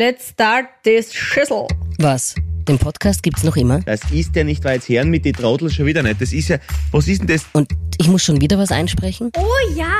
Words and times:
Let's 0.00 0.30
start 0.30 0.66
this 0.82 1.12
shizzle. 1.12 1.68
Was? 1.98 2.34
Den 2.66 2.78
Podcast 2.78 3.22
gibt's 3.22 3.42
noch 3.42 3.54
immer? 3.54 3.80
Das 3.80 4.00
ist 4.10 4.34
ja 4.34 4.44
nicht 4.44 4.64
weit 4.64 4.88
her 4.88 5.04
mit 5.04 5.26
die 5.26 5.32
Trottel 5.32 5.68
schon 5.68 5.84
wieder 5.84 6.02
nicht. 6.02 6.22
Das 6.22 6.32
ist 6.32 6.48
ja, 6.48 6.56
was 6.90 7.06
ist 7.06 7.20
denn 7.20 7.26
das? 7.26 7.44
Und 7.52 7.70
ich 7.98 8.08
muss 8.08 8.24
schon 8.24 8.40
wieder 8.40 8.56
was 8.56 8.72
einsprechen? 8.72 9.30
Oh 9.36 9.76
ja. 9.76 9.92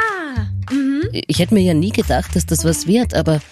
Ich 1.27 1.39
hätte 1.39 1.53
mir 1.53 1.61
ja 1.61 1.75
nie 1.75 1.91
gedacht, 1.91 2.35
dass 2.35 2.47
das 2.47 2.65
was 2.65 2.87
wird, 2.87 3.13
aber 3.13 3.43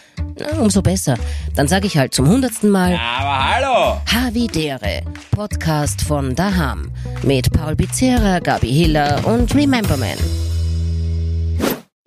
na, 0.41 0.59
umso 0.59 0.81
besser. 0.81 1.19
Dann 1.55 1.69
sage 1.69 1.87
ich 1.87 1.99
halt 1.99 2.15
zum 2.15 2.27
hundertsten 2.27 2.71
Mal 2.71 2.95
Aber 2.95 3.55
hallo! 3.57 4.01
Havidere, 4.07 5.03
Podcast 5.33 6.01
von 6.01 6.35
Daham 6.35 6.91
mit 7.25 7.53
Paul 7.53 7.77
Pizzera, 7.77 8.39
Gabi 8.39 8.73
Hiller 8.73 9.21
und 9.27 9.55
Remember 9.55 9.99
Man. 9.99 10.17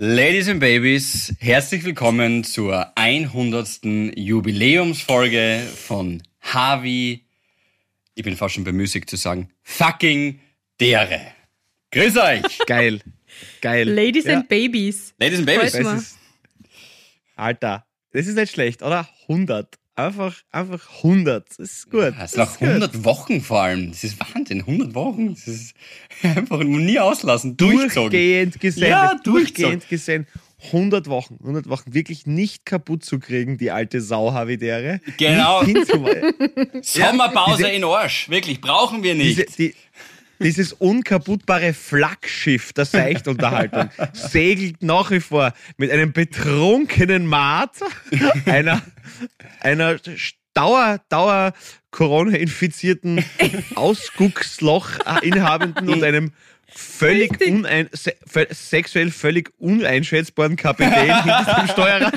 Ladies 0.04 0.50
and 0.50 0.60
Babies, 0.60 1.32
herzlich 1.38 1.84
willkommen 1.84 2.44
zur 2.44 2.92
100. 2.98 3.86
Jubiläumsfolge 4.16 5.62
von 5.76 6.24
Havi. 6.42 7.24
Ich 8.16 8.24
bin 8.24 8.36
fast 8.36 8.56
schon 8.56 8.64
bemüßigt 8.64 9.08
zu 9.08 9.16
sagen, 9.16 9.52
fucking 9.62 10.40
dere. 10.80 11.22
Grüß 11.92 12.18
euch! 12.18 12.58
Geil. 12.66 13.02
Geil. 13.62 13.88
Ladies 13.88 14.26
ja, 14.26 14.38
and 14.38 14.50
Babies. 14.50 15.14
Ladies 15.20 15.38
and 15.38 15.46
Babies. 15.46 15.76
Ist, 15.76 16.18
Alter, 17.36 17.86
das 18.12 18.26
ist 18.26 18.34
nicht 18.34 18.54
schlecht, 18.54 18.82
oder? 18.82 19.08
100. 19.28 19.78
Einfach, 19.96 20.36
einfach 20.52 20.88
100. 21.04 21.48
Das 21.50 21.58
ist 21.60 21.92
gut. 21.92 22.04
Ist 22.04 22.18
Das 22.20 22.36
nach 22.38 22.52
ist 22.54 22.60
gut. 22.60 22.68
100 22.70 23.04
Wochen 23.04 23.42
vor 23.42 23.62
allem. 23.62 23.92
Das 23.92 24.04
ist 24.04 24.18
Wahnsinn. 24.34 24.60
100 24.62 24.94
Wochen. 24.96 25.36
Das 25.36 25.48
ist 25.48 25.74
einfach 26.24 26.64
nie 26.64 26.98
auslassen. 27.00 27.58
Durchgehend 27.58 28.60
gesendet. 28.60 28.90
Ja, 28.90 29.16
durchgehend 29.24 29.88
gesendet. 29.90 30.30
100 30.68 31.08
Wochen, 31.08 31.38
100 31.42 31.68
Wochen 31.70 31.94
wirklich 31.94 32.28
nicht 32.28 32.68
kaputt 32.68 33.04
zu 33.04 33.18
kriegen, 33.20 33.58
die 33.58 33.72
alte 33.72 34.00
Sau-Havidere. 34.00 35.02
Genau. 35.18 35.64
Sommerpause 36.82 37.58
diese- 37.64 37.70
in 37.70 37.84
Arsch. 37.84 38.30
Wirklich, 38.30 38.62
brauchen 38.62 39.04
wir 39.04 39.16
nicht. 39.16 39.40
Diese, 39.40 39.58
die, 39.58 39.76
dieses 40.40 40.74
unkaputtbare 40.74 41.74
Flaggschiff 41.74 42.74
der 42.74 42.86
Seichtunterhaltung 42.86 43.90
segelt 44.14 44.82
nach 44.84 45.12
wie 45.12 45.20
vor 45.20 45.54
mit 45.78 45.92
einem 45.92 46.14
betrunkenen 46.14 47.26
Maat, 47.26 47.72
einer, 48.46 48.82
einer 49.60 49.98
Dauer, 50.54 51.00
Dauer 51.10 51.54
Corona-infizierten 51.92 53.24
Ausgucksloch 53.76 54.92
inhabenden 55.22 55.90
und 55.90 56.04
einem 56.04 56.34
völlig 56.74 57.46
unein, 57.46 57.90
se, 57.92 58.16
sexuell 58.52 59.12
völlig 59.12 59.52
uneinschätzbaren 59.60 60.56
Kapitän 60.56 61.24
hinter 61.24 61.56
dem 61.60 61.68
Steuerrad. 61.68 62.14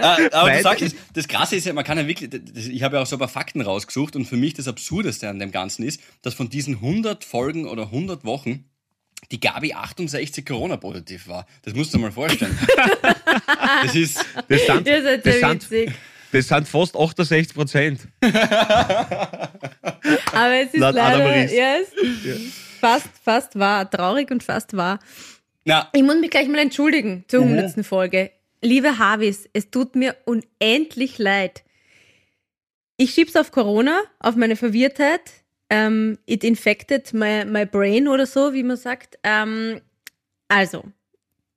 Ah, 0.00 0.18
aber 0.32 0.48
Weil- 0.48 0.56
du 0.58 0.62
sagst 0.62 0.82
es, 0.82 0.94
das 1.12 1.28
Krasse 1.28 1.56
ist 1.56 1.66
ja, 1.66 1.72
man 1.72 1.84
kann 1.84 1.98
ja 1.98 2.06
wirklich, 2.06 2.30
das, 2.30 2.66
ich 2.66 2.82
habe 2.82 2.96
ja 2.96 3.02
auch 3.02 3.06
so 3.06 3.16
ein 3.16 3.18
paar 3.18 3.28
Fakten 3.28 3.60
rausgesucht 3.60 4.16
und 4.16 4.24
für 4.24 4.36
mich 4.36 4.54
das 4.54 4.68
Absurdeste 4.68 5.28
an 5.28 5.38
dem 5.38 5.50
Ganzen 5.50 5.82
ist, 5.84 6.00
dass 6.22 6.34
von 6.34 6.48
diesen 6.48 6.76
100 6.76 7.24
Folgen 7.24 7.66
oder 7.66 7.84
100 7.84 8.24
Wochen 8.24 8.64
die 9.30 9.40
Gabi 9.40 9.72
68 9.72 10.44
Corona-positiv 10.44 11.28
war. 11.28 11.46
Das 11.62 11.74
musst 11.74 11.92
du 11.92 11.98
dir 11.98 12.04
mal 12.04 12.12
vorstellen. 12.12 12.56
das 13.82 13.94
ist, 13.94 14.24
Das 14.48 14.66
sind, 14.66 14.86
Ihr 14.86 15.02
seid 15.02 15.26
das 15.26 15.40
sind, 15.40 15.68
das 16.32 16.48
sind 16.48 16.68
fast 16.68 16.96
68 16.96 17.54
Prozent. 17.54 18.00
Aber 20.32 20.54
es 20.60 20.74
ist 20.74 20.80
Laut 20.80 20.94
leider, 20.94 21.30
Ries. 21.34 21.52
ja, 21.52 21.76
fast, 22.80 23.08
fast 23.22 23.58
wahr. 23.58 23.90
Traurig 23.90 24.30
und 24.30 24.42
fast 24.42 24.76
wahr. 24.76 24.98
na, 25.64 25.88
Ich 25.92 26.02
muss 26.02 26.16
mich 26.16 26.30
gleich 26.30 26.48
mal 26.48 26.58
entschuldigen 26.58 27.24
zur 27.28 27.42
100. 27.42 27.84
Folge. 27.86 28.30
Liebe 28.62 28.98
Harvis, 28.98 29.48
es 29.52 29.70
tut 29.70 29.94
mir 29.94 30.16
unendlich 30.24 31.18
leid. 31.18 31.64
Ich 32.96 33.12
schieb's 33.12 33.36
auf 33.36 33.50
Corona, 33.50 34.02
auf 34.20 34.36
meine 34.36 34.56
Verwirrtheit. 34.56 35.20
Ähm, 35.70 36.18
it 36.26 36.44
infected 36.44 37.12
my, 37.14 37.44
my 37.44 37.64
brain 37.64 38.08
oder 38.08 38.26
so, 38.26 38.52
wie 38.52 38.62
man 38.62 38.76
sagt. 38.76 39.18
Ähm, 39.22 39.80
also, 40.48 40.84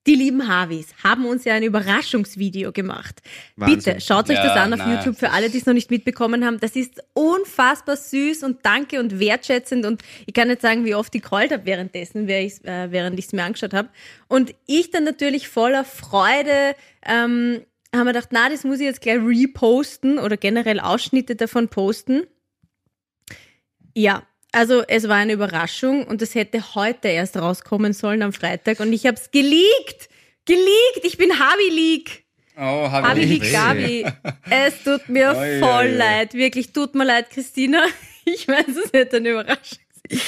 die 0.08 0.16
lieben 0.16 0.48
Harvis 0.48 0.88
haben 1.04 1.26
uns 1.26 1.44
ja 1.44 1.54
ein 1.54 1.64
Überraschungsvideo 1.64 2.72
gemacht. 2.72 3.22
Wahnsinn. 3.58 3.78
Bitte 3.78 4.02
schaut 4.02 4.30
euch 4.30 4.38
Ja, 4.38 4.48
das 4.48 4.56
an 4.56 4.74
auf 4.74 4.80
nein, 4.80 4.96
YouTube 4.98 5.18
für 5.18 5.32
alle, 5.32 5.50
die 5.50 5.58
es 5.58 5.66
noch 5.66 5.74
nicht 5.74 5.92
mitbekommen 5.92 6.46
haben. 6.46 6.62
Das 6.62 6.78
ist 6.78 7.04
unfassbar 7.14 7.98
süß 7.98 8.44
und 8.44 8.66
danke 8.66 9.02
und 9.02 9.20
wertschätzend 9.20 9.86
und 9.86 10.02
ich 10.26 10.34
kann 10.34 10.48
nicht 10.48 10.62
sagen, 10.62 10.86
wie 10.86 10.96
oft 10.96 11.14
ich 11.14 11.22
geheult 11.22 11.52
habe 11.52 11.66
währenddessen, 11.66 12.28
während 12.28 12.54
ich 12.54 12.66
äh, 12.66 12.90
während 12.92 13.20
ich's 13.20 13.34
mir 13.34 13.44
angeschaut 13.44 13.74
habe. 13.74 13.90
Und 14.30 14.56
ich 14.66 14.92
dann 14.92 15.04
natürlich 15.04 15.50
voller 15.50 15.84
Freude 15.84 16.76
ähm, 17.06 17.60
haben 17.94 18.06
wir 18.06 18.14
gedacht, 18.14 18.30
na, 18.32 18.50
das 18.50 18.64
muss 18.64 18.80
ich 18.80 18.86
jetzt 18.86 19.02
gleich 19.02 19.20
reposten 19.20 20.20
oder 20.20 20.38
generell 20.38 20.80
Ausschnitte 20.80 21.36
davon 21.36 21.68
posten. 21.68 22.24
Ja, 23.98 24.22
also 24.52 24.84
es 24.88 25.08
war 25.08 25.16
eine 25.16 25.34
Überraschung 25.34 26.06
und 26.06 26.22
es 26.22 26.36
hätte 26.36 26.76
heute 26.76 27.08
erst 27.08 27.36
rauskommen 27.36 27.94
sollen 27.94 28.22
am 28.22 28.32
Freitag 28.32 28.80
und 28.80 28.94
ich 28.94 29.08
habe 29.08 29.18
es 29.18 29.32
geleakt. 29.32 30.10
Geleakt, 30.46 31.02
ich 31.04 31.18
bin 31.18 31.32
Habi 31.40 31.70
Leak. 31.72 32.24
oh, 32.58 32.92
Habi 32.92 33.08
habe 33.08 33.20
Leak 33.22 33.44
ich 33.44 33.52
Gabi. 33.52 34.06
Es 34.52 34.84
tut 34.84 35.10
mir 35.10 35.36
Oi, 35.36 35.60
voll 35.60 35.88
oi. 35.88 35.96
leid, 35.98 36.36
wirklich 36.36 36.72
tut 36.74 36.94
mir 36.94 37.06
leid, 37.06 37.32
Christina. 37.32 37.84
Ich 38.30 38.46
weiß, 38.48 38.68
es 38.86 38.92
hätte 38.94 39.18
eine 39.18 39.30
Überraschung 39.30 39.80
sein. 40.10 40.20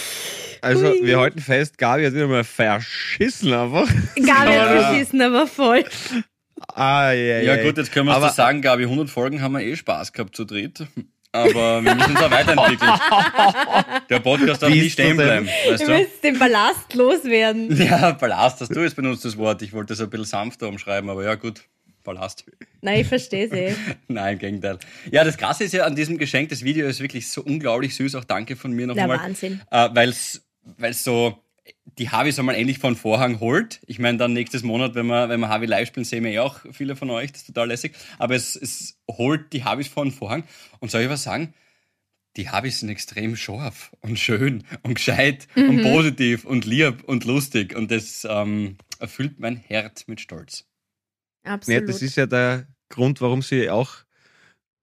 Also, 0.61 0.87
Ui. 0.89 1.05
wir 1.05 1.19
halten 1.19 1.39
fest, 1.39 1.77
Gabi 1.77 2.05
hat 2.05 2.13
wieder 2.13 2.27
mal 2.27 2.43
verschissen 2.45 3.53
einfach. 3.53 3.87
Gabi 4.15 4.25
hat 4.25 4.47
Ja. 4.81 4.91
beschissen, 4.91 5.21
aber 5.21 5.45
voll. 5.45 5.83
Ah, 6.73 7.11
ja, 7.11 7.41
Ja 7.41 7.61
gut, 7.61 7.77
jetzt 7.77 7.91
können 7.91 8.07
wir 8.07 8.19
das 8.19 8.35
sagen, 8.37 8.61
Gabi, 8.61 8.83
100 8.85 9.09
Folgen 9.11 9.41
haben 9.41 9.51
wir 9.51 9.61
eh 9.61 9.75
Spaß 9.75 10.13
gehabt 10.13 10.35
zu 10.35 10.45
dritt. 10.45 10.87
Aber 11.31 11.83
wir 11.83 11.93
müssen 11.95 12.11
uns 12.11 12.21
auch 12.21 12.31
weiterentwickeln. 12.31 12.91
Der 14.09 14.19
Podcast 14.19 14.63
darf 14.63 14.69
nie 14.71 14.89
stehen 14.89 15.15
bleiben, 15.15 15.47
weißt 15.67 15.79
Wir 15.81 15.87
du? 15.87 15.93
müssen 16.01 16.21
den 16.23 16.39
Ballast 16.39 16.93
loswerden. 16.95 17.75
Ja, 17.85 18.11
Ballast 18.11 18.61
hast 18.61 18.75
du 18.75 18.79
jetzt 18.81 18.95
benutzt, 18.95 19.25
das 19.25 19.37
Wort. 19.37 19.61
Ich 19.61 19.71
wollte 19.73 19.93
das 19.93 20.01
ein 20.01 20.09
bisschen 20.09 20.25
sanfter 20.25 20.67
umschreiben, 20.67 21.09
aber 21.09 21.23
ja 21.23 21.35
gut, 21.35 21.61
Ballast. 22.03 22.45
Nein, 22.81 23.01
ich 23.01 23.07
verstehe 23.07 23.45
es 23.45 23.51
eh. 23.51 23.75
Nein, 24.07 24.33
im 24.33 24.39
Gegenteil. 24.39 24.79
Ja, 25.11 25.23
das 25.23 25.37
Krasse 25.37 25.65
ist 25.65 25.73
ja 25.73 25.83
an 25.85 25.95
diesem 25.95 26.17
Geschenk, 26.17 26.49
das 26.49 26.63
Video 26.63 26.87
ist 26.87 26.99
wirklich 26.99 27.29
so 27.29 27.41
unglaublich 27.43 27.95
süß. 27.95 28.15
Auch 28.15 28.23
danke 28.23 28.55
von 28.55 28.71
mir 28.71 28.87
noch 28.87 28.95
Ja, 28.95 29.03
einmal. 29.03 29.19
Wahnsinn. 29.19 29.61
Äh, 29.69 29.89
Weil 29.93 30.09
es 30.09 31.03
so 31.03 31.37
die 31.85 32.09
Harvis 32.09 32.39
einmal 32.39 32.55
endlich 32.55 32.79
von 32.79 32.95
Vorhang 32.95 33.39
holt. 33.39 33.81
Ich 33.87 33.99
meine, 33.99 34.17
dann 34.17 34.33
nächstes 34.33 34.63
Monat, 34.63 34.95
wenn 34.95 35.07
wir, 35.07 35.29
wenn 35.29 35.39
wir 35.39 35.49
Harvey 35.49 35.67
live 35.67 35.87
spielen, 35.89 36.05
sehen 36.05 36.23
wir 36.23 36.31
ja 36.31 36.43
auch 36.43 36.59
viele 36.71 36.95
von 36.95 37.09
euch. 37.09 37.31
Das 37.31 37.41
ist 37.41 37.47
total 37.47 37.67
lässig. 37.67 37.93
Aber 38.17 38.35
es, 38.35 38.55
es 38.55 38.97
holt 39.09 39.51
die 39.53 39.63
Harvis 39.63 39.87
von 39.87 40.11
Vorhang. 40.11 40.43
Und 40.79 40.91
soll 40.91 41.01
ich 41.01 41.09
was 41.09 41.23
sagen? 41.23 41.53
Die 42.37 42.49
Harvis 42.49 42.79
sind 42.79 42.89
extrem 42.89 43.35
scharf 43.35 43.91
und 44.01 44.17
schön 44.19 44.63
und 44.83 44.95
gescheit 44.95 45.47
Mhm. 45.55 45.69
und 45.69 45.81
positiv 45.83 46.45
und 46.45 46.65
lieb 46.65 47.03
und 47.05 47.25
lustig. 47.25 47.75
Und 47.75 47.91
das 47.91 48.25
ähm, 48.29 48.77
erfüllt 48.99 49.39
mein 49.39 49.57
Herz 49.57 50.05
mit 50.07 50.21
Stolz. 50.21 50.65
Ja, 51.45 51.53
Absolut. 51.55 51.89
das 51.89 52.01
ist 52.01 52.15
ja 52.15 52.25
der 52.27 52.67
Grund, 52.89 53.19
warum 53.21 53.41
sie 53.41 53.69
auch 53.69 53.91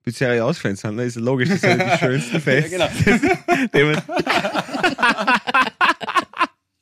Pizzeria-Ausfans 0.05 0.81
sind. 0.81 0.97
Ne? 0.97 1.05
Ist 1.05 1.17
ja 1.17 1.23
logisch, 1.23 1.49
das 1.49 1.61
sind 1.61 1.79
ja 1.81 1.93
die 1.95 1.99
schönsten 1.99 2.41
Fans. 2.41 2.71
Ja, 2.71 2.89
genau. 2.89 3.93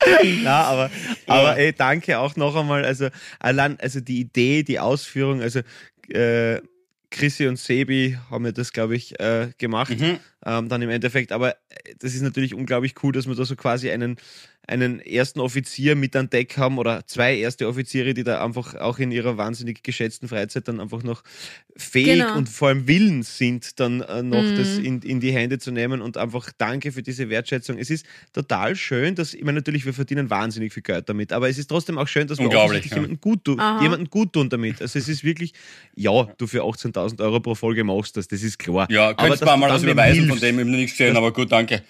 Na, 0.42 0.62
aber, 0.64 0.90
aber 1.26 1.56
ey, 1.56 1.72
danke 1.72 2.18
auch 2.18 2.36
noch 2.36 2.56
einmal. 2.56 2.84
Also, 2.84 3.08
allein, 3.38 3.78
also 3.80 4.00
die 4.00 4.20
Idee, 4.20 4.62
die 4.62 4.78
Ausführung, 4.78 5.40
also 5.40 5.60
äh, 6.08 6.60
Chrissy 7.10 7.46
und 7.46 7.58
Sebi 7.58 8.18
haben 8.28 8.44
ja 8.44 8.52
das, 8.52 8.72
glaube 8.72 8.96
ich, 8.96 9.18
äh, 9.20 9.50
gemacht. 9.56 9.98
Mhm. 9.98 10.18
ähm, 10.44 10.68
dann 10.68 10.82
im 10.82 10.90
Endeffekt. 10.90 11.32
Aber 11.32 11.52
äh, 11.52 11.94
das 11.98 12.14
ist 12.14 12.22
natürlich 12.22 12.54
unglaublich 12.54 12.94
cool, 13.02 13.12
dass 13.12 13.26
wir 13.26 13.34
da 13.34 13.44
so 13.44 13.56
quasi 13.56 13.90
einen, 13.90 14.16
einen 14.66 15.00
ersten 15.00 15.40
Offizier 15.40 15.94
mit 15.94 16.16
an 16.16 16.30
Deck 16.30 16.56
haben 16.56 16.78
oder 16.78 17.06
zwei 17.06 17.36
erste 17.36 17.68
Offiziere, 17.68 18.14
die 18.14 18.24
da 18.24 18.42
einfach 18.44 18.74
auch 18.76 18.98
in 18.98 19.10
ihrer 19.10 19.36
wahnsinnig 19.36 19.82
geschätzten 19.82 20.28
Freizeit 20.28 20.68
dann 20.68 20.80
einfach 20.80 21.02
noch 21.02 21.22
fähig 21.76 22.20
Genau. 22.20 22.36
und 22.36 22.48
vor 22.48 22.68
allem 22.68 22.86
willens 22.88 23.36
sind, 23.36 23.78
dann 23.80 24.00
äh, 24.00 24.22
noch 24.22 24.42
Mhm. 24.42 24.56
das 24.56 24.78
in, 24.78 25.02
in 25.02 25.20
die 25.20 25.32
Hände 25.32 25.58
zu 25.58 25.70
nehmen 25.70 26.00
und 26.00 26.16
einfach 26.16 26.50
danke 26.56 26.92
für 26.92 27.02
diese 27.02 27.28
Wertschätzung. 27.28 27.76
Es 27.78 27.90
ist 27.90 28.06
total 28.32 28.74
schön, 28.76 29.14
dass, 29.14 29.34
ich 29.34 29.42
meine, 29.44 29.58
natürlich, 29.58 29.84
wir 29.84 29.92
verdienen 29.92 30.30
wahnsinnig 30.30 30.72
viel 30.72 30.82
Geld 30.82 31.08
damit, 31.08 31.32
aber 31.32 31.48
es 31.48 31.58
ist 31.58 31.66
trotzdem 31.66 31.98
auch 31.98 32.08
schön, 32.08 32.26
dass 32.26 32.38
wir 32.38 32.48
offensichtlich 32.48 32.92
ja. 32.92 32.98
jemanden 32.98 33.20
gut, 33.20 33.44
tun, 33.44 33.60
Aha. 33.60 33.82
jemanden 33.82 34.08
gut 34.08 34.32
tun 34.32 34.48
damit. 34.48 34.80
Also 34.80 34.98
es 34.98 35.08
ist 35.08 35.24
wirklich, 35.24 35.52
ja, 35.94 36.24
du 36.38 36.46
für 36.46 36.62
18.000 36.62 37.20
Euro 37.20 37.40
pro 37.40 37.54
Folge 37.54 37.84
machst 37.84 38.16
das, 38.16 38.28
das 38.28 38.42
ist 38.42 38.58
klar. 38.58 38.86
Ja, 38.90 39.08
Aber 39.08 39.14
könntest 39.16 39.42
du 39.42 39.46
mal 39.56 39.68
was 39.70 39.82
überweisen, 39.82 40.20
von 40.28 40.38
hilfst. 40.38 40.42
dem 40.44 40.58
ich 40.60 40.64
nichts 40.66 40.92
gesehen, 40.96 41.16
aber 41.16 41.32
gut, 41.32 41.52
danke. 41.52 41.82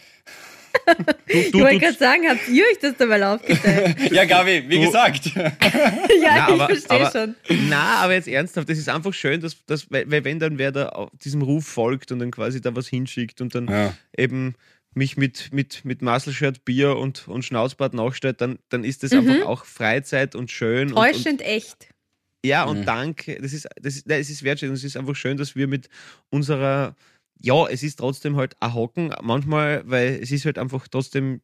Du, 1.27 1.39
ich 1.39 1.51
du, 1.53 1.61
wollte 1.61 1.75
du, 1.75 1.81
gerade 1.81 1.99
sagen, 1.99 2.23
habt 2.29 2.49
ihr 2.49 2.65
euch 2.65 2.79
das 2.81 2.95
dabei 2.99 3.27
aufgeteilt? 3.27 4.13
Ja, 4.13 4.25
Gabi, 4.25 4.65
wie 4.69 4.77
Du- 4.77 4.87
gesagt. 4.87 5.27
ja, 5.35 5.53
Na, 6.23 6.47
aber- 6.49 6.71
ich 6.71 6.81
verstehe 6.81 7.07
aber- 7.07 7.11
schon. 7.11 7.35
Na, 7.69 7.97
aber 8.03 8.15
jetzt 8.15 8.29
ernsthaft, 8.29 8.69
das 8.69 8.79
ist 8.79 8.89
einfach 8.89 9.15
schön, 9.15 9.41
dass, 9.41 9.57
dass 9.67 9.91
weil, 9.91 10.11
weil 10.11 10.25
wenn 10.25 10.39
dann 10.39 10.59
wer 10.59 10.73
da 10.73 10.89
auf 10.91 11.11
diesem 11.25 11.43
Ruf 11.43 11.67
folgt 11.67 12.13
und 12.13 12.19
dann 12.19 12.31
quasi 12.31 12.61
da 12.61 12.75
was 12.77 12.87
hinschickt 12.89 13.41
und 13.41 13.55
dann 13.55 13.69
Ja. 13.69 13.95
eben 14.17 14.55
mich 14.95 15.17
mit, 15.17 15.53
mit, 15.53 15.85
mit 15.85 16.03
Muscle-Shirt, 16.03 16.65
Bier 16.65 16.97
und, 16.97 17.27
und 17.27 17.45
Schnauzbart 17.45 17.95
nachstellt, 17.95 18.41
dann, 18.41 18.59
dann 18.69 18.85
ist 18.85 19.03
das 19.03 19.11
Mhm. 19.13 19.19
einfach 19.31 19.47
auch 19.47 19.65
Freizeit 19.65 20.35
und 20.37 20.51
schön. 20.53 20.89
Und, 20.93 20.95
und 20.99 21.13
Täuschend 21.13 21.43
echt. 21.43 21.89
Ja, 22.45 22.65
und 22.65 22.85
danke. 22.85 23.39
Das 23.41 23.53
ist, 23.55 23.67
das 23.81 23.97
ist, 23.97 24.07
nein, 24.07 24.21
es 24.21 24.29
ist 24.31 24.43
wertschätzend. 24.45 24.77
Es 24.77 24.85
ist 24.85 24.97
einfach 24.99 25.17
schön, 25.17 25.37
dass 25.39 25.57
wir 25.57 25.67
mit 25.67 25.89
unserer, 26.31 26.95
ja, 27.45 27.67
es 27.69 27.83
ist 27.83 27.97
trotzdem 27.97 28.37
halt 28.37 28.57
ein 28.61 28.73
Hocken, 28.73 29.15
manchmal, 29.23 29.83
weil 29.85 30.19
es 30.23 30.31
ist 30.31 30.47
halt 30.47 30.59
einfach 30.59 30.89
trotzdem, 30.89 31.43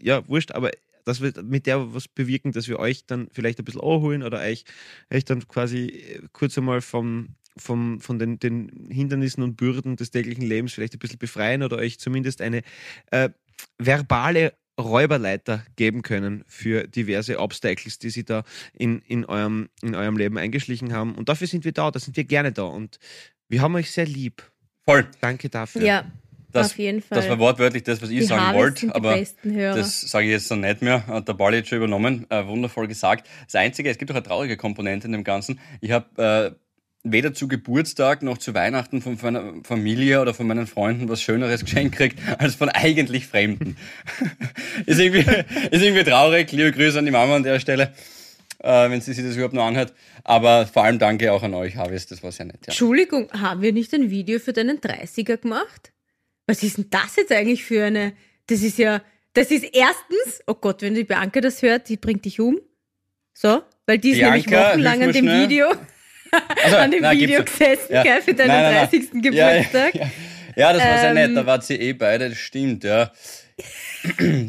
ja, 0.00 0.26
wurscht, 0.26 0.52
aber 0.52 0.70
dass 1.04 1.20
wir 1.20 1.34
mit 1.42 1.66
der 1.66 1.92
was 1.92 2.08
bewirken, 2.08 2.52
dass 2.52 2.66
wir 2.66 2.78
euch 2.78 3.04
dann 3.04 3.28
vielleicht 3.30 3.58
ein 3.58 3.66
bisschen 3.66 3.82
anholen 3.82 4.22
oder 4.22 4.40
euch, 4.40 4.64
euch 5.12 5.26
dann 5.26 5.46
quasi 5.46 5.88
äh, 5.88 6.20
kurz 6.32 6.56
einmal 6.56 6.80
vom, 6.80 7.34
vom, 7.58 8.00
von 8.00 8.18
den, 8.18 8.38
den 8.38 8.88
Hindernissen 8.90 9.42
und 9.42 9.56
Bürden 9.56 9.96
des 9.96 10.10
täglichen 10.10 10.46
Lebens 10.46 10.72
vielleicht 10.72 10.94
ein 10.94 10.98
bisschen 10.98 11.18
befreien 11.18 11.62
oder 11.62 11.76
euch 11.76 12.00
zumindest 12.00 12.40
eine 12.40 12.62
äh, 13.10 13.28
verbale 13.76 14.54
Räuberleiter 14.80 15.62
geben 15.76 16.00
können 16.00 16.42
für 16.48 16.88
diverse 16.88 17.38
Obstacles, 17.38 17.98
die 17.98 18.08
sie 18.08 18.24
da 18.24 18.44
in, 18.72 19.00
in, 19.00 19.26
eurem, 19.26 19.68
in 19.82 19.94
eurem 19.94 20.16
Leben 20.16 20.38
eingeschlichen 20.38 20.94
haben. 20.94 21.14
Und 21.14 21.28
dafür 21.28 21.46
sind 21.46 21.66
wir 21.66 21.72
da, 21.72 21.90
da 21.90 22.00
sind 22.00 22.16
wir 22.16 22.24
gerne 22.24 22.50
da. 22.50 22.64
Und 22.64 22.98
wir 23.48 23.60
haben 23.60 23.74
euch 23.74 23.90
sehr 23.90 24.06
lieb. 24.06 24.50
Voll. 24.86 25.06
Danke 25.20 25.48
dafür. 25.48 25.82
Ja, 25.82 26.04
Das, 26.52 26.72
auf 26.72 26.78
jeden 26.78 27.02
Fall. 27.02 27.16
das 27.16 27.28
war 27.28 27.38
wortwörtlich 27.38 27.82
das, 27.82 28.00
was 28.02 28.10
ich 28.10 28.20
die 28.20 28.24
sagen 28.24 28.56
wollte, 28.56 28.94
aber 28.94 29.16
das 29.16 30.00
sage 30.02 30.26
ich 30.26 30.32
jetzt 30.32 30.50
dann 30.50 30.60
nicht 30.60 30.82
mehr. 30.82 31.06
Hat 31.06 31.26
der 31.26 31.32
Bali 31.34 31.56
jetzt 31.58 31.68
schon 31.68 31.78
übernommen. 31.78 32.26
Äh, 32.30 32.46
wundervoll 32.46 32.86
gesagt. 32.86 33.28
Das 33.46 33.54
Einzige, 33.54 33.90
es 33.90 33.98
gibt 33.98 34.10
auch 34.10 34.16
eine 34.16 34.22
traurige 34.24 34.56
Komponente 34.56 35.06
in 35.06 35.12
dem 35.12 35.24
Ganzen. 35.24 35.58
Ich 35.80 35.90
habe 35.90 36.54
äh, 36.54 36.64
weder 37.04 37.34
zu 37.34 37.48
Geburtstag 37.48 38.22
noch 38.22 38.38
zu 38.38 38.54
Weihnachten 38.54 39.02
von 39.02 39.18
meiner 39.20 39.52
Familie 39.62 40.20
oder 40.22 40.32
von 40.32 40.46
meinen 40.46 40.66
Freunden 40.66 41.08
was 41.08 41.20
Schöneres 41.22 41.62
geschenkt 41.64 41.96
kriegt 41.96 42.18
als 42.38 42.54
von 42.54 42.68
eigentlich 42.70 43.26
Fremden. 43.26 43.76
ist, 44.86 44.98
irgendwie, 44.98 45.20
ist 45.70 45.82
irgendwie 45.82 46.04
traurig. 46.04 46.50
Liebe 46.52 46.72
Grüße 46.72 46.98
an 46.98 47.04
die 47.04 47.10
Mama 47.10 47.36
an 47.36 47.42
der 47.42 47.60
Stelle, 47.60 47.92
äh, 48.64 48.90
wenn 48.90 49.00
sie 49.00 49.12
sich 49.12 49.24
das 49.24 49.34
überhaupt 49.34 49.54
noch 49.54 49.64
anhört. 49.66 49.92
Aber 50.24 50.66
vor 50.66 50.84
allem 50.84 50.98
danke 50.98 51.32
auch 51.32 51.42
an 51.42 51.54
euch, 51.54 51.76
Harvis. 51.76 52.06
Das 52.06 52.22
war 52.22 52.32
sehr 52.32 52.46
nett. 52.46 52.58
Ja. 52.62 52.68
Entschuldigung, 52.68 53.30
haben 53.32 53.60
wir 53.62 53.72
nicht 53.72 53.92
ein 53.94 54.10
Video 54.10 54.38
für 54.38 54.52
deinen 54.52 54.78
30er 54.80 55.36
gemacht? 55.36 55.92
Was 56.46 56.62
ist 56.62 56.78
denn 56.78 56.86
das 56.90 57.16
jetzt 57.16 57.32
eigentlich 57.32 57.64
für 57.64 57.84
eine? 57.84 58.12
Das 58.46 58.62
ist 58.62 58.78
ja, 58.78 59.02
das 59.34 59.50
ist 59.50 59.64
erstens, 59.64 60.42
oh 60.46 60.54
Gott, 60.54 60.82
wenn 60.82 60.94
die 60.94 61.04
Bianca 61.04 61.40
das 61.40 61.62
hört, 61.62 61.88
die 61.88 61.96
bringt 61.96 62.24
dich 62.24 62.40
um. 62.40 62.58
So, 63.32 63.62
weil 63.86 63.98
die 63.98 64.10
ist 64.10 64.20
nämlich 64.20 64.46
Bianca, 64.46 64.70
wochenlang 64.70 65.00
hilf 65.00 65.06
an 65.08 65.12
dem 65.14 65.24
schnell. 65.24 65.48
Video, 65.48 65.66
Also, 66.64 66.76
an 66.76 66.90
dem 66.90 67.02
nein, 67.02 67.18
Video 67.18 67.42
gesessen, 67.44 67.92
Ja. 67.92 68.02
gell, 68.02 68.22
für 68.22 68.34
deinen 68.34 68.48
Nein, 68.48 68.62
nein, 68.62 68.74
nein. 68.74 68.88
30. 68.90 69.10
Ja, 69.14 69.20
Geburtstag. 69.52 69.94
Ja, 69.94 70.00
ja. 70.04 70.10
ja, 70.56 70.72
das 70.72 70.82
war 70.82 70.98
sehr 70.98 71.08
Ähm. 71.10 71.14
nett. 71.14 71.36
Da 71.36 71.46
wart 71.46 71.70
ihr 71.70 71.80
eh 71.80 71.92
beide, 71.92 72.28
das 72.28 72.38
stimmt, 72.38 72.84
ja. 72.84 73.10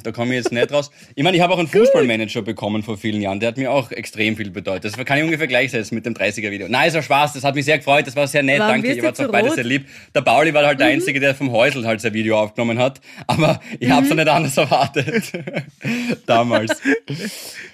Da 0.04 0.12
komme 0.12 0.32
ich 0.32 0.38
jetzt 0.44 0.52
nicht 0.52 0.72
raus. 0.72 0.90
Ich 1.16 1.24
meine, 1.24 1.38
ich 1.38 1.44
habe 1.44 1.54
auch 1.54 1.60
einen 1.60 1.68
Fußballmanager 1.68 2.42
bekommen 2.42 2.82
vor 2.84 2.98
vielen 2.98 3.22
Jahren. 3.22 3.40
Der 3.40 3.50
hat 3.50 3.58
mir 3.58 3.72
auch 3.72 3.92
extrem 3.92 4.36
viel 4.36 4.50
bedeutet. 4.50 4.86
Das 4.98 5.06
kann 5.06 5.18
ich 5.20 5.24
ungefähr 5.24 5.48
gleichsetzen 5.48 5.96
mit 5.96 6.06
dem 6.06 6.14
30er-Video. 6.16 6.68
Nein, 6.68 6.88
es 6.90 6.96
war 6.96 7.04
Spaß. 7.04 7.34
Das 7.34 7.44
hat 7.44 7.56
mich 7.56 7.66
sehr 7.66 7.78
gefreut. 7.78 8.08
Das 8.08 8.16
war 8.16 8.28
sehr 8.28 8.44
nett. 8.44 8.60
Warum 8.60 8.82
Danke. 8.82 8.94
Ihr 8.94 9.04
wart 9.04 9.20
auch 9.22 9.32
beide? 9.32 9.50
Mhm. 9.50 9.54
sehr 9.54 9.64
lieb. 9.64 9.86
Der 10.14 10.22
Pauli 10.22 10.54
war 10.54 10.66
halt 10.66 10.80
der 10.80 10.88
Einzige, 10.88 11.20
der 11.20 11.36
vom 11.36 11.52
Häusl 11.52 11.86
halt 11.86 12.02
sein 12.02 12.14
Video 12.14 12.40
aufgenommen 12.40 12.80
hat. 12.80 13.00
Aber 13.28 13.62
ich 13.80 13.90
habe 13.90 14.04
es 14.06 14.10
Mhm. 14.10 14.18
nicht 14.18 14.28
anders 14.28 14.58
erwartet. 14.58 15.32
Damals. 16.26 16.82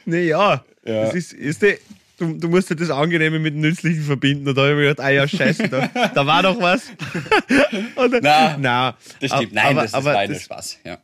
Naja, 0.05 0.63
Ja. 0.85 1.03
das 1.05 1.13
ist, 1.15 1.33
ist 1.33 1.61
die, 1.61 1.77
du, 2.21 2.33
du 2.37 2.47
musst 2.47 2.69
ja 2.69 2.75
das 2.75 2.89
Angenehme 2.89 3.39
mit 3.39 3.53
dem 3.53 3.61
Nützlichen 3.61 4.03
verbinden. 4.03 4.47
Und 4.47 4.55
da 4.57 4.61
habe 4.61 4.71
ich 4.71 4.77
mir 4.77 4.81
gedacht, 4.89 5.05
ah 5.05 5.09
ja, 5.09 5.27
scheiße, 5.27 5.67
da, 5.69 5.87
da 5.87 6.25
war 6.27 6.43
doch 6.43 6.59
was. 6.61 6.89
Und, 7.95 8.19
Na, 8.21 8.57
na, 8.57 8.97
Das 9.19 9.31
stimmt. 9.31 9.53
Nein, 9.53 9.77
aber, 9.77 9.81
das 9.83 9.93
ist 9.93 10.05
das, 10.35 10.43
Spaß. 10.43 10.79
Ja. 10.85 10.97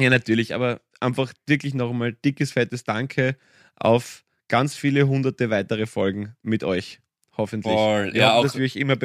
Ja, 0.00 0.10
natürlich, 0.10 0.54
aber 0.54 0.80
einfach 1.00 1.32
wirklich 1.46 1.74
noch 1.74 1.90
einmal 1.90 2.12
dickes, 2.12 2.52
fettes 2.52 2.84
Danke 2.84 3.36
auf 3.76 4.24
ganz 4.48 4.74
viele 4.74 5.06
hunderte 5.06 5.50
weitere 5.50 5.86
Folgen 5.86 6.34
mit 6.42 6.64
euch. 6.64 7.00
Hoffentlich. 7.36 7.72
Voll. 7.72 8.12
Wir 8.12 8.20
Ja, 8.20 8.34
hoffen, 8.34 8.50
auch- 8.50 8.64
euch 8.64 8.76
immer 8.76 8.96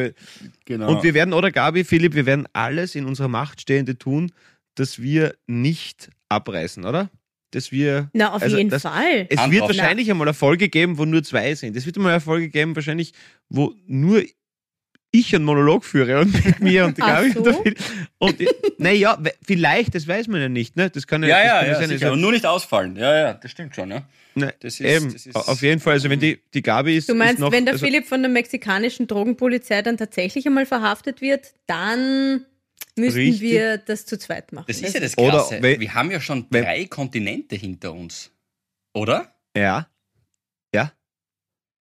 Genau. 0.66 0.90
Und 0.90 1.04
wir 1.04 1.14
werden, 1.14 1.34
oder 1.34 1.52
Gabi, 1.52 1.84
Philipp, 1.84 2.14
wir 2.16 2.26
werden 2.26 2.48
alles 2.54 2.96
in 2.96 3.06
unserer 3.06 3.30
Macht 3.30 3.62
Stehende 3.62 3.98
tun, 3.98 4.32
dass 4.76 5.02
wir 5.02 5.36
nicht 5.48 6.10
abreißen, 6.30 6.84
oder? 6.86 7.10
Dass 7.52 7.72
wir. 7.72 8.10
Na, 8.14 8.34
auf 8.34 8.42
also 8.42 8.58
jeden 8.58 8.70
das- 8.70 8.82
Fall. 8.82 9.26
Es 9.30 9.50
wird 9.50 9.62
wahrscheinlich 9.62 10.10
einmal 10.12 10.28
eine 10.28 10.34
Folge 10.34 10.68
geben, 10.70 10.98
wo 10.98 11.06
nur 11.06 11.24
zwei 11.24 11.56
sind. 11.56 11.76
Es 11.78 11.86
wird 11.86 11.96
einmal 11.98 12.12
eine 12.14 12.22
Folge 12.22 12.50
geben, 12.50 12.76
wahrscheinlich, 12.76 13.14
wo 13.50 13.74
nur 13.88 14.22
ich 15.12 15.34
einen 15.34 15.46
Monolog 15.46 15.86
führe 15.86 16.20
und 16.20 16.46
mit 16.46 16.60
mir 16.60 16.86
und 16.86 16.98
die 16.98 17.02
Gabi. 17.02 17.32
so? 17.32 17.64
Und, 18.20 18.36
naja, 18.78 19.18
vielleicht, 19.46 19.96
das 19.96 20.06
weiß 20.06 20.28
man 20.28 20.42
ja 20.42 20.50
nicht. 20.50 20.76
Ne? 20.76 20.90
Das 20.90 21.08
kann 21.08 21.24
ja, 21.24 21.30
das 21.30 21.46
ja, 21.46 21.60
kann 21.60 21.68
ja, 21.68 21.76
sein, 21.76 21.88
sicher. 21.88 22.06
also- 22.08 22.14
Und 22.16 22.22
nur 22.22 22.32
nicht 22.34 22.46
ausfallen. 22.46 22.98
Ja, 22.98 23.16
ja, 23.18 23.34
das 23.34 23.52
stimmt 23.52 23.74
schon, 23.74 23.90
ja. 23.92 24.04
Ne, 24.36 24.54
Das 24.60 24.80
ist- 24.80 24.82
eben, 24.82 25.14
das 25.14 25.26
ist- 25.26 25.36
auf 25.36 25.62
jeden 25.62 25.80
Fall. 25.80 25.94
Also 25.94 26.10
wenn 26.10 26.20
die, 26.20 26.40
die 26.54 26.62
Gabi 26.62 26.98
ist, 26.98 27.08
Du 27.08 27.16
meinst, 27.16 27.36
ist 27.36 27.40
noch, 27.40 27.52
wenn 27.54 27.64
der 27.66 27.76
also, 27.76 27.86
Philipp 27.86 28.06
von 28.06 28.22
der 28.22 28.30
mexikanischen 28.30 29.08
Drogenpolizei 29.08 29.82
dann 29.82 29.96
tatsächlich 29.98 30.46
einmal 30.46 30.66
verhaftet 30.66 31.22
wird, 31.22 31.54
dann 31.66 32.46
müssten 32.98 33.20
Richtig. 33.20 33.42
wir 33.42 33.78
das 33.78 34.06
zu 34.06 34.18
zweit 34.18 34.52
machen. 34.52 34.66
Das 34.68 34.82
ist 34.82 34.94
ja 34.94 35.00
das 35.00 35.18
Oder 35.18 35.32
Krasse. 35.32 35.62
wenn- 35.62 35.80
wir 35.80 35.94
haben 35.94 36.12
ja 36.12 36.20
schon 36.20 36.46
wenn- 36.50 36.64
drei 36.64 36.86
Kontinente 36.86 37.56
hinter 37.56 37.94
uns. 37.94 38.32
Oder? 38.94 39.34
Ja. 39.56 39.88
Ja. 40.74 40.92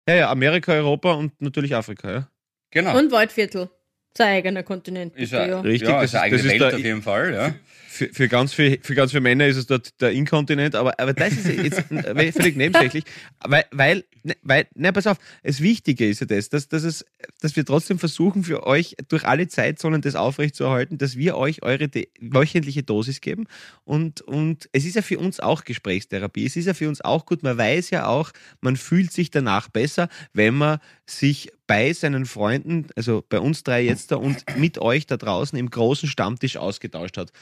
Ja, 0.08 0.14
ja, 0.14 0.30
Amerika, 0.30 0.72
Europa 0.72 1.12
und 1.12 1.40
natürlich 1.40 1.74
Afrika, 1.74 2.10
ja. 2.12 2.28
Genau. 2.70 2.98
Und 2.98 3.12
Waldviertel. 3.12 3.70
Sein 4.16 4.28
eigener 4.36 4.62
Kontinent. 4.62 5.16
ist 5.16 5.32
ja. 5.32 5.60
Richtig, 5.60 5.88
ja, 5.88 6.00
das 6.02 6.10
ist 6.12 6.14
eine 6.16 6.26
ist- 6.26 6.32
eigene 6.34 6.36
das 6.38 6.44
ist 6.44 6.50
Welt 6.52 6.60
der- 6.60 6.78
auf 6.78 6.84
jeden 6.84 7.02
Fall. 7.02 7.34
Ja. 7.34 7.54
Für, 7.92 8.08
für, 8.08 8.26
ganz 8.26 8.54
viele, 8.54 8.78
für 8.80 8.94
ganz 8.94 9.10
viele 9.10 9.20
Männer 9.20 9.46
ist 9.46 9.58
es 9.58 9.66
dort 9.66 10.00
der 10.00 10.12
Inkontinent, 10.12 10.74
aber, 10.74 10.98
aber 10.98 11.12
das 11.12 11.34
ist 11.34 11.46
jetzt 11.46 11.82
völlig 11.90 12.56
nebensächlich. 12.56 13.04
Weil, 13.44 13.66
weil, 13.70 14.04
ne, 14.22 14.34
weil, 14.40 14.66
ne, 14.74 14.94
pass 14.94 15.06
auf, 15.06 15.18
das 15.42 15.60
Wichtige 15.60 16.08
ist 16.08 16.20
ja 16.20 16.26
das, 16.26 16.48
dass, 16.48 16.68
dass, 16.68 16.84
es, 16.84 17.04
dass 17.42 17.54
wir 17.54 17.66
trotzdem 17.66 17.98
versuchen, 17.98 18.44
für 18.44 18.66
euch 18.66 18.96
durch 19.08 19.26
alle 19.26 19.46
Zeitzonen 19.46 20.00
das 20.00 20.14
aufrechtzuerhalten, 20.14 20.96
dass 20.96 21.18
wir 21.18 21.36
euch 21.36 21.62
eure 21.62 21.90
wöchentliche 22.18 22.82
Dosis 22.82 23.20
geben. 23.20 23.44
Und, 23.84 24.22
und 24.22 24.70
es 24.72 24.86
ist 24.86 24.96
ja 24.96 25.02
für 25.02 25.18
uns 25.18 25.38
auch 25.38 25.64
Gesprächstherapie. 25.64 26.46
Es 26.46 26.56
ist 26.56 26.64
ja 26.64 26.72
für 26.72 26.88
uns 26.88 27.02
auch 27.02 27.26
gut. 27.26 27.42
Man 27.42 27.58
weiß 27.58 27.90
ja 27.90 28.06
auch, 28.06 28.32
man 28.62 28.78
fühlt 28.78 29.12
sich 29.12 29.30
danach 29.30 29.68
besser, 29.68 30.08
wenn 30.32 30.54
man 30.54 30.78
sich 31.04 31.52
bei 31.66 31.92
seinen 31.94 32.26
Freunden, 32.26 32.88
also 32.96 33.24
bei 33.26 33.40
uns 33.40 33.62
drei 33.62 33.82
jetzt 33.82 34.10
da 34.10 34.16
und 34.16 34.44
mit 34.58 34.78
euch 34.78 35.06
da 35.06 35.16
draußen 35.16 35.58
im 35.58 35.70
großen 35.70 36.08
Stammtisch 36.08 36.56
ausgetauscht 36.56 37.16
hat. 37.16 37.32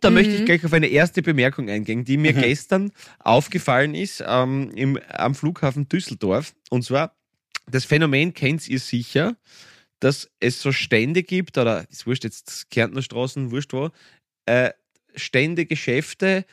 Da 0.00 0.10
möchte 0.10 0.34
ich 0.34 0.44
gleich 0.44 0.64
auf 0.64 0.72
eine 0.72 0.86
erste 0.86 1.22
Bemerkung 1.22 1.68
eingehen, 1.68 2.04
die 2.04 2.16
mir 2.16 2.32
gestern 2.32 2.92
aufgefallen 3.18 3.94
ist 3.94 4.22
ähm, 4.26 4.70
im, 4.74 4.98
am 5.08 5.34
Flughafen 5.34 5.88
Düsseldorf. 5.88 6.54
Und 6.70 6.84
zwar, 6.84 7.14
das 7.66 7.84
Phänomen 7.84 8.34
kennt 8.34 8.68
ihr 8.68 8.78
sicher, 8.78 9.36
dass 10.00 10.30
es 10.40 10.60
so 10.60 10.72
Stände 10.72 11.22
gibt, 11.22 11.56
oder 11.58 11.88
ist 11.90 12.06
wurscht, 12.06 12.24
jetzt 12.24 12.70
Kärntner 12.70 13.02
Straßen, 13.02 13.50
wurscht 13.50 13.72
wo, 13.72 13.90
äh, 14.46 14.70
Stände, 15.16 15.66
Geschäfte, 15.66 16.44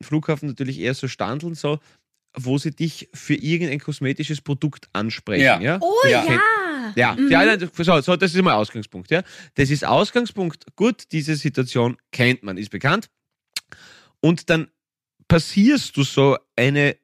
Flughafen 0.00 0.48
natürlich 0.48 0.78
eher 0.78 0.94
so 0.94 1.08
Standeln, 1.08 1.54
so, 1.54 1.80
wo 2.36 2.58
sie 2.58 2.70
dich 2.70 3.08
für 3.12 3.34
irgendein 3.34 3.80
kosmetisches 3.80 4.40
Produkt 4.40 4.88
ansprechen. 4.92 5.44
Ja. 5.44 5.60
Ja? 5.60 5.78
Oh 5.80 5.92
Ja. 6.04 6.24
ja. 6.24 6.40
Ja, 6.94 7.16
ja 7.28 7.44
nein, 7.44 7.70
so, 7.76 8.00
so, 8.00 8.16
das 8.16 8.34
ist 8.34 8.42
mal 8.42 8.54
Ausgangspunkt. 8.54 9.10
Ja. 9.10 9.22
Das 9.54 9.70
ist 9.70 9.84
Ausgangspunkt. 9.84 10.64
Gut, 10.76 11.04
diese 11.12 11.36
Situation 11.36 11.96
kennt 12.12 12.42
man, 12.42 12.56
ist 12.56 12.70
bekannt. 12.70 13.08
Und 14.20 14.48
dann 14.50 14.68
passierst 15.28 15.96
du 15.96 16.02
so 16.02 16.38
eine 16.56 16.96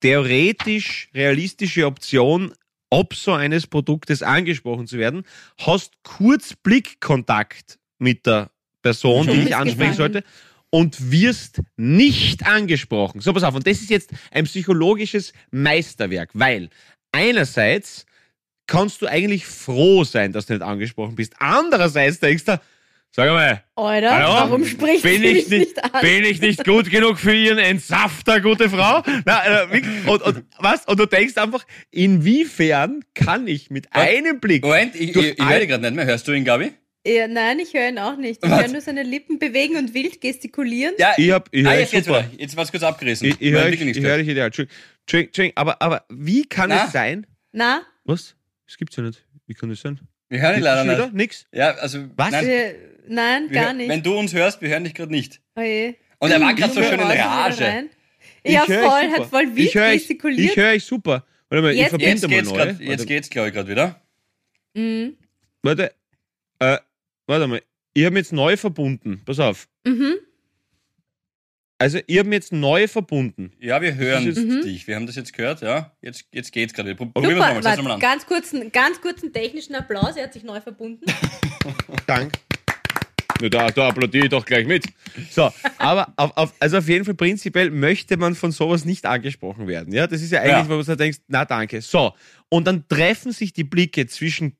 theoretisch 0.00 1.08
realistische 1.14 1.86
Option, 1.86 2.52
ob 2.90 3.14
so 3.14 3.32
eines 3.32 3.66
Produktes 3.66 4.22
angesprochen 4.22 4.86
zu 4.86 4.98
werden, 4.98 5.24
hast 5.58 5.92
kurz 6.02 6.54
Blickkontakt 6.54 7.78
mit 7.98 8.26
der 8.26 8.50
Person, 8.82 9.26
die 9.26 9.36
Mhm. 9.36 9.46
Ist 9.46 9.52
ansprechen 9.54 9.94
sollte 9.94 10.24
und 10.70 11.10
wirst 11.10 11.62
nicht 11.76 12.46
angesprochen. 12.46 13.20
So, 13.20 13.32
pass 13.32 13.44
auf, 13.44 13.54
und 13.54 13.66
das 13.66 13.80
ist 13.80 13.90
jetzt 13.90 14.10
ein 14.30 14.44
psychologisches 14.44 15.32
Meisterwerk, 15.50 16.30
weil 16.34 16.68
einerseits 17.12 18.06
kannst 18.66 19.02
du 19.02 19.06
eigentlich 19.06 19.46
froh 19.46 20.04
sein, 20.04 20.32
dass 20.32 20.46
du 20.46 20.54
nicht 20.54 20.62
angesprochen 20.62 21.14
bist. 21.14 21.34
Andererseits 21.38 22.20
denkst 22.20 22.44
du, 22.44 22.60
sag 23.10 23.28
mal, 23.28 23.62
Alter, 23.76 24.10
Hallo? 24.14 24.28
warum 24.34 24.64
spricht 24.64 25.02
bin 25.02 25.22
ich 25.22 25.48
nicht, 25.48 25.50
nicht 25.50 25.84
an? 25.84 26.00
bin 26.00 26.24
ich 26.24 26.40
nicht 26.40 26.64
gut 26.64 26.90
genug 26.90 27.18
für 27.18 27.34
ihren 27.34 27.58
Entsafter, 27.58 28.40
gute 28.40 28.70
Frau? 28.70 29.02
Na, 29.26 29.64
äh, 29.64 29.82
und, 30.06 30.22
und, 30.22 30.44
was? 30.58 30.86
Und 30.86 30.98
du 30.98 31.06
denkst 31.06 31.36
einfach, 31.36 31.64
inwiefern 31.90 33.04
kann 33.14 33.46
ich 33.46 33.70
mit 33.70 33.88
einem 33.94 34.40
Blick 34.40 34.62
Moment, 34.64 34.94
ich, 34.94 35.14
ich, 35.14 35.38
ich 35.38 35.44
höre 35.48 35.58
dich 35.60 35.68
gerade 35.68 35.82
nicht 35.82 35.94
mehr. 35.94 36.06
Hörst 36.06 36.26
du 36.28 36.32
ihn, 36.32 36.44
Gabi? 36.44 36.72
Ja, 37.04 37.26
nein, 37.26 37.58
ich 37.58 37.74
höre 37.74 37.88
ihn 37.88 37.98
auch 37.98 38.16
nicht. 38.16 38.44
Ich 38.44 38.50
Was? 38.50 38.60
höre 38.62 38.68
nur 38.68 38.80
seine 38.80 39.02
Lippen 39.02 39.40
bewegen 39.40 39.76
und 39.76 39.92
wild 39.92 40.20
gestikulieren. 40.20 40.94
Ja, 40.98 41.14
Ich 41.16 41.32
hab- 41.32 41.48
ich 41.50 41.66
ah, 41.66 41.70
hör 41.72 41.80
jetzt, 41.80 41.90
super. 41.90 42.06
wieder. 42.06 42.28
jetzt 42.38 42.56
war 42.56 42.62
es 42.62 42.70
kurz 42.70 42.84
abgerissen. 42.84 43.26
Ich, 43.26 43.40
ich 43.40 43.50
höre 43.52 43.70
dich, 43.72 43.80
nichts 43.80 43.98
ich 43.98 44.04
höre 44.04 44.18
gehört. 44.18 44.20
dich 44.20 44.28
ideal. 44.28 44.50
Entschuldigung, 45.06 45.52
aber, 45.56 45.82
aber 45.82 46.04
wie 46.10 46.44
kann 46.44 46.68
Na? 46.70 46.84
es 46.86 46.92
sein? 46.92 47.26
Na, 47.50 47.82
Was? 48.04 48.36
Das 48.72 48.78
gibt's 48.78 48.96
ja 48.96 49.02
nicht. 49.02 49.22
Wie 49.46 49.52
kann 49.52 49.68
das 49.68 49.82
sein? 49.82 50.00
Wir 50.30 50.40
hören 50.40 50.54
dich 50.54 50.64
leider 50.64 50.84
nicht. 50.84 50.96
wieder? 50.96 51.10
Nix? 51.12 51.46
Ja, 51.52 51.72
also. 51.74 52.06
Was? 52.16 52.30
Nein, 52.30 52.46
äh, 52.48 52.74
nein 53.06 53.50
wir, 53.50 53.60
gar 53.60 53.72
nicht. 53.74 53.90
Wenn 53.90 54.02
du 54.02 54.16
uns 54.18 54.32
hörst, 54.32 54.62
wir 54.62 54.70
hören 54.70 54.84
dich 54.84 54.94
gerade 54.94 55.12
nicht. 55.12 55.42
Oh 55.56 55.60
je. 55.60 55.94
Und 56.20 56.30
er 56.30 56.40
war 56.40 56.54
gerade 56.54 56.72
so 56.72 56.80
Ich 56.80 56.86
schön 56.88 56.98
in 56.98 57.06
Rage. 57.06 57.90
Ja, 58.44 58.62
Ich 58.62 58.68
hör 58.70 58.82
voll, 58.82 58.98
euch 59.04 59.10
hat 59.10 59.16
super. 59.16 59.28
voll 59.28 59.56
wild 59.56 59.68
ich 59.68 59.74
höre 59.74 59.88
euch, 59.88 59.92
gestikuliert. 59.98 60.50
ich 60.52 60.56
höre 60.56 60.70
euch 60.72 60.84
super. 60.84 61.26
Warte 61.50 61.62
mal, 61.62 61.72
ich 61.72 61.80
Jetzt- 61.80 61.88
verbinde 61.90 62.10
Jetzt 62.12 62.22
mal 62.22 62.28
geht's, 62.30 62.48
neu. 62.50 62.56
grad, 62.56 62.80
jetzt 62.80 63.06
geht's, 63.06 63.28
glaube 63.30 63.48
ich, 63.48 63.54
gerade 63.54 63.68
wieder. 63.68 64.00
Mhm. 64.74 65.16
warte, 65.62 65.92
äh, 66.60 66.78
warte 67.26 67.46
mal. 67.46 67.60
Ich 67.92 68.06
habe 68.06 68.16
jetzt 68.16 68.32
neu 68.32 68.56
verbunden. 68.56 69.20
Pass 69.26 69.38
auf. 69.38 69.68
Mhm. 69.86 70.14
Also, 71.82 71.98
ich 72.06 72.16
habe 72.20 72.30
jetzt 72.30 72.52
neu 72.52 72.86
verbunden. 72.86 73.50
Ja, 73.58 73.82
wir 73.82 73.96
hören 73.96 74.24
jetzt- 74.24 74.38
dich. 74.64 74.86
Wir 74.86 74.94
haben 74.94 75.06
das 75.06 75.16
jetzt 75.16 75.32
gehört, 75.32 75.62
ja. 75.62 75.90
Jetzt, 76.00 76.26
jetzt 76.32 76.52
geht's 76.52 76.72
gerade. 76.72 76.92
Prob- 76.94 77.12
Probieren 77.12 77.34
wir 77.34 77.44
nochmal. 77.44 77.64
Warte, 77.64 77.82
mal 77.82 77.94
an. 77.94 77.98
ganz 77.98 78.24
kurzen, 78.24 78.70
ganz 78.70 79.00
kurzen 79.00 79.32
technischen 79.32 79.74
Applaus, 79.74 80.14
er 80.16 80.22
hat 80.24 80.32
sich 80.32 80.44
neu 80.44 80.60
verbunden. 80.60 81.04
Dank. 82.06 82.34
Da, 83.50 83.68
da 83.72 83.88
applaudiere 83.88 84.26
ich 84.26 84.30
doch 84.30 84.44
gleich 84.44 84.64
mit. 84.64 84.84
So, 85.32 85.50
aber 85.78 86.12
auf, 86.14 86.36
auf, 86.36 86.54
also 86.60 86.78
auf 86.78 86.88
jeden 86.88 87.04
Fall 87.04 87.14
prinzipiell 87.14 87.72
möchte 87.72 88.16
man 88.16 88.36
von 88.36 88.52
sowas 88.52 88.84
nicht 88.84 89.04
angesprochen 89.04 89.66
werden. 89.66 89.92
Ja, 89.92 90.06
das 90.06 90.22
ist 90.22 90.30
ja 90.30 90.38
eigentlich, 90.40 90.52
Ja. 90.52 90.68
wo 90.68 90.80
so 90.82 90.94
denkt, 90.94 91.20
na 91.26 91.44
danke. 91.44 91.80
So, 91.80 92.12
und 92.48 92.68
dann 92.68 92.86
treffen 92.86 93.32
sich 93.32 93.52
die 93.52 93.64
Blicke 93.64 94.06
zwischen 94.06 94.56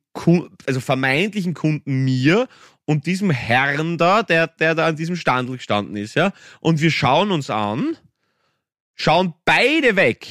also 0.66 0.80
vermeintlichen 0.80 1.54
Kunden 1.54 2.04
mir 2.04 2.48
und 2.84 3.06
diesem 3.06 3.30
Herrn 3.30 3.98
da, 3.98 4.22
der, 4.22 4.46
der 4.46 4.74
da 4.74 4.86
an 4.86 4.96
diesem 4.96 5.16
Standel 5.16 5.56
gestanden 5.56 5.96
ist, 5.96 6.14
ja. 6.14 6.32
Und 6.60 6.80
wir 6.80 6.90
schauen 6.90 7.30
uns 7.30 7.50
an, 7.50 7.96
schauen 8.94 9.34
beide 9.44 9.96
weg. 9.96 10.26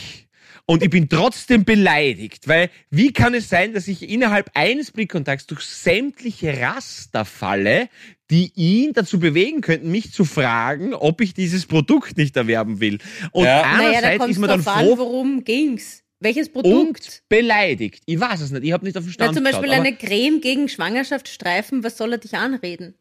Und 0.66 0.84
ich 0.84 0.90
bin 0.90 1.10
trotzdem 1.10 1.66
beleidigt, 1.66 2.48
weil 2.48 2.70
wie 2.90 3.12
kann 3.12 3.34
es 3.34 3.50
sein, 3.50 3.74
dass 3.74 3.88
ich 3.88 4.08
innerhalb 4.08 4.52
eines 4.54 4.92
Blickkontakts 4.92 5.48
durch 5.48 5.62
sämtliche 5.62 6.62
Raster 6.62 7.26
falle, 7.26 7.90
die 8.30 8.54
ihn 8.56 8.94
dazu 8.94 9.20
bewegen 9.20 9.60
könnten, 9.60 9.92
mich 9.92 10.14
zu 10.14 10.24
fragen, 10.24 10.94
ob 10.94 11.20
ich 11.20 11.34
dieses 11.34 11.66
Produkt 11.66 12.16
nicht 12.16 12.38
erwerben 12.38 12.80
will. 12.80 13.00
Und 13.32 13.46
Ja. 13.46 13.64
Naja, 13.64 14.02
da 14.02 14.08
einerseits 14.08 14.26
ist 14.26 14.32
es 14.32 14.38
man 14.38 14.50
dann 14.50 14.64
drauf 14.64 14.76
an, 14.76 14.86
froh 14.86 14.98
worum 14.98 15.44
ging's. 15.44 16.01
Welches 16.22 16.50
Produkt? 16.52 16.72
und 16.72 17.22
beleidigt. 17.30 18.04
Ich 18.06 18.20
weiß 18.20 18.40
es 18.42 18.52
nicht, 18.52 18.64
ich 18.64 18.72
habe 18.72 18.86
nicht 18.86 18.96
auf 18.98 19.04
den 19.04 19.10
Na, 19.10 19.14
Stand 19.26 19.36
zum 19.36 19.44
Beispiel 19.44 19.70
geschaut, 19.70 19.86
eine 19.86 19.96
Creme 19.96 20.40
gegen 20.40 20.70
Schwangerschaftsstreifen, 20.70 21.84
was 21.84 21.98
soll 21.98 22.14
er 22.14 22.18
dich 22.20 22.36
anreden? 22.36 22.94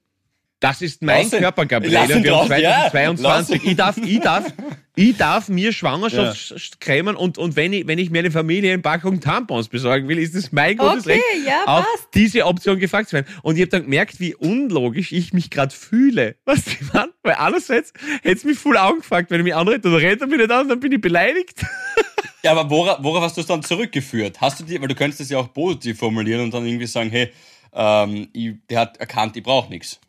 Das 0.58 0.82
ist 0.82 1.00
mein 1.00 1.22
Lass 1.24 1.32
ihn- 1.32 1.38
Körper, 1.38 1.64
Gabriele. 1.64 2.06
Wir 2.06 2.14
haben 2.16 2.22
drauf, 2.24 2.48
ja. 2.58 2.88
2022. 2.90 3.62
Lass 3.62 3.70
ich, 3.70 3.76
darf, 3.76 3.96
ich, 3.96 4.20
darf, 4.20 4.52
ich 4.94 5.16
darf 5.16 5.48
mir 5.48 5.72
Schwangerschaftscremen 5.72 7.16
und, 7.16 7.38
und 7.38 7.56
wenn, 7.56 7.72
ich, 7.72 7.86
wenn 7.86 7.98
ich 7.98 8.10
mir 8.10 8.18
eine 8.18 8.30
Familienpackung 8.30 9.20
Tampons 9.20 9.68
besorgen 9.68 10.06
will, 10.08 10.18
ist 10.18 10.34
es 10.34 10.52
mein 10.52 10.76
gutes 10.76 11.06
Okay, 11.06 11.12
Recht, 11.14 11.46
ja, 11.46 11.64
auf 11.64 11.84
passt. 11.86 12.08
diese 12.14 12.44
Option 12.44 12.78
gefragt 12.78 13.08
zu 13.08 13.14
werden. 13.14 13.26
Und 13.42 13.56
ich 13.56 13.62
habe 13.62 13.70
dann 13.70 13.82
gemerkt, 13.84 14.20
wie 14.20 14.34
unlogisch 14.34 15.12
ich 15.12 15.32
mich 15.32 15.48
gerade 15.50 15.74
fühle. 15.74 16.36
Was 16.44 16.66
ich 16.66 16.92
meine? 16.92 17.10
Weil 17.22 17.36
einerseits 17.36 17.94
hätte 18.22 18.36
es 18.36 18.44
mich 18.44 18.58
voll 18.58 18.76
angefragt, 18.76 19.30
wenn 19.30 19.40
ich 19.40 19.44
mich 19.44 19.54
anrede, 19.54 19.80
dann 19.80 19.94
redet 19.94 20.20
er 20.20 20.26
mich 20.26 20.38
nicht 20.38 20.50
an, 20.50 20.68
dann 20.68 20.78
bin 20.80 20.92
ich 20.92 21.00
beleidigt. 21.00 21.60
Ja, 22.42 22.52
aber 22.52 22.70
worauf, 22.70 23.02
worauf 23.02 23.23
hast 23.23 23.37
du 23.37 23.40
es 23.42 23.47
dann 23.47 23.62
zurückgeführt? 23.62 24.40
Hast 24.40 24.61
du 24.61 24.64
die, 24.64 24.80
weil 24.80 24.88
du 24.88 24.94
könntest 24.94 25.20
es 25.20 25.28
ja 25.30 25.38
auch 25.38 25.52
positiv 25.52 25.99
formulieren 25.99 26.42
und 26.42 26.54
dann 26.54 26.66
irgendwie 26.66 26.87
sagen, 26.87 27.11
hey, 27.11 27.32
ähm, 27.73 28.28
ich, 28.32 28.54
der 28.68 28.80
hat 28.80 28.97
erkannt, 28.97 29.37
ich 29.37 29.42
brauche 29.42 29.68
nichts. 29.70 30.00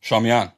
Schau 0.00 0.20
mir 0.20 0.36
an. 0.36 0.52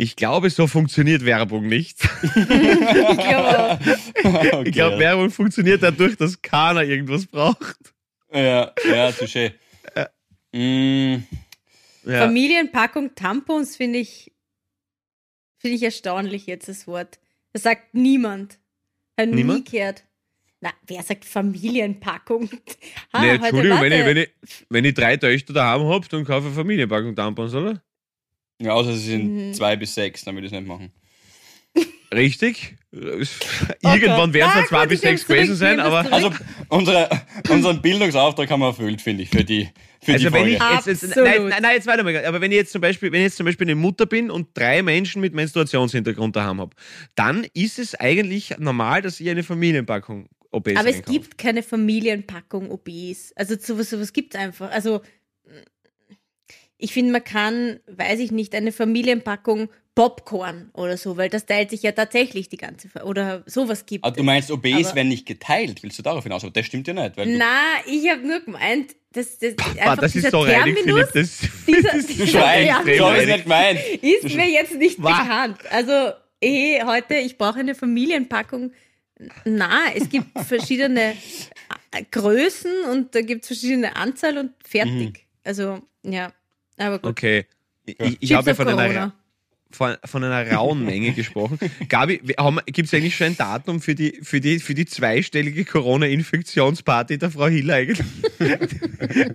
Ich 0.00 0.14
glaube, 0.14 0.48
so 0.50 0.68
funktioniert 0.68 1.24
Werbung 1.24 1.66
nicht. 1.66 1.98
Ich 2.22 3.18
glaube. 3.18 3.78
Okay, 4.22 4.62
Ich 4.66 4.72
glaube, 4.72 4.98
Werbung 4.98 5.30
funktioniert 5.30 5.82
dadurch, 5.82 6.16
dass 6.16 6.40
keiner 6.40 6.82
irgendwas 6.84 7.26
braucht. 7.26 7.76
ja, 8.32 8.72
ja, 8.88 9.08
touché. 9.10 9.52
Mm, 10.52 11.24
Ja. 12.04 12.20
Familienpackung 12.20 13.14
Tampons 13.14 13.76
finde 13.76 13.98
ich, 13.98 14.32
finde 15.58 15.76
ich 15.76 15.82
erstaunlich 15.82 16.46
jetzt 16.46 16.68
das 16.68 16.86
Wort. 16.86 17.18
Das 17.52 17.62
sagt 17.64 17.92
niemand. 17.94 18.58
Hat 19.18 19.28
nie 19.28 19.34
Niemand? 19.36 19.70
gehört. 19.70 20.04
Na, 20.60 20.70
wer 20.86 21.02
sagt 21.02 21.24
Familienpackung? 21.24 22.48
Ah, 23.12 23.22
nee, 23.22 23.30
heute, 23.30 23.46
Entschuldigung, 23.46 23.80
wenn 23.80 23.92
ich, 23.92 24.04
wenn, 24.04 24.16
ich, 24.18 24.28
wenn 24.68 24.84
ich 24.84 24.94
drei 24.94 25.16
Töchter 25.16 25.52
daheim 25.52 25.82
habe, 25.84 26.06
dann 26.08 26.24
kaufe 26.24 26.40
ich 26.40 26.46
eine 26.46 26.54
Familienpackung 26.54 27.14
Tampons, 27.16 27.54
oder? 27.54 27.82
ja, 28.60 28.72
außer 28.72 28.92
sie 28.94 29.10
sind 29.10 29.48
Mhm. 29.48 29.54
zwei 29.54 29.76
bis 29.76 29.94
sechs, 29.94 30.24
dann 30.24 30.34
würde 30.34 30.46
ich 30.46 30.52
es 30.52 30.58
nicht 30.58 30.68
machen. 30.68 30.92
Richtig? 32.12 32.76
Irgendwann 32.90 34.32
werden 34.32 34.50
es 34.54 34.60
ja 34.62 34.66
zwei 34.66 34.86
bis 34.86 35.02
sechs 35.02 35.26
gewesen 35.26 35.56
sein, 35.56 35.78
aber. 35.78 36.04
zurück. 36.04 36.12
Also 36.12 36.30
unsere, 36.70 37.10
unseren 37.50 37.82
Bildungsauftrag 37.82 38.50
haben 38.50 38.60
wir 38.60 38.68
erfüllt, 38.68 39.02
finde 39.02 39.24
ich, 39.24 39.28
für 39.28 39.44
die, 39.44 39.68
für 40.02 40.14
Also 40.14 40.28
die 40.28 40.32
wenn 40.32 40.56
Folge. 40.56 40.80
ich 40.80 40.86
jetzt, 40.86 41.02
jetzt 41.02 41.16
nein, 41.16 41.48
nein, 41.48 41.62
nein, 41.62 41.74
jetzt 41.74 41.86
warte 41.86 42.02
mal, 42.02 42.24
aber 42.24 42.40
wenn 42.40 42.50
ich 42.50 42.56
jetzt 42.56 42.72
zum 42.72 42.80
Beispiel, 42.80 43.12
wenn 43.12 43.20
ich 43.20 43.26
jetzt 43.26 43.36
zum 43.36 43.44
Beispiel 43.44 43.66
eine 43.66 43.74
Mutter 43.74 44.06
bin 44.06 44.30
und 44.30 44.48
drei 44.56 44.82
Menschen 44.82 45.20
mit 45.20 45.34
Menstruationshintergrund 45.34 46.34
daheim 46.34 46.60
habe, 46.62 46.74
dann 47.14 47.46
ist 47.52 47.78
es 47.78 47.94
eigentlich 47.94 48.56
normal, 48.58 49.02
dass 49.02 49.20
ich 49.20 49.28
eine 49.28 49.42
Familienpackung 49.42 50.28
OBs 50.50 50.76
Aber 50.76 50.88
es 50.88 50.96
einkaufe. 50.96 51.12
gibt 51.12 51.36
keine 51.38 51.62
Familienpackung 51.62 52.70
OBs. 52.70 53.32
Also 53.36 53.56
sowas, 53.60 53.90
sowas 53.90 54.14
gibt 54.14 54.34
es 54.34 54.40
einfach. 54.40 54.70
Also 54.70 55.02
ich 56.78 56.92
finde, 56.92 57.12
man 57.12 57.24
kann, 57.24 57.80
weiß 57.86 58.20
ich 58.20 58.30
nicht, 58.30 58.54
eine 58.54 58.72
Familienpackung 58.72 59.68
Popcorn 59.98 60.70
oder 60.74 60.96
so, 60.96 61.16
weil 61.16 61.28
das 61.28 61.44
teilt 61.44 61.70
sich 61.70 61.82
ja 61.82 61.90
tatsächlich 61.90 62.48
die 62.48 62.56
ganze 62.56 62.88
Fa 62.88 63.02
oder 63.02 63.42
sowas 63.46 63.84
gibt 63.84 64.04
Aber 64.04 64.12
Ah, 64.12 64.14
du 64.14 64.20
es. 64.20 64.26
meinst, 64.26 64.50
OBs 64.52 64.86
Aber- 64.86 64.94
werden 64.94 65.08
nicht 65.08 65.26
geteilt. 65.26 65.82
Willst 65.82 65.98
du 65.98 66.02
darauf 66.04 66.22
hinaus? 66.22 66.44
Aber 66.44 66.52
das 66.52 66.66
stimmt 66.66 66.86
ja 66.86 66.94
nicht. 66.94 67.16
Weil 67.16 67.26
du, 67.26 67.36
Na, 67.36 67.62
ich 67.84 68.08
habe 68.08 68.24
nur 68.24 68.38
gemeint, 68.38 68.94
dass 69.12 69.38
das 69.40 69.56
Boah, 69.56 69.66
einfach 69.66 69.96
das 69.98 70.12
dieser 70.12 70.28
ist 70.28 70.32
so 70.32 70.40
reinig, 70.42 70.76
Terminus 70.76 71.10
Philipp. 71.10 71.12
Das, 71.14 71.38
dieser- 71.66 71.92
das 71.96 72.06
du 72.06 73.04
habe 73.04 73.20
ich 73.22 73.26
nicht 73.26 73.42
gemeint. 73.42 73.80
ist 74.02 74.34
mir 74.36 74.48
jetzt 74.48 74.74
nicht 74.76 75.02
Wah. 75.02 75.20
bekannt. 75.20 75.58
Also, 75.70 76.12
eh, 76.40 76.80
heute, 76.84 77.14
ich 77.14 77.36
brauche 77.36 77.58
eine 77.58 77.74
Familienpackung. 77.74 78.70
Na, 79.44 79.80
es 79.96 80.08
gibt 80.08 80.26
verschiedene 80.46 81.14
äh, 81.90 82.04
Größen 82.08 82.70
und 82.92 83.16
da 83.16 83.20
gibt 83.22 83.42
es 83.42 83.48
verschiedene 83.48 83.96
Anzahl 83.96 84.38
und 84.38 84.52
fertig. 84.64 85.26
Also, 85.42 85.80
ja, 86.04 86.30
aber 86.76 87.00
gut. 87.00 87.10
Okay. 87.10 87.46
Ich, 87.84 87.96
ich 87.98 88.18
Chips 88.28 88.32
habe 88.32 88.54
von 88.54 88.68
einer, 88.68 88.82
Corona. 88.84 89.14
Von, 89.70 89.96
von 90.04 90.24
einer 90.24 90.50
rauen 90.50 90.84
Menge 90.84 91.12
gesprochen. 91.12 91.58
Gabi, 91.88 92.20
gibt 92.66 92.88
es 92.88 92.94
eigentlich 92.94 93.16
schon 93.16 93.28
ein 93.28 93.36
Datum 93.36 93.80
für 93.80 93.94
die, 93.94 94.18
für 94.22 94.40
die, 94.40 94.58
für 94.60 94.74
die 94.74 94.86
zweistellige 94.86 95.64
Corona-Infektionsparty 95.64 97.18
der 97.18 97.30
Frau 97.30 97.46
Hiller 97.48 97.74
eigentlich? 97.74 98.06
Heute 98.38 99.26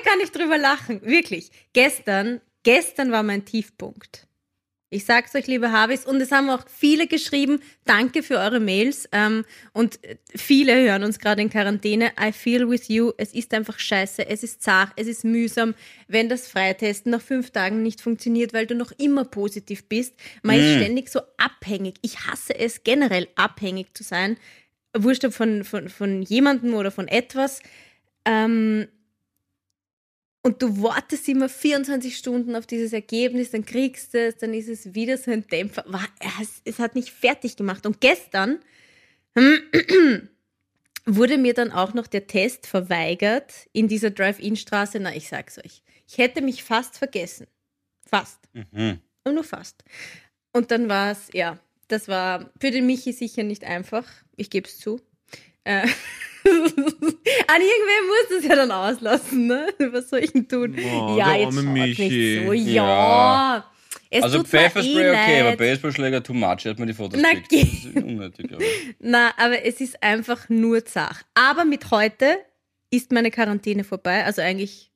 kann 0.00 0.20
ich 0.22 0.32
drüber 0.32 0.58
lachen, 0.58 1.00
wirklich. 1.02 1.50
Gestern, 1.72 2.40
gestern 2.62 3.12
war 3.12 3.22
mein 3.22 3.44
Tiefpunkt. 3.44 4.26
Ich 4.94 5.06
sag's 5.06 5.34
euch, 5.34 5.48
liebe 5.48 5.72
Habis, 5.72 6.06
und 6.06 6.20
es 6.20 6.30
haben 6.30 6.48
auch 6.50 6.62
viele 6.68 7.08
geschrieben. 7.08 7.60
Danke 7.84 8.22
für 8.22 8.38
eure 8.38 8.60
Mails. 8.60 9.08
Ähm, 9.10 9.44
und 9.72 9.98
äh, 10.04 10.18
viele 10.36 10.72
hören 10.72 11.02
uns 11.02 11.18
gerade 11.18 11.42
in 11.42 11.50
Quarantäne. 11.50 12.12
I 12.16 12.30
feel 12.30 12.70
with 12.70 12.86
you. 12.86 13.10
Es 13.16 13.34
ist 13.34 13.52
einfach 13.54 13.80
scheiße. 13.80 14.24
Es 14.28 14.44
ist 14.44 14.62
zart. 14.62 14.92
Es 14.94 15.08
ist 15.08 15.24
mühsam, 15.24 15.74
wenn 16.06 16.28
das 16.28 16.46
Freitesten 16.46 17.10
nach 17.10 17.20
fünf 17.20 17.50
Tagen 17.50 17.82
nicht 17.82 18.02
funktioniert, 18.02 18.54
weil 18.54 18.68
du 18.68 18.76
noch 18.76 18.92
immer 18.92 19.24
positiv 19.24 19.88
bist. 19.88 20.14
Man 20.44 20.60
ist 20.60 20.76
ständig 20.76 21.08
so 21.08 21.22
abhängig. 21.38 21.96
Ich 22.02 22.28
hasse 22.28 22.56
es 22.56 22.84
generell, 22.84 23.26
abhängig 23.34 23.96
zu 23.96 24.04
sein. 24.04 24.36
Wurscht 24.96 25.24
ob 25.24 25.34
von, 25.34 25.64
von, 25.64 25.88
von 25.88 26.22
jemandem 26.22 26.72
oder 26.72 26.92
von 26.92 27.08
etwas. 27.08 27.62
Ähm, 28.24 28.86
und 30.44 30.60
du 30.60 30.82
wartest 30.82 31.26
immer 31.28 31.48
24 31.48 32.16
Stunden 32.16 32.54
auf 32.54 32.66
dieses 32.66 32.92
Ergebnis, 32.92 33.50
dann 33.50 33.64
kriegst 33.64 34.12
du 34.12 34.26
es, 34.26 34.36
dann 34.36 34.52
ist 34.52 34.68
es 34.68 34.94
wieder 34.94 35.16
so 35.16 35.30
ein 35.30 35.46
Dämpfer. 35.46 35.84
War, 35.86 36.06
es, 36.64 36.78
hat 36.78 36.94
mich 36.94 37.12
fertig 37.12 37.56
gemacht. 37.56 37.86
Und 37.86 38.02
gestern 38.02 38.58
wurde 41.06 41.38
mir 41.38 41.54
dann 41.54 41.72
auch 41.72 41.94
noch 41.94 42.06
der 42.06 42.26
Test 42.26 42.66
verweigert 42.66 43.54
in 43.72 43.88
dieser 43.88 44.10
Drive-In-Straße. 44.10 45.00
Na, 45.00 45.16
ich 45.16 45.30
sag's 45.30 45.56
euch. 45.56 45.82
Ich 46.06 46.18
hätte 46.18 46.42
mich 46.42 46.62
fast 46.62 46.98
vergessen. 46.98 47.46
Fast. 48.06 48.38
Mhm. 48.52 49.00
Und 49.24 49.34
nur 49.34 49.44
fast. 49.44 49.82
Und 50.52 50.70
dann 50.70 50.90
war 50.90 51.12
es, 51.12 51.30
ja, 51.32 51.58
das 51.88 52.06
war 52.06 52.50
für 52.60 52.70
den 52.70 52.84
Michi 52.84 53.14
sicher 53.14 53.44
nicht 53.44 53.64
einfach. 53.64 54.06
Ich 54.36 54.50
gebe 54.50 54.68
es 54.68 54.78
zu. 54.78 55.00
Äh, 55.64 55.86
An 56.46 57.60
irgendwem 57.60 58.06
muss 58.06 58.38
es 58.38 58.44
ja 58.44 58.54
dann 58.54 58.70
auslassen, 58.70 59.46
ne? 59.46 59.68
Was 59.90 60.10
soll 60.10 60.20
ich 60.20 60.32
denn 60.32 60.46
tun? 60.46 60.76
Oh, 60.78 61.16
ja, 61.16 61.34
jetzt 61.36 61.54
nicht 61.54 61.96
so. 61.96 62.52
Ja. 62.52 62.84
Ja. 62.84 63.70
Es 64.10 64.22
Also 64.22 64.44
Pfefferspray 64.44 65.02
eh 65.02 65.10
okay, 65.10 65.40
aber. 65.40 65.56
Baseballschläger 65.56 66.22
too 66.22 66.34
much. 66.34 66.66
Hat 66.66 66.78
man 66.78 66.86
die 66.86 66.94
Fotos 66.94 67.20
Na, 67.20 67.30
unnötig. 68.00 68.52
Aber. 68.52 68.62
Na, 69.00 69.32
aber 69.38 69.64
es 69.64 69.80
ist 69.80 70.02
einfach 70.02 70.48
nur 70.48 70.84
zart. 70.84 71.24
Aber 71.34 71.64
mit 71.64 71.90
heute 71.90 72.38
ist 72.90 73.10
meine 73.10 73.30
Quarantäne 73.30 73.82
vorbei. 73.82 74.24
Also 74.24 74.42
eigentlich, 74.42 74.92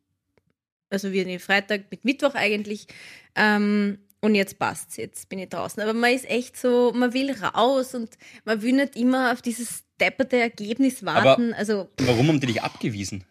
also 0.91 1.13
wir 1.13 1.25
nehmen 1.25 1.41
Freitag 1.41 1.91
mit 1.91 2.05
Mittwoch 2.05 2.35
eigentlich. 2.35 2.87
Ähm, 3.35 3.99
und 4.21 4.35
jetzt 4.35 4.59
passt's, 4.59 4.97
jetzt 4.97 5.29
bin 5.29 5.39
ich 5.39 5.49
draußen. 5.49 5.83
Aber 5.83 5.95
man 5.95 6.13
ist 6.13 6.29
echt 6.29 6.57
so, 6.57 6.93
man 6.95 7.15
will 7.15 7.33
raus 7.33 7.95
und 7.95 8.11
man 8.45 8.63
will 8.63 8.75
nicht 8.75 8.97
immer 8.97 9.33
auf 9.33 9.43
dieses 9.43 9.85
depperte 10.01 10.37
Ergebnis 10.39 11.05
warten. 11.05 11.53
also, 11.55 11.89
Warum 11.99 12.29
haben 12.29 12.41
die 12.41 12.47
dich 12.47 12.63
abgewiesen? 12.63 13.25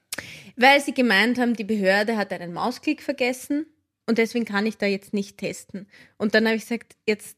weil 0.57 0.81
sie 0.81 0.93
gemeint 0.93 1.37
haben, 1.37 1.53
die 1.53 1.63
Behörde 1.63 2.17
hat 2.17 2.33
einen 2.33 2.51
Mausklick 2.51 3.01
vergessen 3.01 3.67
und 4.07 4.17
deswegen 4.17 4.45
kann 4.45 4.65
ich 4.65 4.77
da 4.77 4.87
jetzt 4.87 5.13
nicht 5.13 5.37
testen. 5.37 5.87
Und 6.17 6.33
dann 6.33 6.45
habe 6.45 6.55
ich 6.55 6.63
gesagt, 6.63 6.95
jetzt 7.07 7.37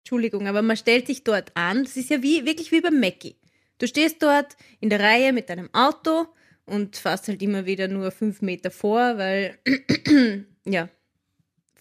Entschuldigung, 0.00 0.46
aber 0.46 0.62
man 0.62 0.76
stellt 0.76 1.06
sich 1.06 1.24
dort 1.24 1.50
an. 1.56 1.84
Das 1.84 1.96
ist 1.96 2.10
ja 2.10 2.22
wie, 2.22 2.44
wirklich 2.44 2.70
wie 2.70 2.80
beim 2.80 3.00
Mackie. 3.00 3.36
Du 3.78 3.86
stehst 3.86 4.22
dort 4.22 4.56
in 4.80 4.88
der 4.88 5.00
Reihe 5.00 5.32
mit 5.32 5.48
deinem 5.48 5.68
Auto 5.74 6.26
und 6.64 6.96
fährst 6.96 7.28
halt 7.28 7.42
immer 7.42 7.66
wieder 7.66 7.88
nur 7.88 8.10
fünf 8.10 8.40
Meter 8.42 8.70
vor, 8.70 9.18
weil, 9.18 9.58
ja, 10.64 10.88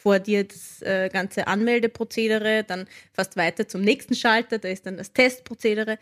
vor 0.05 0.19
dir 0.19 0.43
das 0.43 0.83
äh, 0.83 1.09
ganze 1.11 1.47
Anmeldeprozedere, 1.47 2.63
dann 2.63 2.85
fast 3.11 3.37
weiter 3.37 3.67
zum 3.67 3.81
nächsten 3.81 4.13
Schalter, 4.13 4.59
da 4.59 4.67
ist 4.67 4.85
dann 4.85 4.97
das 4.97 5.13
Testprozedere. 5.13 5.97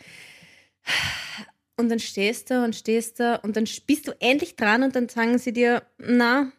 Und 1.77 1.87
dann 1.87 1.99
stehst 1.99 2.49
du 2.49 2.65
und 2.65 2.75
stehst 2.75 3.21
du 3.21 3.39
und 3.43 3.55
dann 3.55 3.63
bist 3.87 4.09
du 4.09 4.11
endlich 4.19 4.57
dran 4.57 4.83
und 4.83 4.93
dann 4.97 5.07
sagen 5.07 5.37
sie 5.37 5.53
dir, 5.53 5.83
na, 5.97 6.51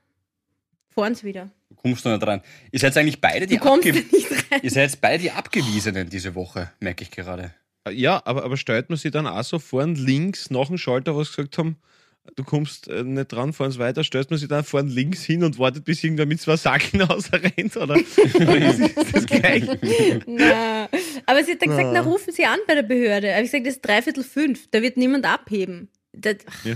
fahren 0.88 1.14
sie 1.14 1.26
wieder. 1.26 1.50
Du 1.68 1.74
kommst 1.76 2.06
du 2.06 2.08
nicht 2.08 2.26
rein. 2.26 2.40
Ihr 2.72 2.80
seid 2.80 2.96
eigentlich 2.96 3.20
beide 3.20 3.46
die, 3.46 3.60
Abge 3.60 3.92
nicht 3.92 4.30
rein. 4.50 4.60
Ihr 4.62 4.70
seid 4.70 4.98
beide 5.02 5.22
die 5.24 5.30
Abgewiesenen 5.30 6.08
diese 6.08 6.34
Woche, 6.34 6.72
merke 6.80 7.02
ich 7.02 7.10
gerade. 7.10 7.52
Ja, 7.90 8.22
aber, 8.24 8.44
aber 8.44 8.56
stellt 8.56 8.88
man 8.88 8.96
sich 8.96 9.12
dann 9.12 9.26
auch 9.26 9.44
so 9.44 9.58
vorn 9.58 9.96
links 9.96 10.48
nach 10.48 10.68
dem 10.68 10.78
Schalter, 10.78 11.14
was 11.14 11.28
gesagt 11.28 11.58
haben, 11.58 11.76
du 12.36 12.44
kommst 12.44 12.88
äh, 12.88 13.02
nicht 13.04 13.32
dran, 13.32 13.52
fahren 13.52 13.76
weiter, 13.78 14.04
stellt 14.04 14.30
man 14.30 14.38
sich 14.38 14.48
dann 14.48 14.64
vorn 14.64 14.88
links 14.88 15.22
hin 15.24 15.44
und 15.44 15.58
wartet, 15.58 15.84
bis 15.84 16.02
irgendwer 16.02 16.26
mit 16.26 16.40
zwei 16.40 16.56
Sacken 16.56 17.00
rausrennt? 17.02 17.76
Oder, 17.76 17.94
oder 17.94 18.56
ist 18.56 18.96
das 19.12 19.26
gleiche? 19.26 19.78
Na. 20.26 20.88
Aber 21.26 21.44
sie 21.44 21.52
hat 21.52 21.62
dann 21.62 21.70
gesagt, 21.70 21.90
Na. 21.92 21.92
na, 21.92 22.00
rufen 22.00 22.32
Sie 22.32 22.44
an 22.44 22.58
bei 22.66 22.74
der 22.74 22.82
Behörde. 22.82 23.32
Aber 23.32 23.42
ich 23.42 23.50
gesagt, 23.50 23.66
das 23.66 23.74
ist 23.74 23.82
dreiviertel 23.82 24.24
fünf, 24.24 24.68
da 24.70 24.82
wird 24.82 24.96
niemand 24.96 25.26
abheben. 25.26 25.88
Das. 26.12 26.36
Ja. 26.64 26.74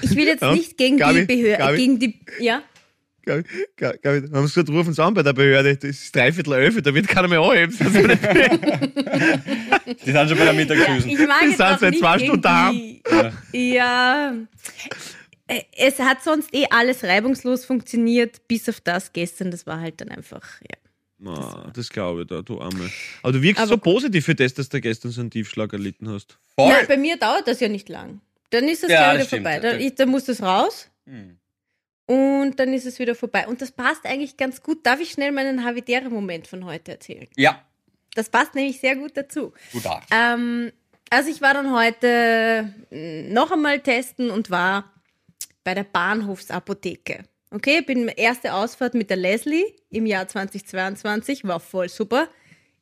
Ich 0.00 0.16
will 0.16 0.26
jetzt 0.26 0.42
Ja, 0.42 0.54
nicht 0.54 0.78
gegen 0.78 0.96
Gabi, 0.96 1.26
die 1.26 1.36
Behörde, 1.36 1.76
gegen 1.76 1.98
die, 1.98 2.20
ja, 2.40 2.62
Gabi, 3.24 3.44
Gabi, 3.76 4.28
haben 4.32 4.46
sie 4.46 4.54
gesagt, 4.54 4.68
rufen 4.70 4.92
Sie 4.92 5.02
an 5.02 5.14
bei 5.14 5.22
der 5.22 5.32
Behörde, 5.32 5.76
das 5.76 5.90
ist 5.90 6.14
dreiviertel 6.14 6.54
elf, 6.54 6.82
da 6.82 6.92
wird 6.94 7.06
keiner 7.08 7.28
mehr 7.28 7.40
anheben. 7.40 7.76
Das 7.78 7.92
Die 10.04 10.10
sind 10.12 10.28
schon 10.28 10.38
bei 10.38 10.44
der 10.44 10.52
Mittagshüsen. 10.54 11.10
ich 11.10 11.18
mag 11.26 11.40
Die 11.42 11.46
jetzt 11.48 11.58
sind 11.58 11.78
seit 11.80 11.96
zwei 11.96 12.18
Stunden 12.18 12.42
die, 12.72 13.02
Ja. 13.74 14.34
Äh, 15.46 15.62
Es 15.76 15.98
hat 15.98 16.22
sonst 16.22 16.54
eh 16.54 16.66
alles 16.70 17.02
reibungslos 17.04 17.64
funktioniert, 17.64 18.46
bis 18.48 18.68
auf 18.68 18.80
das 18.80 19.12
gestern. 19.12 19.50
Das 19.50 19.66
war 19.66 19.80
halt 19.80 20.00
dann 20.00 20.08
einfach, 20.08 20.60
ja. 20.62 20.76
Na, 21.18 21.70
das 21.74 21.88
glaube 21.90 22.22
ich 22.22 22.26
da, 22.28 22.42
du 22.42 22.60
Arme. 22.60 22.90
Aber 23.22 23.32
du 23.32 23.42
wirkst 23.42 23.60
Aber 23.60 23.68
so 23.68 23.74
gut. 23.76 23.84
positiv 23.84 24.24
für 24.24 24.34
das, 24.34 24.54
dass 24.54 24.68
du 24.68 24.80
gestern 24.80 25.12
so 25.12 25.20
einen 25.20 25.30
Tiefschlag 25.30 25.72
erlitten 25.72 26.08
hast. 26.08 26.36
Voll. 26.56 26.68
Na, 26.80 26.84
bei 26.88 26.96
mir 26.96 27.16
dauert 27.16 27.46
das 27.46 27.60
ja 27.60 27.68
nicht 27.68 27.88
lang. 27.88 28.20
Dann 28.50 28.68
ist 28.68 28.82
es 28.82 28.90
Ja, 28.90 29.10
wieder 29.10 29.18
das 29.18 29.26
stimmt. 29.28 29.42
vorbei. 29.46 29.60
Da, 29.60 29.76
ich, 29.76 29.94
da 29.94 30.06
muss 30.06 30.24
das 30.24 30.42
raus 30.42 30.88
Hm. 31.06 31.36
Und 32.42 32.60
dann 32.60 32.72
ist 32.74 32.84
es 32.86 32.98
wieder 32.98 33.14
vorbei. 33.14 33.46
Und 33.48 33.62
das 33.62 33.72
passt 33.72 34.04
eigentlich 34.04 34.36
ganz 34.36 34.62
gut. 34.62 34.84
Darf 34.84 35.00
ich 35.00 35.10
schnell 35.12 35.32
meinen 35.32 35.64
Havidere-Moment 35.64 36.46
von 36.46 36.64
heute 36.64 36.92
erzählen? 36.92 37.26
Ja, 37.36 37.62
Das 38.14 38.28
passt 38.28 38.54
nämlich 38.54 38.80
sehr 38.80 38.96
gut 38.96 39.16
dazu. 39.16 39.52
du 39.72 39.80
darfst. 39.80 40.10
Ähm, 40.12 40.70
also 41.10 41.30
ich 41.30 41.40
war 41.40 41.54
dann 41.54 41.74
heute 41.74 42.72
mh, 42.90 43.32
noch 43.32 43.50
einmal 43.52 43.80
testen 43.80 44.30
und 44.30 44.50
war 44.50 44.92
bei 45.64 45.74
der 45.74 45.84
Bahnhofsapotheke. 45.84 47.24
Okay, 47.50 47.82
bin 47.82 48.08
erste 48.08 48.54
Ausfahrt 48.54 48.94
mit 48.94 49.10
der 49.10 49.16
Leslie 49.18 49.64
im 49.90 50.06
Jahr 50.06 50.26
2022, 50.26 51.44
war 51.44 51.60
voll 51.60 51.88
super. 51.88 52.28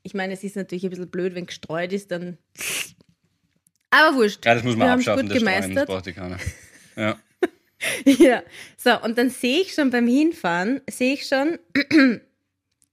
Ich 0.02 0.14
meine, 0.14 0.32
es 0.32 0.44
ist 0.44 0.56
natürlich 0.56 0.84
ein 0.84 0.90
bisschen 0.90 1.10
blöd, 1.10 1.34
wenn 1.34 1.46
gestreut 1.46 1.92
ist, 1.92 2.10
dann. 2.12 2.38
Aber 3.90 4.16
wurscht. 4.16 4.44
Ja, 4.46 4.54
das 4.54 4.62
muss 4.62 4.76
man 4.76 4.86
Wir 4.88 4.92
abschaffen, 4.94 5.22
gut 5.26 5.32
das 5.36 5.38
Streuen, 5.42 5.56
das 5.56 5.64
gemeistert. 5.66 5.88
braucht 5.88 6.06
ja 6.06 6.12
keiner. 6.12 6.38
Ja. 6.96 7.18
Ja, 8.04 8.42
so, 8.76 9.00
und 9.02 9.16
dann 9.16 9.30
sehe 9.30 9.62
ich 9.62 9.74
schon 9.74 9.90
beim 9.90 10.06
Hinfahren, 10.06 10.80
sehe 10.90 11.14
ich 11.14 11.26
schon, 11.26 11.58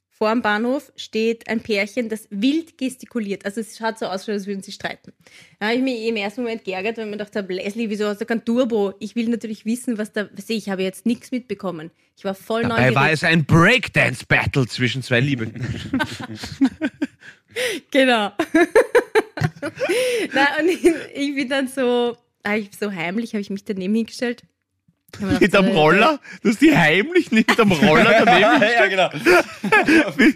vor 0.10 0.32
dem 0.32 0.42
Bahnhof 0.42 0.92
steht 0.96 1.48
ein 1.48 1.62
Pärchen, 1.62 2.10
das 2.10 2.28
wild 2.32 2.78
gestikuliert. 2.78 3.46
Also 3.46 3.62
es 3.62 3.78
schaut 3.78 4.00
so 4.00 4.08
aus, 4.08 4.28
als 4.28 4.48
würden 4.48 4.64
sie 4.64 4.72
streiten. 4.72 5.14
Da 5.60 5.68
habe 5.68 5.78
ich 5.78 5.84
mich 5.84 6.08
im 6.08 6.16
ersten 6.16 6.42
Moment 6.42 6.64
geärgert, 6.64 6.98
weil 6.98 7.04
ich 7.06 7.12
mir 7.12 7.18
gedacht 7.18 7.36
habe, 7.36 7.54
Leslie, 7.54 7.90
wieso 7.90 8.08
hast 8.08 8.22
du 8.22 8.26
kein 8.26 8.44
Turbo? 8.44 8.94
Ich 9.00 9.16
will 9.16 9.28
natürlich 9.28 9.66
wissen, 9.66 9.98
was 9.98 10.14
da, 10.14 10.28
sehe 10.36 10.58
ich, 10.58 10.70
habe 10.70 10.82
jetzt 10.82 11.06
nichts 11.06 11.32
mitbekommen. 11.32 11.92
Ich 12.18 12.26
war 12.26 12.34
voll 12.34 12.64
Dabei 12.64 12.76
neugierig. 12.76 12.96
war 12.96 13.12
es 13.12 13.24
ein 13.24 13.46
Breakdance-Battle 13.46 14.68
zwischen 14.68 15.04
zwei 15.04 15.20
Lieben. 15.20 15.54
Genau. 17.92 18.32
Na, 20.34 20.48
und 20.60 20.70
ich, 20.70 20.86
ich 21.16 21.36
bin 21.36 21.50
dann 21.50 21.68
so, 21.68 22.16
ich 22.56 22.70
so 22.80 22.92
heimlich, 22.92 23.34
habe 23.34 23.42
ich 23.42 23.50
mich 23.50 23.64
daneben 23.64 23.96
hingestellt. 23.96 24.44
Mit 25.40 25.56
am 25.56 25.68
Roller? 25.68 26.20
Du 26.44 26.50
hast 26.50 26.62
die 26.62 26.76
heimlich 26.76 27.32
nicht 27.32 27.50
mit 27.50 27.60
am 27.60 27.72
Roller 27.72 28.24
daneben. 28.26 28.62
ja, 28.62 28.88
genau. 28.88 29.10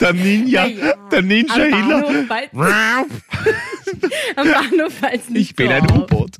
Der 0.00 0.12
Ninja, 0.12 0.66
ja, 0.66 0.94
der 1.10 1.22
Ninja 1.22 1.54
am 1.54 1.60
Hiller. 1.62 2.02
Bahnhof, 2.02 2.26
falls, 2.28 2.50
am 4.36 4.48
Bahnhof 4.48 4.94
fällt 4.94 5.30
nicht 5.30 5.50
Ich 5.50 5.56
bin 5.56 5.68
so 5.68 5.72
ein. 5.72 5.90
U-Boot. 5.90 6.36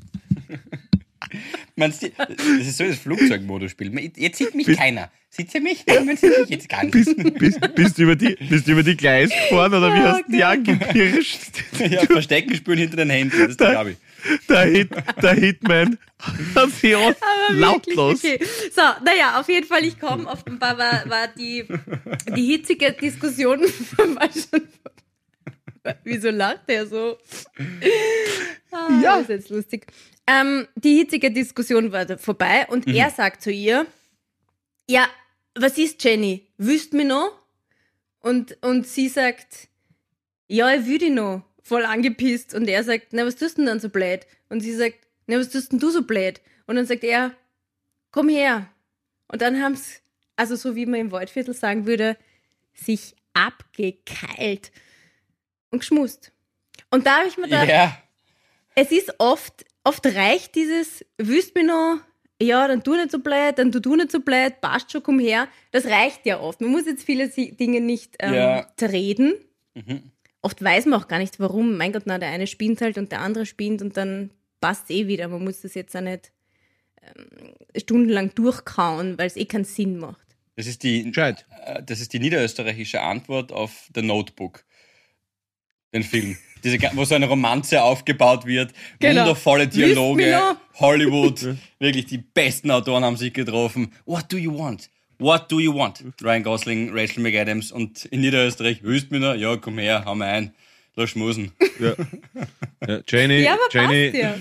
Meinst 1.75 2.03
du, 2.03 2.11
das 2.11 2.67
ist 2.67 2.77
so 2.77 2.85
das 2.85 2.99
Flugzeugmodus-Spiel. 2.99 4.13
Jetzt 4.17 4.39
sieht 4.39 4.55
mich 4.55 4.67
keiner. 4.77 5.11
Sieht 5.31 5.55
ihr 5.55 5.63
mich? 5.63 5.85
Nein, 5.87 6.05
man 6.05 6.17
sieht 6.17 6.39
mich 6.39 6.51
jetzt 6.51 6.69
gar 6.69 6.85
nicht. 6.85 6.93
Bist, 6.93 7.17
bist, 7.39 7.75
bist, 7.75 7.99
du 7.99 8.03
über 8.03 8.17
die, 8.17 8.37
bist 8.49 8.69
du 8.69 8.73
über 8.73 8.83
die 8.83 8.97
Gleis 8.97 9.31
gefahren 9.31 9.73
oder 9.73 9.93
wie 9.95 10.01
hast 10.01 10.25
du 10.29 10.33
die 10.33 10.45
angepirscht? 10.45 11.65
Ja, 11.79 12.03
Verstecken 12.03 12.55
spüren 12.55 12.79
hinter 12.79 12.99
den 12.99 13.11
Händen, 13.11 13.39
das 13.39 13.49
ist 13.53 13.61
der 13.61 13.73
Gabi. 13.73 13.97
Der, 14.49 14.65
Hit, 14.67 14.91
der 15.23 15.35
Hitman 15.35 15.99
hat 16.55 16.71
sie 16.71 16.95
auch 16.95 17.09
Aber 17.09 17.55
lautlos. 17.55 18.19
Okay. 18.25 18.39
So, 18.75 18.83
naja, 19.05 19.41
auf 19.41 19.49
jeden 19.49 19.67
Fall, 19.67 19.85
ich 19.85 19.99
komme. 19.99 20.27
Offenbar 20.29 20.79
war, 20.79 21.09
war 21.09 21.29
die, 21.29 21.65
die 22.37 22.47
hitzige 22.47 22.93
Diskussion 22.93 23.61
war 23.97 24.29
schon. 24.33 24.69
Wieso 26.05 26.31
lacht 26.31 26.63
er 26.69 26.87
so? 26.87 27.19
Ah, 28.71 28.89
Ja. 29.03 29.13
Das 29.17 29.23
ist 29.23 29.29
jetzt 29.31 29.51
lustig. 29.51 29.87
Ähm, 30.27 30.69
die 30.77 30.95
hitzige 30.99 31.31
Diskussion 31.33 31.91
war 31.91 32.07
vorbei 32.19 32.67
und 32.69 32.87
er 32.87 33.11
sagt 33.11 33.43
zu 33.43 33.51
ihr: 33.51 33.87
Ja, 34.89 35.09
was 35.57 35.77
ist 35.79 36.03
Jenny? 36.05 36.47
Wüsst 36.59 36.93
mir 36.93 37.05
noch? 37.05 37.33
Und, 38.21 38.57
und 38.63 38.87
sie 38.87 39.09
sagt: 39.09 39.67
Ja, 40.47 40.73
ich 40.73 40.87
will 40.87 40.99
dich 40.99 41.11
noch. 41.11 41.43
Voll 41.63 41.85
angepisst. 41.85 42.55
Und 42.55 42.69
er 42.69 42.83
sagt: 42.85 43.09
Na, 43.13 43.25
was 43.25 43.37
tust 43.37 43.57
du 43.57 43.63
denn 43.63 43.67
dann 43.67 43.81
so 43.81 43.89
blöd? 43.89 44.27
Und 44.49 44.61
sie 44.61 44.75
sagt: 44.75 44.97
Na, 45.27 45.39
was 45.39 45.51
tust 45.51 45.73
denn 45.73 45.79
du 45.79 45.91
so 45.91 46.03
blöd? 46.03 46.41
Und 46.67 46.77
dann 46.77 46.87
sagt 46.87 47.05
er: 47.05 47.33
Komm 48.11 48.29
her. 48.29 48.69
Und 49.29 49.41
dann 49.43 49.63
haben 49.63 49.77
sie, 49.77 49.95
also 50.37 50.57
so 50.57 50.75
wie 50.77 50.87
man 50.87 51.01
im 51.01 51.13
Waldviertel 51.13 51.55
sagen 51.55 51.87
würde, 51.87 52.17
sich 52.75 53.15
abgekeilt 53.33 54.71
und 55.71 55.79
geschmust. 55.81 56.33
Und 56.91 57.07
da 57.07 57.19
habe 57.19 57.29
ich 57.29 57.37
mir 57.39 57.45
gedacht, 57.45 57.69
Ja. 57.69 57.97
es 58.75 58.93
ist 58.93 59.15
oft, 59.19 59.65
oft 59.85 60.05
reicht 60.07 60.55
dieses, 60.55 61.05
wüsst 61.17 61.55
mir 61.55 61.65
noch, 61.65 62.01
ja, 62.41 62.69
dann 62.69 62.83
tu 62.83 62.95
nicht 62.95 63.11
so 63.11 63.21
blöd, 63.21 63.57
dann 63.59 63.73
tu 63.73 63.81
du 63.81 63.97
nicht 63.97 64.11
so 64.13 64.21
blöd, 64.21 64.61
passt 64.61 64.93
schon, 64.93 65.03
komm 65.03 65.19
her. 65.19 65.49
Das 65.71 65.87
reicht 65.87 66.27
ja 66.27 66.41
oft. 66.41 66.61
Man 66.61 66.71
muss 66.71 66.85
jetzt 66.87 67.05
viele 67.05 67.29
Dinge 67.29 67.81
nicht 67.81 68.17
ähm, 68.19 68.35
Ja. 68.35 68.67
zerreden. 68.77 69.35
Mhm. 69.75 70.12
Oft 70.43 70.63
weiß 70.63 70.87
man 70.87 71.01
auch 71.01 71.09
gar 71.09 71.19
nicht, 71.19 71.39
warum. 71.39 71.77
Mein 71.77 71.93
Gott, 71.93 72.03
na, 72.07 72.19
der 72.19 72.31
eine 72.31 72.47
spinnt 72.47 72.81
halt 72.81 72.99
und 72.99 73.13
der 73.13 73.21
andere 73.21 73.47
spinnt 73.47 73.81
und 73.81 73.97
dann 73.97 74.31
passt 74.61 74.91
eh 74.91 75.07
wieder. 75.07 75.29
Man 75.29 75.45
muss 75.45 75.61
das 75.61 75.75
jetzt 75.75 75.97
auch 75.97 76.01
nicht 76.01 76.33
ähm, 77.01 77.55
stundenlang 77.81 78.35
durchkauen, 78.35 79.17
weil 79.19 79.29
es 79.29 79.37
eh 79.37 79.45
keinen 79.45 79.65
Sinn 79.65 79.99
macht. 79.99 80.27
Das 80.57 80.67
ist 80.67 80.83
die, 80.83 81.11
äh, 81.17 81.35
das 81.85 82.01
ist 82.01 82.13
die 82.13 82.19
niederösterreichische 82.19 83.01
Antwort 83.01 83.53
auf 83.53 83.89
The 83.95 84.03
Notebook. 84.03 84.65
Den 85.95 86.03
Film. 86.03 86.37
Diese, 86.65 86.79
wo 86.95 87.05
so 87.05 87.15
eine 87.15 87.27
Romanze 87.27 87.83
aufgebaut 87.83 88.47
wird, 88.47 88.73
Genau. 88.99 89.23
wundervolle 89.23 89.69
Dialoge? 89.69 90.57
Hollywood, 90.75 91.57
wirklich 91.79 92.07
die 92.07 92.19
besten 92.19 92.71
Autoren 92.71 93.05
haben 93.05 93.17
sich 93.17 93.33
getroffen. 93.33 93.93
What 94.07 94.33
do 94.33 94.37
you 94.37 94.57
want? 94.57 94.89
What 95.23 95.51
do 95.51 95.61
you 95.61 95.73
want? 95.75 96.03
Ryan 96.23 96.43
Gosling, 96.43 96.91
Rachel 96.93 97.23
McAdams 97.23 97.71
und 97.73 98.05
in 98.07 98.21
Niederösterreich, 98.23 98.83
hüst 98.83 99.11
mir 99.13 99.21
noch? 99.21 99.35
Ja, 99.35 99.57
komm 99.57 99.79
her, 99.79 100.03
hau 100.05 100.15
mir 100.15 100.27
ein. 100.27 100.53
Lass 100.97 101.11
schmusen. 101.11 101.53
Ja. 101.81 101.93
Ja, 102.85 102.99
Jenny, 103.09 103.43
Ja, 103.45 103.53
aber 103.53 103.61
Jenny, 103.71 104.11
passt 104.11 104.23
ja. 104.25 104.35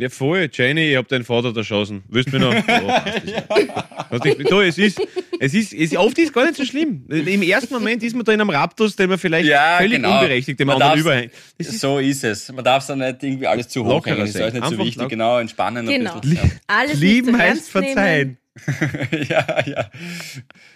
Ja, 0.00 0.08
voll. 0.08 0.48
Jenny, 0.52 0.90
ich 0.90 0.96
hab 0.96 1.06
deinen 1.06 1.24
Vater 1.24 1.56
erschossen. 1.56 2.02
Willst 2.08 2.28
du 2.32 2.38
mir 2.40 2.46
noch? 2.46 2.52
Ja, 2.54 3.04
das. 3.04 4.24
Weißt 4.24 4.50
du, 4.50 4.60
es 4.60 4.78
ist, 4.78 5.00
es 5.38 5.54
ist, 5.54 5.72
es, 5.72 5.96
oft 5.96 6.18
ist 6.18 6.32
gar 6.32 6.44
nicht 6.44 6.56
so 6.56 6.64
schlimm. 6.64 7.04
Im 7.08 7.42
ersten 7.42 7.72
Moment 7.74 8.02
ist 8.02 8.16
man 8.16 8.24
da 8.24 8.32
in 8.32 8.40
einem 8.40 8.50
Raptus, 8.50 8.96
den 8.96 9.08
man 9.10 9.18
vielleicht 9.18 9.48
Ja, 9.48 9.76
völlig 9.78 9.96
genau. 9.96 10.14
unberechtigt 10.14 10.58
dem 10.58 10.66
Man 10.66 10.82
anderen 10.82 10.98
überhängt. 11.00 11.32
Ist 11.56 11.78
so 11.78 11.98
ist 12.00 12.24
es. 12.24 12.50
Man 12.52 12.64
darf 12.64 12.82
es 12.82 12.88
dann 12.88 12.98
nicht 12.98 13.22
irgendwie 13.22 13.46
alles 13.46 13.68
zu 13.68 13.84
hoch 13.84 14.04
hängen. 14.06 14.18
Das 14.20 14.30
ist 14.34 14.54
nicht 14.54 14.64
so 14.66 14.78
wichtig. 14.78 15.08
Genau, 15.08 15.38
entspannen 15.38 15.88
ein 15.88 15.98
Genau. 15.98 16.18
bisschen. 16.20 16.52
Alles 16.66 16.98
Lieben 16.98 17.38
heißt 17.38 17.70
verzeihen. 17.70 18.38
Ja, 19.28 19.64
ja. 19.66 19.90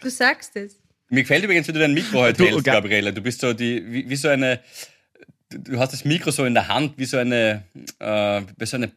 Du 0.01 0.09
sagst 0.11 0.57
es. 0.57 0.79
Mir 1.09 1.23
gefällt 1.23 1.45
übrigens, 1.45 1.69
wie 1.69 1.73
du 1.73 1.79
dein 1.81 1.93
Mikro 1.95 2.21
heute 2.21 2.39
Du, 2.39 2.45
hältst, 2.47 2.65
Ga- 2.65 2.73
Gabriele. 2.75 3.13
Du 3.13 3.21
bist 3.21 3.41
so 3.41 3.53
die, 3.53 3.85
wie, 3.93 4.09
wie 4.09 4.17
so 4.17 4.29
eine, 4.29 4.61
du, 5.51 5.79
hast 5.79 5.93
das 5.93 6.05
Mikro 6.05 6.31
so 6.31 6.45
in 6.45 6.55
der 6.55 6.69
Hand, 6.69 6.95
wie 6.97 7.05
so 7.05 7.19
eine, 7.19 7.65
äh, 7.99 8.43
wie 8.57 8.67
so 8.67 8.77
eine, 8.77 8.93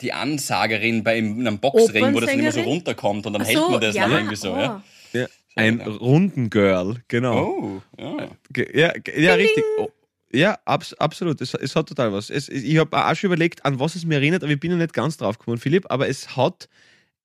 die 0.00 0.12
Ansagerin 0.12 1.04
bei 1.04 1.16
einem, 1.18 1.58
Boxring, 1.58 2.12
wo 2.12 2.20
das 2.20 2.30
dann 2.30 2.40
immer 2.40 2.52
so 2.52 2.60
runterkommt 2.62 3.26
und 3.26 3.32
dann 3.32 3.42
Ach 3.42 3.46
hält 3.46 3.58
so, 3.58 3.70
man 3.70 3.80
das 3.80 3.94
ja, 3.94 4.02
dann 4.02 4.12
irgendwie 4.12 4.36
so. 4.36 4.48
Ja. 4.56 4.82
oh. 5.14 5.16
Ja. 5.16 5.26
ein 5.54 5.80
Runden-Girl, 5.80 6.96
genau. 7.06 7.44
Oh, 7.44 7.82
ja. 7.96 8.28
Ja, 8.74 8.92
ja 9.16 9.34
richtig. 9.34 9.62
Oh, 9.78 9.88
Ja, 10.32 10.58
abs 10.64 10.92
absolut. 10.94 11.40
Es, 11.40 11.54
es 11.54 11.76
hat 11.76 11.88
total 11.88 12.12
was. 12.12 12.30
Es, 12.30 12.48
ich 12.48 12.76
habe 12.78 13.06
auch 13.06 13.14
schon 13.14 13.28
überlegt, 13.28 13.64
an 13.64 13.78
was 13.78 13.94
es 13.94 14.04
mir 14.04 14.16
erinnert, 14.16 14.42
aber 14.42 14.50
ich 14.52 14.58
bin 14.58 14.72
noch 14.72 14.78
nicht 14.78 14.92
ganz 14.92 15.16
drauf 15.16 15.38
gekommen, 15.38 15.58
Philipp. 15.58 15.86
Aber 15.88 16.08
es 16.08 16.36
hat 16.36 16.68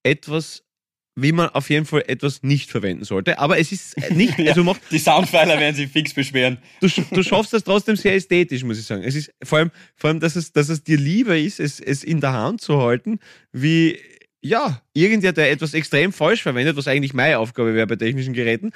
etwas, 0.04 0.64
wie 1.22 1.32
man 1.32 1.50
auf 1.50 1.70
jeden 1.70 1.86
Fall 1.86 2.04
etwas 2.08 2.44
nicht 2.44 2.70
verwenden 2.70 3.04
sollte. 3.04 3.40
Aber 3.40 3.58
es 3.58 3.72
ist 3.72 3.96
nicht, 4.12 4.38
also 4.48 4.64
macht, 4.64 4.82
Die 4.92 5.00
Soundpfeiler 5.00 5.60
werden 5.60 5.76
sich 5.76 5.90
fix 5.90 6.14
beschweren. 6.14 6.58
du, 6.82 6.88
du 7.12 7.24
schaffst 7.24 7.54
das 7.54 7.64
trotzdem 7.64 7.96
sehr 7.96 8.16
ästhetisch, 8.16 8.64
muss 8.64 8.80
ich 8.80 8.86
sagen. 8.86 9.04
Es 9.04 9.16
ist 9.16 9.32
vor 9.44 9.60
allem, 9.60 9.72
vor 9.96 10.10
allem 10.10 10.20
dass, 10.20 10.36
es, 10.36 10.52
dass 10.52 10.70
es 10.70 10.84
dir 10.84 10.98
lieber 10.98 11.38
ist, 11.38 11.60
es, 11.60 11.80
es 11.80 12.04
in 12.04 12.22
der 12.22 12.34
Hand 12.34 12.62
zu 12.62 12.82
halten, 12.82 13.20
wie 13.52 13.98
ja, 14.42 14.82
irgendwer, 14.94 15.34
der 15.34 15.52
etwas 15.52 15.74
extrem 15.74 16.14
falsch 16.14 16.44
verwendet, 16.44 16.78
was 16.78 16.88
eigentlich 16.88 17.14
meine 17.14 17.40
Aufgabe 17.40 17.74
wäre 17.74 17.88
bei 17.88 17.98
technischen 17.98 18.34
Geräten, 18.34 18.72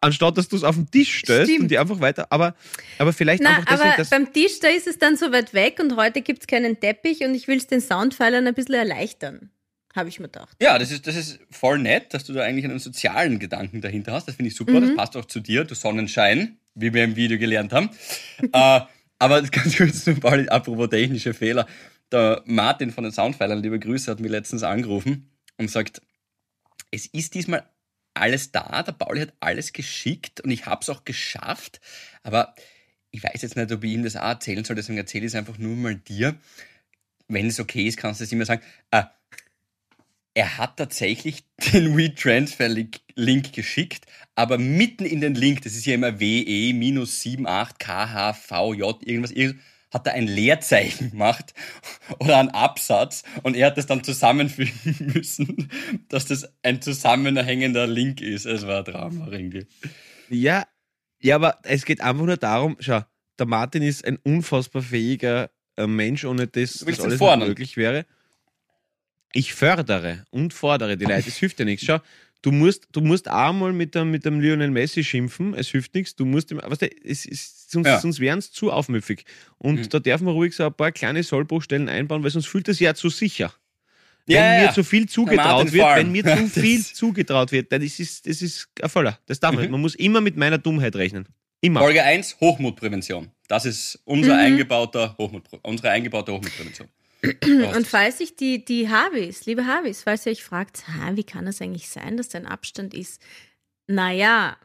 anstatt 0.00 0.38
dass 0.38 0.48
du 0.48 0.56
es 0.56 0.62
auf 0.62 0.76
den 0.76 0.90
Tisch 0.90 1.18
stellst 1.18 1.50
Stimmt. 1.50 1.62
und 1.62 1.70
die 1.70 1.78
einfach 1.78 2.00
weiter. 2.00 2.28
Aber, 2.30 2.54
aber 2.98 3.12
vielleicht 3.12 3.42
Na, 3.42 3.50
einfach 3.50 3.64
deswegen, 3.64 3.88
aber 3.88 3.96
dass. 3.96 4.10
beim 4.10 4.32
Tisch, 4.32 4.60
da 4.60 4.68
ist 4.68 4.86
es 4.86 4.98
dann 4.98 5.16
so 5.16 5.32
weit 5.32 5.54
weg 5.54 5.80
und 5.80 5.96
heute 5.96 6.22
gibt 6.22 6.42
es 6.42 6.46
keinen 6.46 6.78
Teppich 6.78 7.24
und 7.24 7.34
ich 7.34 7.48
will 7.48 7.56
es 7.58 7.66
den 7.66 7.80
Soundpfeilern 7.80 8.46
ein 8.46 8.54
bisschen 8.54 8.76
erleichtern. 8.76 9.50
Habe 9.98 10.08
ich 10.08 10.20
mir 10.20 10.28
gedacht. 10.28 10.56
Ja, 10.62 10.78
das 10.78 10.92
ist, 10.92 11.08
das 11.08 11.16
ist 11.16 11.40
voll 11.50 11.80
nett, 11.80 12.14
dass 12.14 12.22
du 12.22 12.32
da 12.32 12.42
eigentlich 12.42 12.64
einen 12.64 12.78
sozialen 12.78 13.40
Gedanken 13.40 13.80
dahinter 13.80 14.12
hast. 14.12 14.28
Das 14.28 14.36
finde 14.36 14.48
ich 14.50 14.54
super. 14.54 14.80
Das 14.80 14.94
passt 14.94 15.16
auch 15.16 15.24
zu 15.24 15.40
dir, 15.40 15.64
du 15.64 15.74
Sonnenschein, 15.74 16.56
wie 16.76 16.94
wir 16.94 17.02
im 17.02 17.16
Video 17.16 17.36
gelernt 17.36 17.72
haben. 17.72 17.90
äh, 18.52 18.80
aber 19.18 19.42
ganz 19.42 19.76
kurz 19.76 20.04
zu 20.04 20.14
Pauli, 20.14 20.48
apropos 20.48 20.88
technische 20.88 21.34
Fehler. 21.34 21.66
Der 22.12 22.44
Martin 22.46 22.92
von 22.92 23.02
den 23.02 23.12
Soundpfeilern, 23.12 23.60
liebe 23.60 23.80
Grüße, 23.80 24.08
hat 24.08 24.20
mich 24.20 24.30
letztens 24.30 24.62
angerufen 24.62 25.32
und 25.56 25.68
sagt, 25.68 26.00
es 26.92 27.06
ist 27.06 27.34
diesmal 27.34 27.64
alles 28.14 28.52
da, 28.52 28.84
der 28.84 28.92
Pauli 28.92 29.22
hat 29.22 29.32
alles 29.40 29.72
geschickt 29.72 30.40
und 30.40 30.52
ich 30.52 30.66
habe 30.66 30.80
es 30.82 30.88
auch 30.90 31.04
geschafft, 31.04 31.80
aber 32.22 32.54
ich 33.10 33.24
weiß 33.24 33.42
jetzt 33.42 33.56
nicht, 33.56 33.72
ob 33.72 33.82
ich 33.82 33.92
ihm 33.92 34.04
das 34.04 34.14
auch 34.14 34.22
erzählen 34.22 34.64
soll, 34.64 34.76
deswegen 34.76 34.98
erzähle 34.98 35.26
ich 35.26 35.32
es 35.32 35.34
einfach 35.34 35.58
nur 35.58 35.74
mal 35.74 35.96
dir. 35.96 36.36
Wenn 37.26 37.46
es 37.46 37.58
okay 37.58 37.86
ist, 37.86 37.98
kannst 37.98 38.20
du 38.20 38.24
es 38.24 38.32
immer 38.32 38.44
sagen. 38.44 38.62
Äh, 38.90 39.02
er 40.38 40.56
hat 40.56 40.76
tatsächlich 40.76 41.42
den 41.72 41.96
WeTransfer-Link 41.96 43.52
geschickt, 43.52 44.06
aber 44.36 44.56
mitten 44.56 45.04
in 45.04 45.20
den 45.20 45.34
Link, 45.34 45.62
das 45.62 45.74
ist 45.74 45.84
ja 45.84 45.94
immer 45.94 46.20
WE 46.20 46.72
minus 46.74 47.26
78 47.26 47.78
KHVJ, 47.78 48.82
irgendwas, 49.04 49.32
irgendwas, 49.32 49.64
hat 49.90 50.06
er 50.06 50.12
ein 50.12 50.28
Leerzeichen 50.28 51.10
gemacht 51.10 51.54
oder 52.20 52.38
einen 52.38 52.50
Absatz 52.50 53.24
und 53.42 53.56
er 53.56 53.66
hat 53.66 53.78
das 53.78 53.86
dann 53.86 54.04
zusammenfügen 54.04 55.12
müssen, 55.14 55.70
dass 56.08 56.26
das 56.26 56.52
ein 56.62 56.80
zusammenhängender 56.82 57.88
Link 57.88 58.20
ist. 58.20 58.46
Es 58.46 58.64
war 58.64 58.78
ein 58.78 58.84
Drama 58.84 59.28
irgendwie. 59.32 59.66
Ja, 60.28 60.68
ja, 61.20 61.34
aber 61.34 61.58
es 61.64 61.84
geht 61.84 62.00
einfach 62.00 62.24
nur 62.24 62.36
darum, 62.36 62.76
schau, 62.78 63.00
der 63.40 63.46
Martin 63.46 63.82
ist 63.82 64.04
ein 64.04 64.18
unfassbar 64.22 64.82
fähiger 64.82 65.50
äh, 65.76 65.88
Mensch, 65.88 66.24
ohne 66.24 66.46
das, 66.46 66.84
das 66.86 67.00
alles 67.00 67.18
möglich 67.18 67.76
wäre. 67.76 68.06
Ich 69.38 69.54
fördere 69.54 70.24
und 70.30 70.52
fordere 70.52 70.96
die 70.96 71.04
Leute. 71.04 71.28
Es 71.28 71.36
hilft 71.36 71.60
ja 71.60 71.64
nichts. 71.64 71.84
Schau, 71.86 71.98
du 72.42 72.50
musst, 72.50 72.88
du 72.90 73.00
musst 73.00 73.28
einmal 73.28 73.72
mit 73.72 73.94
dem, 73.94 74.10
mit 74.10 74.24
dem 74.24 74.40
Lionel 74.40 74.70
Messi 74.72 75.04
schimpfen, 75.04 75.54
es 75.54 75.68
hilft 75.68 75.94
nichts. 75.94 76.16
Du 76.16 76.24
musst 76.24 76.50
ihm, 76.50 76.60
weißt 76.60 76.82
du, 76.82 76.88
es 77.04 77.24
ist, 77.24 77.70
sonst, 77.70 77.86
Ja. 77.86 78.00
sonst 78.00 78.18
wären 78.18 78.40
es 78.40 78.50
zu 78.50 78.72
aufmüffig. 78.72 79.24
Und 79.58 79.76
Mhm. 79.80 79.88
da 79.90 80.00
darf 80.00 80.20
man 80.22 80.34
ruhig 80.34 80.56
so 80.56 80.66
ein 80.66 80.74
paar 80.74 80.90
kleine 80.90 81.22
Sollbruchstellen 81.22 81.88
einbauen, 81.88 82.24
weil 82.24 82.30
sonst 82.32 82.46
fühlt 82.48 82.66
es 82.68 82.80
ja 82.80 82.94
zu 82.94 83.10
sicher. 83.10 83.52
Wenn 84.26 84.36
Ja, 84.36 84.62
mir 84.66 84.72
zu 84.72 84.82
viel 84.82 85.08
zugetraut 85.08 85.72
wird, 85.72 85.84
Farm. 85.84 85.98
wenn 85.98 86.10
mir 86.12 86.24
zu 86.24 86.48
viel 86.60 86.84
zugetraut 86.84 87.52
wird, 87.52 87.70
dann 87.70 87.80
ist 87.80 88.00
es, 88.00 88.20
das 88.22 88.42
ist 88.42 88.68
ein 88.82 88.88
Voller. 88.88 89.20
Das 89.26 89.38
darf 89.38 89.52
man 89.52 89.62
nicht. 89.62 89.70
Man 89.70 89.80
muss 89.80 89.94
immer 89.94 90.20
mit 90.20 90.36
meiner 90.36 90.58
Dummheit 90.58 90.96
rechnen. 90.96 91.26
Immer. 91.60 91.78
Folge 91.80 92.02
1, 92.02 92.38
Hochmutprävention. 92.40 93.30
Das 93.46 93.64
ist 93.64 94.00
unser 94.04 94.36
eingebauter 94.36 95.14
Hochmut, 95.16 95.44
unsere 95.62 95.90
eingebaute 95.90 96.32
Hochmutprävention. 96.32 96.88
Und 97.22 97.86
falls 97.86 98.18
sich 98.18 98.36
die, 98.36 98.64
die 98.64 98.88
Harvis, 98.88 99.46
liebe 99.46 99.66
Harvis, 99.66 100.02
falls 100.04 100.24
ihr 100.26 100.32
euch 100.32 100.44
fragt, 100.44 100.84
wie 101.12 101.24
kann 101.24 101.46
es 101.46 101.60
eigentlich 101.60 101.88
sein, 101.88 102.16
dass 102.16 102.28
da 102.28 102.38
ein 102.38 102.46
Abstand 102.46 102.94
ist? 102.94 103.20
Naja, 103.88 104.56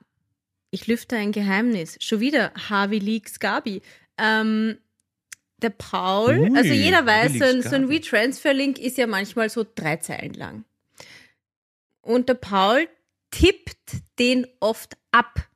ich 0.69 0.87
lüfte 0.87 1.15
ein 1.15 1.31
Geheimnis. 1.31 1.97
Schon 1.99 2.19
wieder 2.19 2.51
Harvey 2.69 2.99
Leaks 2.99 3.39
Gabi. 3.39 3.81
Ähm, 4.17 4.77
der 5.61 5.69
Paul, 5.69 6.39
Ui, 6.39 6.57
also 6.57 6.73
jeder 6.73 7.05
weiß, 7.05 7.33
so 7.33 7.45
ein, 7.45 7.61
so 7.61 7.75
ein. 7.75 7.89
WeTransfer-Link 7.89 8.79
ist 8.79 8.97
ja 8.97 9.07
manchmal 9.07 9.49
so 9.49 9.65
drei 9.75 9.97
Zeilen 9.97 10.33
lang. 10.33 10.65
Und 12.01 12.27
der 12.27 12.35
Paul 12.35 12.87
tippt 13.31 13.77
den 14.19 14.45
oft 14.59 14.97
ab. 15.11 15.47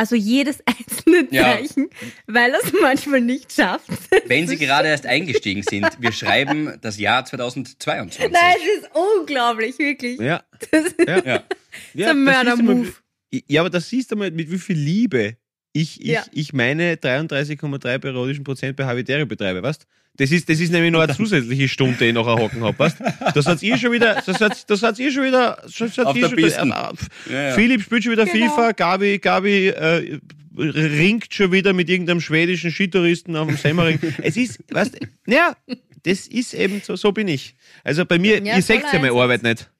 Also 0.00 0.16
jedes 0.16 0.60
einzelne 0.66 1.28
Ja. 1.30 1.42
Zeichen, 1.42 1.90
weil 2.26 2.52
er 2.52 2.60
es 2.64 2.72
manchmal 2.80 3.20
nicht 3.20 3.52
schafft. 3.52 3.84
Wenn 4.24 4.48
Sie 4.48 4.56
gerade 4.56 4.88
erst 4.88 5.04
eingestiegen 5.04 5.62
sind, 5.62 5.86
wir 6.00 6.10
schreiben 6.12 6.78
das 6.80 6.98
Jahr 6.98 7.22
2022. 7.26 8.32
Nein, 8.32 8.54
es 8.56 8.82
ist 8.84 8.90
unglaublich, 8.94 9.78
wirklich. 9.78 10.18
Ja. 10.18 10.42
Das 10.70 10.86
ist 10.86 10.96
Ja. 11.06 11.22
Ja. 11.22 11.42
Ja, 11.92 12.10
ein 12.12 12.24
Mörder-Move. 12.24 12.94
Ja, 13.46 13.60
aber 13.60 13.68
das 13.68 13.90
siehst 13.90 14.10
du 14.10 14.16
mal, 14.16 14.30
mit 14.30 14.50
wie 14.50 14.58
viel 14.58 14.78
Liebe 14.78 15.36
ich, 15.74 16.00
ich, 16.00 16.06
Ja. 16.06 16.24
ich 16.32 16.54
meine 16.54 16.94
33,3 16.96 17.98
periodischen 17.98 18.42
Prozent 18.42 18.76
bei 18.76 18.86
Habitäre 18.86 19.26
betreibe, 19.26 19.62
weißt 19.62 19.86
das 20.16 20.30
ist, 20.32 20.48
das 20.48 20.60
ist 20.60 20.70
nämlich 20.70 20.90
noch 20.92 21.00
eine 21.00 21.14
zusätzliche 21.16 21.68
Stunde, 21.68 21.96
die 21.98 22.06
ich 22.06 22.14
nachher 22.14 22.36
hocken 22.36 22.62
habe, 22.62 22.78
weißt 22.78 22.98
Das 23.34 23.46
hat 23.46 23.62
ihr 23.62 23.78
schon 23.78 23.92
wieder, 23.92 24.22
das 24.24 24.40
hat, 24.40 24.68
das 24.70 24.82
hat 24.82 24.98
ihr 24.98 25.10
schon 25.12 25.24
wieder, 25.24 25.62
das 25.62 25.96
hat 25.98 26.06
Auf 26.06 26.16
ihr 26.16 26.22
der 26.22 26.28
schon 26.28 26.38
wieder, 26.38 26.92
äh, 27.28 27.32
Ja, 27.32 27.42
ja. 27.48 27.54
Philipp 27.54 27.82
spielt 27.82 28.04
schon 28.04 28.12
wieder 28.12 28.26
Genau. 28.26 28.46
FIFA, 28.54 28.72
Gabi, 28.72 29.18
Gabi 29.18 29.68
äh, 29.68 30.18
ringt 30.58 31.32
schon 31.32 31.52
wieder 31.52 31.72
mit 31.72 31.88
irgendeinem 31.88 32.20
schwedischen 32.20 32.70
Skitouristen 32.70 33.34
auf 33.36 33.48
dem 33.48 33.56
Semmering. 33.56 33.98
es 34.22 34.36
ist, 34.36 34.58
weißt 34.70 34.98
ja, 35.26 35.56
das 36.02 36.26
ist 36.26 36.54
eben 36.54 36.80
so, 36.84 36.96
so 36.96 37.12
bin 37.12 37.28
ich. 37.28 37.54
Also 37.84 38.04
bei 38.04 38.18
mir, 38.18 38.42
Ja, 38.42 38.56
ihr 38.56 38.62
seht 38.62 38.82
ja 38.92 38.98
meine. 38.98 39.12
Arbeit 39.12 39.42
nicht. 39.42 39.70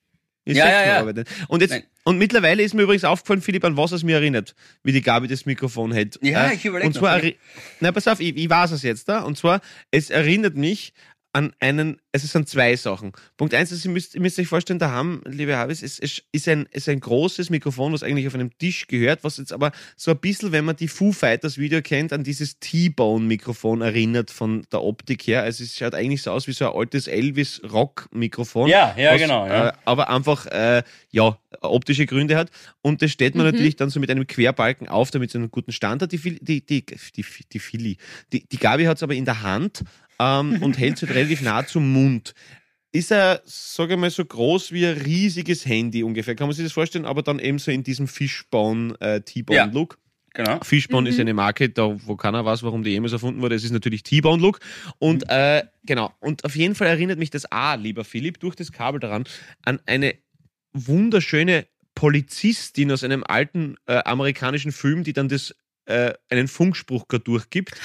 Ihr 0.46 0.54
Ja, 0.54 0.64
seht 0.64 0.72
ja, 0.72 0.78
meine 0.78 0.92
ja. 0.92 0.98
Arbeit 1.00 1.16
nicht. 1.16 1.28
Und, 1.48 1.60
jetzt, 1.60 1.70
Nein. 1.70 1.82
Und 2.04 2.18
mittlerweile 2.18 2.62
ist 2.62 2.74
mir 2.74 2.82
übrigens 2.82 3.04
aufgefallen, 3.04 3.42
Philipp, 3.42 3.64
an 3.64 3.76
was 3.76 3.92
es 3.92 4.02
mir 4.02 4.16
erinnert, 4.16 4.54
wie 4.82 4.92
die 4.92 5.02
Gabi 5.02 5.28
das 5.28 5.44
Mikrofon 5.46 5.92
hält. 5.92 6.18
Ja, 6.22 6.48
Äh, 6.48 6.54
ich 6.54 6.64
überleg 6.64 6.86
Und 6.86 6.94
zwar, 6.94 7.18
noch. 7.22 7.30
na 7.80 7.92
pass 7.92 8.08
auf, 8.08 8.20
ich, 8.20 8.36
ich 8.36 8.48
weiß 8.48 8.70
es 8.72 8.82
jetzt 8.82 9.08
da. 9.08 9.20
Und 9.20 9.36
zwar, 9.36 9.60
es 9.90 10.10
erinnert 10.10 10.56
mich 10.56 10.92
an 11.32 11.52
einen, 11.60 12.00
es 12.12 12.22
sind 12.22 12.48
zwei 12.48 12.74
Sachen. 12.74 13.12
Punkt 13.36 13.54
eins 13.54 13.70
ist, 13.70 13.84
ihr 13.84 13.90
müsst, 13.90 14.14
ihr 14.14 14.20
müsst 14.20 14.38
euch 14.38 14.48
vorstellen, 14.48 14.80
da 14.80 14.90
haben, 14.90 15.22
liebe 15.26 15.56
Habis, 15.56 15.82
es, 15.82 15.98
es 15.98 16.22
ist, 16.32 16.48
ein, 16.48 16.66
ist 16.72 16.88
ein 16.88 16.98
großes 16.98 17.50
Mikrofon, 17.50 17.92
was 17.92 18.02
eigentlich 18.02 18.26
auf 18.26 18.34
einem 18.34 18.56
Tisch 18.58 18.88
gehört, 18.88 19.22
was 19.22 19.36
jetzt 19.36 19.52
aber 19.52 19.70
so 19.96 20.10
ein 20.10 20.18
bisschen, 20.18 20.50
wenn 20.50 20.64
man 20.64 20.74
die 20.74 20.88
Foo 20.88 21.12
Fighters 21.12 21.56
Video 21.56 21.82
kennt, 21.82 22.12
an 22.12 22.24
dieses 22.24 22.58
T-Bone-Mikrofon 22.58 23.80
erinnert 23.80 24.30
von 24.30 24.66
der 24.72 24.82
Optik 24.82 25.26
her. 25.26 25.42
Also 25.42 25.62
es 25.62 25.76
schaut 25.76 25.94
eigentlich 25.94 26.22
so 26.22 26.32
aus 26.32 26.48
wie 26.48 26.52
so 26.52 26.68
ein 26.68 26.76
altes 26.76 27.06
Elvis-Rock-Mikrofon. 27.06 28.68
Ja, 28.68 28.94
ja, 28.98 29.12
was, 29.12 29.20
genau, 29.20 29.46
ja. 29.46 29.68
Äh, 29.68 29.72
aber 29.84 30.10
einfach, 30.10 30.46
äh, 30.46 30.82
ja, 31.10 31.38
optische 31.60 32.06
Gründe 32.06 32.36
hat. 32.36 32.50
Und 32.82 33.02
das 33.02 33.10
steht 33.12 33.34
man 33.34 33.46
natürlich 33.46 33.76
dann 33.76 33.90
so 33.90 34.00
mit 34.00 34.10
einem 34.10 34.26
Querbalken 34.26 34.88
auf, 34.88 35.10
damit 35.10 35.30
es 35.30 35.36
einen 35.36 35.50
guten 35.50 35.72
Stand 35.72 36.02
hat. 36.02 36.12
Die, 36.12 36.18
Fili- 36.18 36.38
die, 36.40 36.64
die, 36.64 36.84
die, 36.84 37.24
die 37.52 37.58
Philly. 37.58 37.98
Die, 38.32 38.46
die 38.48 38.56
Gabi 38.58 38.84
hat 38.84 38.96
es 38.96 39.02
aber 39.02 39.14
in 39.14 39.24
der 39.24 39.42
Hand 39.42 39.84
ähm, 40.20 40.62
und 40.62 40.78
hält 40.78 40.96
es 40.96 41.02
halt 41.02 41.14
relativ 41.14 41.40
nah 41.40 41.66
zum 41.66 41.92
Mund. 41.92 42.34
Ist 42.92 43.10
er, 43.10 43.40
sage 43.44 43.94
ich 43.94 44.00
mal, 44.00 44.10
so 44.10 44.24
groß 44.24 44.72
wie 44.72 44.84
ein 44.84 44.98
riesiges 44.98 45.64
Handy 45.64 46.02
ungefähr. 46.02 46.34
Kann 46.34 46.48
man 46.48 46.54
sich 46.54 46.64
das 46.64 46.72
vorstellen? 46.72 47.06
Aber 47.06 47.22
dann 47.22 47.38
eben 47.38 47.58
so 47.58 47.70
in 47.70 47.84
diesem 47.84 48.08
Fishbone, 48.08 48.94
äh, 49.00 49.20
T-Bone-Look. 49.20 49.98
Genau. 50.34 50.60
Fishbone 50.62 51.08
ist 51.08 51.18
eine 51.18 51.34
Marke, 51.34 51.70
da 51.70 51.96
wo 52.06 52.16
keiner 52.16 52.44
weiß, 52.44 52.62
warum 52.62 52.84
die 52.84 52.90
jemals 52.90 53.12
erfunden 53.12 53.42
wurde. 53.42 53.54
Es 53.54 53.64
ist 53.64 53.72
natürlich 53.72 54.02
T-Bone 54.02 54.40
Look. 54.40 54.60
Und 54.98 55.28
äh, 55.28 55.64
genau, 55.84 56.12
und 56.20 56.44
auf 56.44 56.54
jeden 56.54 56.74
Fall 56.74 56.88
erinnert 56.88 57.18
mich 57.18 57.30
das 57.30 57.50
A, 57.50 57.74
lieber 57.74 58.04
Philipp, 58.04 58.38
durch 58.40 58.54
das 58.54 58.70
Kabel 58.70 59.00
daran, 59.00 59.24
an 59.64 59.80
eine 59.86 60.14
wunderschöne 60.72 61.66
Polizistin 61.94 62.92
aus 62.92 63.02
einem 63.02 63.24
alten 63.24 63.76
äh, 63.86 64.02
amerikanischen 64.04 64.72
Film, 64.72 65.02
die 65.02 65.12
dann 65.12 65.28
das 65.28 65.54
äh, 65.90 66.14
einen 66.28 66.48
Funkspruch 66.48 67.08
gerade 67.08 67.24
durchgibt. 67.24 67.72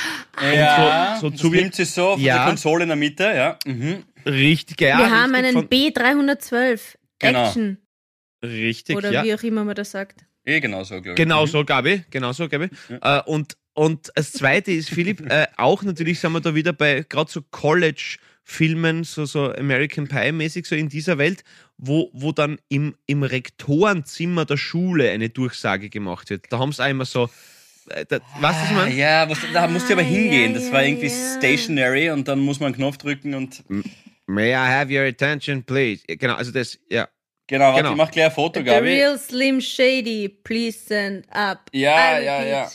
Ja, 0.53 1.17
so 1.21 1.29
das 1.29 1.39
zu 1.39 1.51
wie- 1.53 1.57
nimmt 1.61 1.75
sie 1.75 1.85
so 1.85 2.13
von 2.13 2.21
Ja. 2.21 2.37
der 2.37 2.45
Konsole 2.47 2.83
in 2.83 2.89
der 2.89 2.97
Mitte, 2.97 3.23
ja. 3.23 3.57
Mhm. 3.65 4.03
Richtig, 4.25 4.81
ja. 4.81 4.97
Wir 4.97 5.09
haben 5.09 5.33
einen 5.33 5.53
von, 5.53 5.67
B312 5.69 6.79
Genau. 7.19 7.45
Action 7.47 7.77
richtig, 8.43 8.95
oder 8.97 9.11
ja. 9.11 9.23
wie 9.23 9.33
auch 9.33 9.43
immer 9.43 9.63
man 9.63 9.75
das 9.75 9.91
sagt. 9.91 10.25
Eh, 10.43 10.59
genau 10.59 10.83
so, 10.83 10.95
glaube 11.01 11.09
ich. 11.11 11.15
Genau 11.15 11.43
Mhm. 11.43 11.47
so, 11.49 11.63
Gabi, 11.65 12.03
genau 12.11 12.31
so, 12.33 12.47
Gabi. 12.49 12.69
Äh, 13.01 13.21
und, 13.25 13.55
und 13.73 14.11
das 14.15 14.33
zweite 14.33 14.71
ist, 14.71 14.89
Philipp, 14.89 15.21
äh, 15.31 15.47
auch 15.57 15.81
natürlich 15.83 16.19
sind 16.19 16.33
wir 16.33 16.41
da 16.41 16.53
wieder 16.53 16.73
bei 16.73 17.05
gerade 17.07 17.31
so 17.31 17.41
College-Filmen, 17.41 19.03
so, 19.05 19.25
so 19.25 19.51
American 19.53 20.07
Pie-mäßig, 20.07 20.65
so 20.67 20.75
in 20.75 20.89
dieser 20.89 21.17
Welt, 21.17 21.43
wo, 21.77 22.09
wo 22.13 22.31
dann 22.31 22.59
im, 22.69 22.95
im 23.07 23.23
Rektorenzimmer 23.23 24.45
der 24.45 24.57
Schule 24.57 25.09
eine 25.11 25.29
Durchsage 25.29 25.89
gemacht 25.89 26.29
wird. 26.29 26.45
Da 26.51 26.59
haben 26.59 26.71
sie 26.71 26.83
auch 26.83 26.89
immer 26.89 27.05
so, 27.05 27.29
äh, 27.89 28.05
da, 28.07 28.19
weißt 28.19 28.23
du, 28.39 28.41
was 28.41 28.63
ich 28.69 28.75
meine? 28.75 28.95
ja, 28.95 29.29
was, 29.29 29.37
da 29.53 29.67
musst 29.67 29.87
du 29.89 29.93
aber 29.93 30.01
Ah, 30.01 30.05
hingehen. 30.05 30.53
Das 30.53 30.71
war 30.71 30.83
irgendwie 30.83 31.09
stationary 31.09 32.09
und 32.11 32.27
dann 32.27 32.39
muss 32.39 32.59
man 32.59 32.67
einen 32.67 32.75
Knopf 32.75 32.97
drücken 32.97 33.33
und. 33.33 33.63
May 34.27 34.51
I 34.51 34.55
have 34.55 34.91
your 34.91 35.05
attention, 35.07 35.63
please? 35.63 36.03
Genau, 36.07 36.33
also 36.35 36.51
das, 36.51 36.79
ja. 36.89 37.07
Genau, 37.47 37.65
warte, 37.65 37.81
Genau. 37.83 37.91
ich 37.91 37.97
mach 37.97 38.09
gleich 38.11 38.25
ein 38.25 38.31
Foto, 38.31 38.59
The 38.59 38.65
Gabi. 38.65 38.87
real 38.87 39.19
Slim 39.19 39.61
Shady, 39.61 40.29
please 40.43 40.79
send 40.79 41.25
up. 41.31 41.69
Ja, 41.71 42.17
ja, 42.19 42.43
ja. 42.43 42.71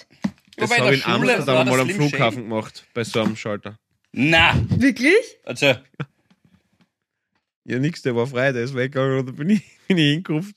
Das 0.57 0.71
habe 0.79 0.95
ich 0.95 1.05
in 1.05 1.11
Amsterdam 1.13 1.69
mal 1.69 1.81
am 1.81 1.89
Slim 1.91 1.97
Flughafen 1.97 2.35
Shady. 2.39 2.49
gemacht, 2.49 2.85
bei 2.95 3.03
so 3.03 3.23
einem 3.23 3.35
Schalter. 3.35 3.77
Na, 4.13 4.55
Wirklich? 4.69 5.39
also, 5.45 5.75
Ja, 7.67 7.79
nix, 7.79 8.03
der 8.03 8.15
war 8.17 8.27
frei, 8.27 8.53
der 8.53 8.63
ist 8.63 8.75
weggegangen 8.75 9.19
und 9.19 9.27
dann 9.27 9.37
bin 9.37 9.51
ich, 9.51 9.63
bin 9.89 9.99
ich 9.99 10.05
hingerupft. 10.13 10.57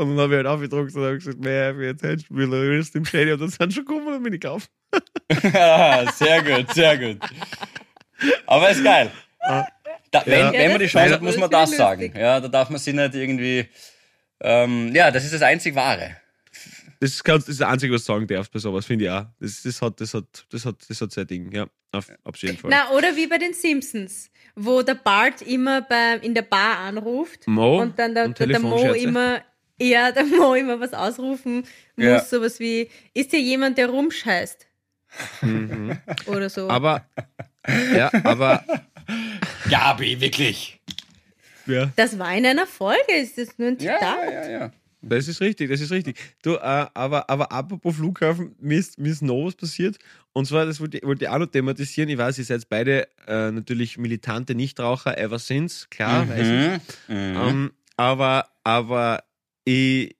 Und 0.00 0.16
dann 0.16 0.24
habe 0.24 0.32
ich 0.32 0.36
halt 0.38 0.46
aufgedruckt 0.46 0.94
und 0.94 1.02
habe 1.04 1.18
gesagt, 1.18 1.40
mehr 1.40 1.74
your 1.74 1.90
attention, 1.90 2.36
will 2.36 2.50
the 2.50 2.56
real 2.56 2.82
Slim 2.82 3.04
Shady. 3.04 3.32
Und 3.32 3.40
dann 3.40 3.48
sind 3.50 3.74
schon 3.74 3.84
gekommen 3.84 4.08
und 4.08 4.22
bin 4.22 4.32
ich 4.32 4.40
gekauft. 4.40 4.70
sehr 6.14 6.42
gut, 6.42 6.72
sehr 6.74 6.96
gut. 6.98 7.18
Aber 8.46 8.70
ist 8.70 8.82
geil. 8.82 9.10
Da, 10.10 10.22
wenn, 10.24 10.38
Ja. 10.38 10.52
wenn 10.52 10.70
man 10.72 10.80
die 10.80 10.86
Chance 10.86 11.14
hat, 11.14 11.22
muss 11.22 11.36
man 11.36 11.50
Das 11.50 11.70
ist 11.70 11.76
sagen. 11.76 12.12
Ja, 12.16 12.40
da 12.40 12.48
darf 12.48 12.70
man 12.70 12.78
sich 12.78 12.94
nicht 12.94 13.14
irgendwie. 13.14 13.68
Ähm, 14.40 14.94
ja, 14.94 15.10
das 15.10 15.24
ist 15.24 15.34
das 15.34 15.42
einzig 15.42 15.74
Wahre. 15.74 16.16
Das 16.98 17.10
ist, 17.10 17.24
ganz, 17.24 17.44
das 17.44 17.54
ist 17.54 17.60
das 17.60 17.68
Einzige, 17.68 17.94
was 17.94 18.04
du 18.04 18.12
sagen 18.12 18.26
darfst 18.26 18.52
bei 18.52 18.58
sowas, 18.58 18.84
finde 18.86 19.04
ich 19.04 19.10
auch. 19.10 19.26
Das, 19.38 19.62
das, 19.62 19.80
hat, 19.80 20.00
das, 20.00 20.12
hat, 20.14 20.24
das, 20.50 20.64
hat, 20.64 20.76
das 20.88 21.00
hat 21.00 21.12
sein 21.12 21.26
Ding, 21.26 21.52
ja. 21.52 21.66
Auf, 21.92 22.10
auf 22.24 22.36
jeden 22.36 22.56
Fall. 22.56 22.70
Na, 22.70 22.90
oder 22.90 23.16
wie 23.16 23.26
bei 23.26 23.38
den 23.38 23.52
Simpsons, 23.54 24.30
wo 24.54 24.82
der 24.82 24.94
Bart 24.94 25.42
immer 25.42 25.82
bei, 25.82 26.16
in 26.22 26.34
der 26.34 26.42
Bar 26.42 26.78
anruft 26.78 27.46
Mo 27.46 27.80
und 27.82 27.98
dann 27.98 28.14
der, 28.14 28.26
und 28.26 28.38
der, 28.38 28.46
der 28.46 28.60
Mo 28.60 28.92
immer, 28.92 29.40
ja, 29.80 30.12
der 30.12 30.24
Mo 30.24 30.54
immer 30.54 30.78
was 30.80 30.92
ausrufen 30.92 31.64
muss, 31.96 32.04
Ja. 32.06 32.20
sowas 32.24 32.60
wie, 32.60 32.88
ist 33.14 33.30
hier 33.30 33.40
jemand, 33.40 33.78
der 33.78 33.88
rumscheißt? 33.88 34.66
Oder 36.26 36.48
so. 36.50 36.64
Mhm. 36.64 36.70
Aber, 36.70 37.04
ja, 37.94 38.10
aber, 38.24 38.64
Gabi, 39.70 40.20
wirklich. 40.20 40.80
ja. 41.66 41.90
das 41.96 42.18
war 42.18 42.34
in 42.36 42.46
einer 42.46 42.66
Folge, 42.66 43.12
ist 43.20 43.38
das 43.38 43.58
nur 43.58 43.68
ein 43.68 43.78
Zitat? 43.78 44.00
ja, 44.00 44.30
ja, 44.30 44.50
ja. 44.50 44.70
Das 45.02 45.28
ist 45.28 45.40
richtig, 45.40 45.70
das 45.70 45.80
ist 45.80 45.90
richtig. 45.92 46.18
Du, 46.42 46.56
äh, 46.56 46.58
aber, 46.92 47.28
aber 47.30 47.50
apropos 47.50 47.96
Flughafen, 47.96 48.54
mir 48.60 48.78
ist, 48.78 48.98
mir 48.98 49.10
ist 49.10 49.22
noch 49.22 49.46
was 49.46 49.54
passiert. 49.54 49.96
Und 50.34 50.44
zwar, 50.44 50.66
das 50.66 50.78
wollte, 50.78 50.98
ich- 50.98 51.04
wollte 51.04 51.24
ich 51.24 51.30
auch 51.30 51.38
noch 51.38 51.46
thematisieren. 51.46 52.10
Ich 52.10 52.18
weiß, 52.18 52.36
ihr 52.36 52.44
seid 52.44 52.68
beide 52.68 53.08
äh, 53.26 53.50
natürlich 53.50 53.96
militante 53.96 54.54
Nichtraucher 54.54 55.16
ever 55.16 55.38
since, 55.38 55.86
klar, 55.88 56.28
weiß 56.28 56.46
ich. 56.46 56.80
Mhm. 57.08 57.16
Mhm. 57.16 57.36
Ähm, 57.48 57.72
aber 57.96 58.46
aber 58.62 59.24
ich, 59.64 60.16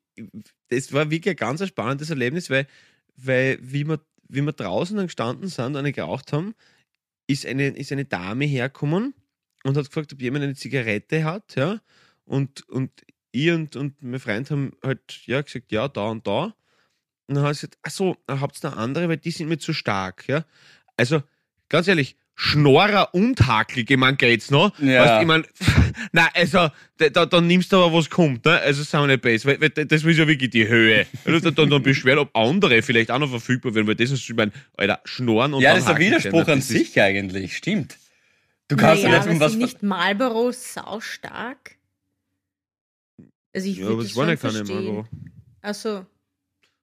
das 0.69 0.93
war 0.93 1.11
wirklich 1.11 1.35
ein 1.35 1.37
ganz 1.37 1.67
spannendes 1.67 2.11
Erlebnis, 2.11 2.51
weil, 2.51 2.67
weil 3.17 3.59
wie, 3.61 3.87
wir, 3.87 4.01
wie 4.29 4.43
wir 4.43 4.53
draußen 4.53 4.97
dann 4.97 5.07
gestanden 5.07 5.49
sind 5.49 5.67
und 5.67 5.77
eine 5.77 5.93
geraucht 5.93 6.33
haben, 6.33 6.55
ist 7.27 7.47
eine, 7.47 7.69
ist 7.69 7.93
eine 7.93 8.05
Dame 8.05 8.45
hergekommen 8.45 9.15
und 9.65 9.77
hat 9.77 9.87
gefragt, 9.87 10.13
ob 10.13 10.21
jemand 10.21 10.45
eine 10.45 10.55
Zigarette 10.55 11.25
hat. 11.25 11.57
Ja? 11.57 11.81
Und, 12.25 12.69
und 12.69 12.91
ich 13.33 13.51
und, 13.51 13.77
und 13.77 14.03
mein 14.03 14.21
Freund 14.21 14.51
haben 14.51 14.73
halt 14.83 15.27
ja, 15.27 15.41
gesagt, 15.41 15.73
ja, 15.73 15.89
da 15.89 16.09
und 16.09 16.27
da. 16.27 16.55
Und 17.27 17.37
dann 17.37 17.45
hat 17.45 17.55
sie 17.55 17.67
gesagt, 17.67 17.79
ach 17.83 17.91
so, 17.91 18.17
dann 18.27 18.41
habt 18.41 18.63
ihr 18.63 18.71
noch 18.71 18.77
andere, 18.77 19.09
weil 19.09 19.19
die 19.19 19.31
sind 19.31 19.49
mir 19.49 19.59
zu 19.59 19.73
stark. 19.73 20.29
Ja? 20.29 20.45
Also, 20.97 21.23
ganz 21.69 21.87
ehrlich, 21.87 22.17
Schnorrer 22.43 23.13
und 23.15 23.47
Hakelige, 23.47 23.99
man 23.99 24.17
geht's 24.17 24.51
noch. 24.51 24.73
Ja. 24.79 25.05
Weißt, 25.05 25.21
ich 25.21 25.27
mein, 25.27 25.45
na 26.13 26.27
also, 26.33 26.71
da, 26.97 27.09
da, 27.11 27.27
dann 27.27 27.47
nimmst 27.47 27.71
du 27.71 27.77
aber, 27.77 27.93
was 27.99 28.09
kommt, 28.09 28.47
ne? 28.47 28.59
Also, 28.61 28.83
sagen 28.83 29.03
wir 29.05 29.09
nicht 29.09 29.21
besser, 29.21 29.49
weil, 29.49 29.61
weil 29.61 29.69
das 29.69 30.03
ist 30.05 30.17
ja 30.17 30.27
wirklich 30.27 30.49
die 30.49 30.67
Höhe. 30.67 31.07
Also, 31.27 31.51
dann, 31.51 31.69
dann 31.69 31.83
beschweren, 31.83 32.19
ob 32.21 32.35
andere 32.35 32.81
vielleicht 32.81 33.11
auch 33.11 33.19
noch 33.19 33.29
verfügbar 33.29 33.75
wären, 33.75 33.87
weil 33.87 33.95
das 33.95 34.11
ist, 34.11 34.27
ich 34.27 34.35
mein, 34.35 34.53
Alter, 34.79 35.01
Schnorren 35.05 35.53
und 35.53 35.61
ja, 35.61 35.75
dann 35.75 35.81
das 35.81 35.85
ist 35.85 35.95
ein 35.95 36.01
Widerspruch 36.01 36.47
ne? 36.47 36.53
an 36.55 36.59
Das 36.61 36.69
sich 36.69 36.99
eigentlich, 36.99 37.57
stimmt. 37.59 37.99
Du 38.69 38.77
kannst 38.77 39.03
naja, 39.03 39.17
ja 39.17 39.23
nicht 39.25 39.33
um 39.35 39.41
was. 39.41 39.53
sind 39.53 39.61
nicht 39.61 39.83
Marlboro 39.83 40.51
saustark? 40.51 41.77
Also 43.55 43.69
ich 43.69 43.77
Ja, 43.77 43.83
würde 43.83 43.93
aber 43.93 44.03
das 44.03 44.13
es 44.13 44.17
war 44.17 44.27
nicht 44.27 44.41
keine 44.41 44.55
verstehen. 44.55 44.77
Marlboro. 44.77 45.09
Achso. 45.61 46.07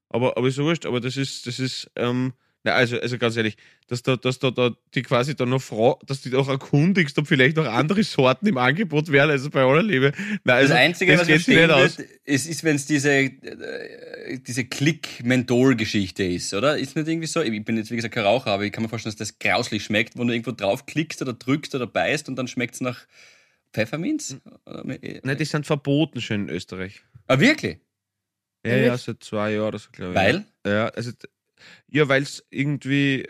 Aber, 0.10 0.38
aber 0.38 0.48
ist 0.50 0.56
so 0.56 0.66
wurscht, 0.66 0.86
aber 0.86 1.00
das 1.02 1.18
ist, 1.18 1.48
das 1.48 1.58
ist, 1.58 1.90
ähm, 1.96 2.34
na, 2.68 2.74
also, 2.74 3.00
also 3.00 3.18
ganz 3.18 3.38
ehrlich, 3.38 3.56
dass 3.88 4.04
da, 4.04 4.18
dass 4.18 4.40
da, 4.40 4.52
da 4.52 4.76
die 4.94 5.02
quasi 5.02 5.36
dann 5.36 5.48
noch 5.48 5.62
Frau, 5.62 5.98
dass 6.06 6.20
die 6.20 6.36
auch 6.36 6.50
erkundigst, 6.50 7.18
ob 7.18 7.26
vielleicht 7.26 7.56
noch 7.56 7.66
andere 7.66 8.04
Sorten 8.04 8.46
im 8.46 8.58
Angebot 8.58 9.10
wären, 9.10 9.30
also 9.30 9.50
bei 9.50 9.62
aller 9.62 9.84
Liebe. 9.84 10.12
Na, 10.44 10.56
also, 10.56 10.74
Das 10.74 10.78
Einzige, 10.78 11.14
das 11.14 11.22
was 11.22 11.28
verstehen 11.30 11.70
wird, 11.70 12.00
ist, 12.26 12.46
ist 12.46 12.64
wenn 12.66 12.76
es 12.76 12.86
diese, 12.86 13.12
äh, 13.12 14.40
diese 14.46 14.66
Klick-Menthol-Geschichte 14.66 16.26
ist, 16.26 16.54
oder? 16.54 16.78
Ist 16.78 16.98
nicht 16.98 17.08
irgendwie 17.08 17.28
so? 17.28 17.42
Ich 17.42 17.64
bin 17.64 17.78
jetzt, 17.78 17.90
wie 17.90 17.96
gesagt, 17.96 18.14
kein 18.14 18.26
Raucher, 18.26 18.52
aber 18.52 18.64
ich 18.64 18.74
kann 18.74 18.84
mir 18.84 18.90
vorstellen, 18.90 19.16
dass 19.18 19.30
das 19.30 19.40
grauslich 19.40 19.86
schmeckt, 19.86 20.18
wo 20.18 20.26
du 20.26 20.34
irgendwo 20.34 20.52
draufklickst 20.52 21.22
oder 21.22 21.32
drückst 21.32 21.74
oder 21.74 21.88
beißt 21.88 22.28
und 22.28 22.36
dann 22.36 22.50
schmeckt 22.50 22.76
es 22.76 22.82
nach 22.82 23.08
Pfefferminz? 23.72 24.36
Nein, 24.66 25.38
die 25.38 25.46
sind 25.46 25.66
verboten 25.66 26.20
schon 26.20 26.50
in 26.50 26.50
Österreich. 26.50 27.02
Ah, 27.28 27.40
wirklich? 27.40 27.78
Ja, 28.66 28.76
ja, 28.76 28.98
seit 28.98 29.24
zwei 29.24 29.54
Jahren 29.54 29.70
oder 29.70 29.80
so, 29.80 29.88
glaube 29.90 30.12
ich. 30.12 30.18
Weil? 30.18 30.46
Ja, 30.66 30.88
also, 30.90 31.12
ja, 31.88 32.08
weil 32.08 32.24
es 32.24 32.46
irgendwie 32.50 33.28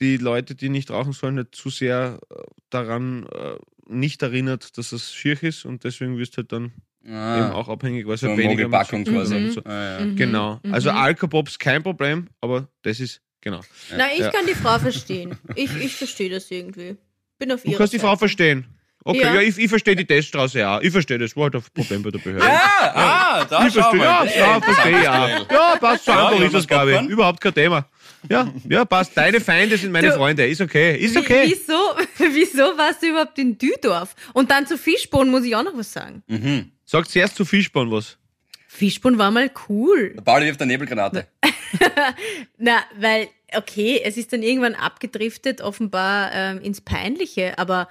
die 0.00 0.16
Leute, 0.18 0.54
die 0.54 0.68
nicht 0.68 0.90
rauchen 0.90 1.12
sollen, 1.12 1.36
nicht 1.36 1.54
zu 1.54 1.70
sehr 1.70 2.18
äh, 2.30 2.34
daran 2.70 3.26
äh, 3.26 3.56
nicht 3.88 4.22
erinnert, 4.22 4.76
dass 4.78 4.92
es 4.92 5.14
schier 5.14 5.42
ist 5.42 5.64
und 5.64 5.84
deswegen 5.84 6.18
wirst 6.18 6.34
du 6.34 6.38
halt 6.38 6.52
dann 6.52 6.72
eben 7.04 7.14
Ah, 7.14 7.52
auch 7.52 7.68
abhängig, 7.68 8.04
weil 8.06 8.14
es 8.14 8.20
so 8.22 8.28
halt 8.28 8.38
weniger 8.38 8.64
Zucker 8.84 9.04
quasi. 9.04 9.36
und 9.36 9.50
so. 9.52 9.62
Ah, 9.64 10.00
ja. 10.00 10.04
Mhm. 10.06 10.16
Genau. 10.16 10.60
Also 10.72 10.90
mhm. 10.90 10.96
Alkopops 10.98 11.56
kein 11.58 11.82
Problem, 11.84 12.28
aber 12.40 12.68
das 12.82 12.98
ist, 12.98 13.22
genau. 13.40 13.60
Na, 13.96 14.12
ich 14.12 14.18
Ja. 14.18 14.30
kann 14.32 14.44
die 14.46 14.54
Frau 14.54 14.78
verstehen. 14.80 15.38
Ich, 15.54 15.74
ich 15.76 15.94
verstehe 15.94 16.30
das 16.30 16.50
irgendwie. 16.50 16.96
Bin 17.38 17.52
auf 17.52 17.62
Du 17.62 17.68
ihrer 17.70 17.78
kannst 17.78 17.92
die 17.92 17.98
Frau 18.00 18.08
Seite. 18.08 18.18
verstehen. 18.18 18.64
Okay, 19.08 19.20
ja, 19.22 19.34
Ja. 19.34 19.40
ich, 19.40 19.56
ich 19.56 19.68
verstehe 19.68 19.94
die 19.94 20.04
Teststraße 20.04 20.68
auch. 20.68 20.80
Ich 20.80 20.90
verstehe 20.90 21.16
das. 21.16 21.36
War 21.36 21.44
halt 21.44 21.54
ein 21.54 21.62
Problem 21.72 22.02
bei 22.02 22.10
der 22.10 22.18
Behörde. 22.18 22.44
Ah, 22.44 23.38
ah, 23.40 23.44
da 23.44 23.66
ich 23.66 23.72
verstehe, 23.72 23.98
mal. 24.00 24.04
ja, 24.04 24.24
ja, 24.24 24.60
verstehe 24.60 25.02
ja. 25.04 25.28
Ja, 25.48 25.76
passt, 25.76 26.04
so 26.06 26.10
Ja, 26.10 26.26
einfach 26.26 26.40
ja, 26.40 26.46
ist 26.46 26.54
das, 26.54 26.66
glaube 26.66 26.92
ich. 26.92 27.08
Überhaupt 27.08 27.40
kein 27.40 27.54
Thema. 27.54 27.86
Ja, 28.28 28.52
ja, 28.68 28.84
passt. 28.84 29.16
Deine 29.16 29.40
Feinde 29.40 29.76
sind 29.78 29.92
meine 29.92 30.08
Du- 30.08 30.14
Freunde. 30.14 30.44
Ist 30.46 30.60
okay, 30.60 30.96
ist 30.96 31.14
Wie- 31.14 31.18
okay. 31.20 31.42
Wieso, 31.46 31.78
wieso 32.34 32.76
warst 32.76 33.00
du 33.02 33.06
überhaupt 33.10 33.38
in 33.38 33.56
Düdorf? 33.56 34.16
Und 34.32 34.50
dann 34.50 34.66
zu 34.66 34.76
Fischbohnen 34.76 35.30
muss 35.30 35.44
ich 35.44 35.54
auch 35.54 35.62
noch 35.62 35.76
was 35.78 35.92
sagen. 35.92 36.24
Mhm. 36.26 36.72
Sag 36.84 37.08
zuerst 37.08 37.36
zu 37.36 37.44
Fischborn 37.44 37.90
was. 37.92 38.18
Fischbohnen 38.66 39.18
war 39.18 39.30
mal 39.30 39.50
cool. 39.68 40.14
Der 40.16 40.22
Pauli 40.22 40.46
wirft 40.46 40.60
eine 40.60 40.72
Nebelgranate. 40.72 41.28
Na, 42.58 42.78
weil, 42.98 43.28
okay, 43.54 44.00
es 44.04 44.16
ist 44.16 44.32
dann 44.32 44.42
irgendwann 44.42 44.74
abgedriftet, 44.74 45.60
offenbar 45.60 46.30
ähm, 46.34 46.60
ins 46.60 46.80
Peinliche, 46.80 47.58
aber 47.58 47.88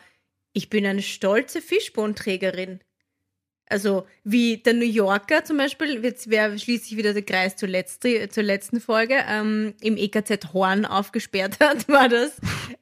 ich 0.56 0.70
bin 0.70 0.86
eine 0.86 1.02
stolze 1.02 1.62
Fischbohnträgerin. 1.62 2.80
Also, 3.68 4.08
wie 4.24 4.58
der 4.58 4.74
New 4.74 4.86
Yorker 4.86 5.44
zum 5.44 5.58
Beispiel, 5.58 6.04
jetzt 6.04 6.30
wäre 6.30 6.58
schließlich 6.58 6.98
wieder 6.98 7.14
der 7.14 7.24
Kreis 7.24 7.56
zur, 7.58 7.68
letzte, 7.68 8.30
zur 8.30 8.44
letzten 8.44 8.80
Folge, 8.80 9.24
ähm, 9.28 9.74
im 9.82 9.98
EKZ 9.98 10.54
Horn 10.54 10.86
aufgesperrt 10.86 11.60
hat, 11.60 11.88
war 11.90 12.08
das 12.08 12.38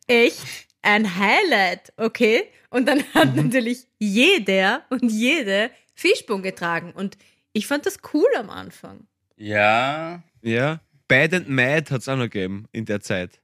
echt 0.08 0.40
ein 0.82 1.18
Highlight, 1.18 1.94
okay? 1.98 2.44
Und 2.70 2.88
dann 2.88 3.04
hat 3.14 3.36
natürlich 3.36 3.88
jeder 3.98 4.84
und 4.90 5.10
jede 5.10 5.72
Fischbohnen 5.96 6.44
getragen. 6.44 6.92
Und 6.92 7.18
ich 7.54 7.66
fand 7.66 7.86
das 7.86 7.98
cool 8.14 8.30
am 8.38 8.50
Anfang. 8.50 9.08
Ja. 9.36 10.22
Ja. 10.42 10.82
Bad 11.08 11.34
and 11.34 11.50
Mad 11.50 11.92
hat 11.92 12.02
es 12.02 12.10
auch 12.10 12.18
noch 12.18 12.24
gegeben 12.24 12.68
in 12.72 12.86
der 12.86 13.02
Zeit. 13.02 13.40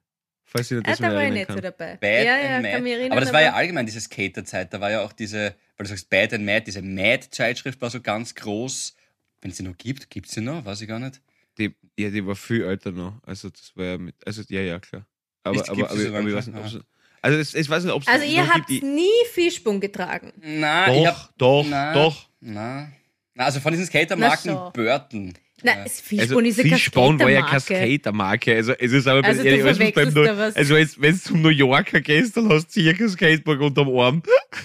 Falls 0.51 0.71
ihr 0.71 0.79
Ah, 0.79 0.81
das 0.81 0.97
da 0.97 1.07
mal 1.07 1.15
war 1.15 1.23
ich 1.25 1.31
nicht 1.31 1.47
so 1.47 1.53
kann. 1.53 1.61
dabei. 1.63 1.97
Bad 1.97 2.25
ja, 2.25 2.33
and 2.35 2.65
ja, 2.65 2.79
Mad. 2.79 2.89
erinnern. 2.91 3.11
aber 3.11 3.21
das 3.21 3.31
war 3.33 3.41
ja 3.41 3.53
allgemein 3.53 3.85
diese 3.85 4.01
Skaterzeit. 4.01 4.73
Da 4.73 4.81
war 4.81 4.89
ja 4.89 5.01
auch 5.03 5.13
diese, 5.13 5.55
weil 5.77 5.83
du 5.85 5.89
sagst 5.89 6.09
Bad 6.09 6.33
and 6.33 6.45
Mad, 6.45 6.63
diese 6.65 6.81
Mad-Zeitschrift 6.81 7.79
war 7.81 7.89
so 7.89 8.01
ganz 8.01 8.33
groß. 8.35 8.95
Wenn 9.41 9.51
es 9.51 9.57
sie 9.57 9.63
noch 9.63 9.77
gibt, 9.77 10.09
gibt 10.09 10.27
es 10.27 10.33
sie 10.33 10.41
noch? 10.41 10.65
Weiß 10.65 10.81
ich 10.81 10.87
gar 10.87 10.99
nicht. 10.99 11.21
Die, 11.57 11.75
ja, 11.97 12.09
die 12.09 12.25
war 12.25 12.35
viel 12.35 12.63
älter 12.63 12.91
noch. 12.91 13.21
Also 13.25 13.49
das 13.49 13.71
war 13.75 13.85
ja 13.85 13.97
mit. 13.97 14.15
Also 14.25 14.41
ja, 14.49 14.61
ja, 14.61 14.79
klar. 14.79 15.05
Aber, 15.43 15.59
aber, 15.61 15.71
aber, 15.71 15.89
aber, 15.91 15.97
so 15.99 16.27
ich 16.27 16.35
weiß 16.35 16.47
nicht, 16.47 16.57
ob 16.57 16.83
Also 17.21 17.37
es, 17.37 17.53
ich 17.53 17.69
weiß 17.69 17.83
nicht, 17.83 17.93
ob 17.93 18.07
Also 18.07 18.25
ihr 18.25 18.47
habt 18.47 18.67
gibt. 18.67 18.83
Nie 18.83 19.07
Fischbohnen 19.31 19.79
getragen. 19.81 20.33
Nein, 20.41 20.93
ich 20.93 21.03
Doch, 21.05 21.23
hab, 21.23 21.37
doch, 21.37 21.65
na, 21.69 21.93
doch. 21.93 22.29
Na. 22.39 22.91
na, 23.35 23.43
also 23.45 23.59
von 23.59 23.71
diesen 23.71 23.85
Skatermarken 23.85 24.51
so. 24.51 24.71
Burton. 24.73 25.33
Na, 25.63 25.75
Ja. 25.77 25.83
das 25.83 25.99
Fischbohnen 26.01 26.19
Also 26.21 26.39
ist 26.39 26.59
eine 26.59 26.69
Fischborn 26.75 27.19
war 27.19 27.29
ja 27.29 27.41
keine 27.41 27.59
Skatermarke. 27.59 28.55
Also 28.55 28.73
es 28.73 28.91
ist 28.91 29.07
aber 29.07 29.25
Also 29.27 29.41
ja, 29.43 29.65
also 29.65 29.79
beim 29.93 30.13
Neu- 30.13 30.25
da. 30.25 30.51
Also 30.55 30.75
wenn 30.75 31.11
du 31.13 31.19
zum 31.21 31.41
New 31.41 31.49
Yorker 31.49 32.01
gehst, 32.01 32.37
dann 32.37 32.49
hast 32.49 32.67
du 32.67 32.81
sicher 32.81 32.95
ein 33.03 33.09
Skateboard 33.09 33.59
unterm 33.61 33.89
Arm. 33.97 34.23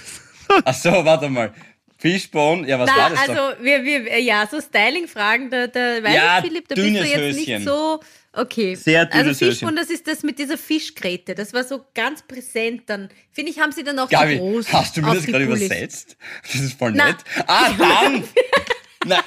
Ach 0.65 0.75
so, 0.75 0.91
warte 0.91 1.29
mal. 1.29 1.53
Fishbone, 1.99 2.69
ja, 2.69 2.79
was 2.79 2.91
Na, 2.91 2.97
war 3.03 3.11
das 3.11 3.19
also 3.21 3.33
doch? 3.35 3.65
wir, 3.65 3.83
wir, 3.83 4.21
ja, 4.21 4.47
so 4.51 4.61
Styling-Fragen, 4.61 5.49
da, 5.49 5.69
da 5.69 6.03
weiß 6.03 6.15
Ja, 6.15 6.39
ich, 6.39 6.45
Philipp, 6.47 6.69
da 6.69 6.75
bist 6.75 6.87
du 6.87 6.93
jetzt 6.93 7.17
Höschen. 7.17 7.37
nicht 7.55 7.65
so. 7.65 8.01
Okay. 8.35 8.75
Sehr 8.75 9.07
dünnes 9.07 9.41
Also 9.43 9.47
Höschen. 9.47 9.77
das 9.77 9.89
ist 9.91 10.07
das 10.07 10.23
mit 10.23 10.39
dieser 10.39 10.59
Fischgräte. 10.59 11.35
Das 11.35 11.55
war 11.55 11.65
so 11.65 11.87
ganz 11.95 12.21
präsent. 12.23 12.83
Dann 12.87 13.09
finde 13.31 13.53
ich, 13.53 13.59
haben 13.61 13.73
sie 13.73 13.85
dann 13.85 13.99
auch 13.99 14.11
Gabi, 14.11 14.37
groß. 14.37 14.71
hast 14.73 14.97
du 14.97 15.01
mir 15.03 15.15
das 15.15 15.25
gerade 15.25 15.45
übersetzt? 15.45 16.17
Das 16.43 16.57
ist 16.57 16.79
voll 16.79 16.93
Na. 16.93 17.07
nett. 17.07 17.17
Ah, 17.47 17.71
dann! 17.79 18.25
Na, 19.07 19.23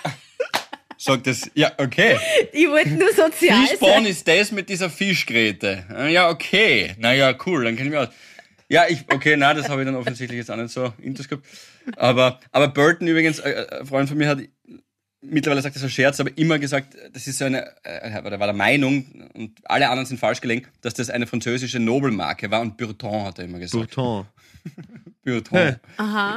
sag 1.07 1.23
das, 1.23 1.49
ja, 1.55 1.71
okay. 1.77 2.17
Ich 2.53 2.67
wollte 2.67 2.89
nur 2.89 3.09
sozial 3.09 3.65
Fishbone 3.65 3.93
sein. 3.93 4.05
ist 4.05 4.27
das 4.27 4.51
mit 4.51 4.69
dieser 4.69 4.89
Fischgräte. 4.89 5.85
Ja, 6.09 6.29
okay. 6.29 6.95
Naja, 6.99 7.35
cool, 7.45 7.63
dann 7.63 7.75
kenn 7.75 7.87
ich 7.87 7.91
mich 7.91 7.99
aus. 7.99 8.09
Ja, 8.69 8.85
ich, 8.87 9.05
okay, 9.13 9.35
na, 9.37 9.53
das 9.53 9.69
habe 9.69 9.81
ich 9.81 9.85
dann 9.85 9.95
offensichtlich 9.95 10.37
jetzt 10.37 10.51
auch 10.51 10.57
nicht 10.57 10.71
so 10.71 10.93
intus 11.01 11.27
gehabt. 11.27 11.45
Aber, 11.95 12.39
aber 12.51 12.67
Burton 12.67 13.07
übrigens, 13.07 13.39
äh, 13.39 13.65
ein 13.79 13.85
Freund 13.85 14.09
von 14.09 14.17
mir 14.17 14.27
hat 14.27 14.39
mittlerweile 15.21 15.61
sagt 15.61 15.75
das 15.75 15.83
ein 15.83 15.89
Scherz, 15.89 16.19
aber 16.19 16.37
immer 16.37 16.59
gesagt, 16.59 16.95
das 17.13 17.27
ist 17.27 17.37
so 17.37 17.45
eine, 17.45 17.65
äh, 17.83 18.21
oder 18.21 18.39
war 18.39 18.47
der 18.47 18.55
Meinung, 18.55 19.29
und 19.33 19.59
alle 19.63 19.89
anderen 19.89 20.05
sind 20.05 20.19
falsch 20.19 20.41
gelegen, 20.41 20.67
dass 20.81 20.93
das 20.93 21.09
eine 21.09 21.27
französische 21.27 21.79
Nobelmarke 21.79 22.51
war 22.51 22.61
und 22.61 22.77
Burton 22.77 23.25
hat 23.25 23.39
er 23.39 23.45
immer 23.45 23.59
gesagt. 23.59 23.95
Burton. 23.95 24.27
Burton. 25.25 25.75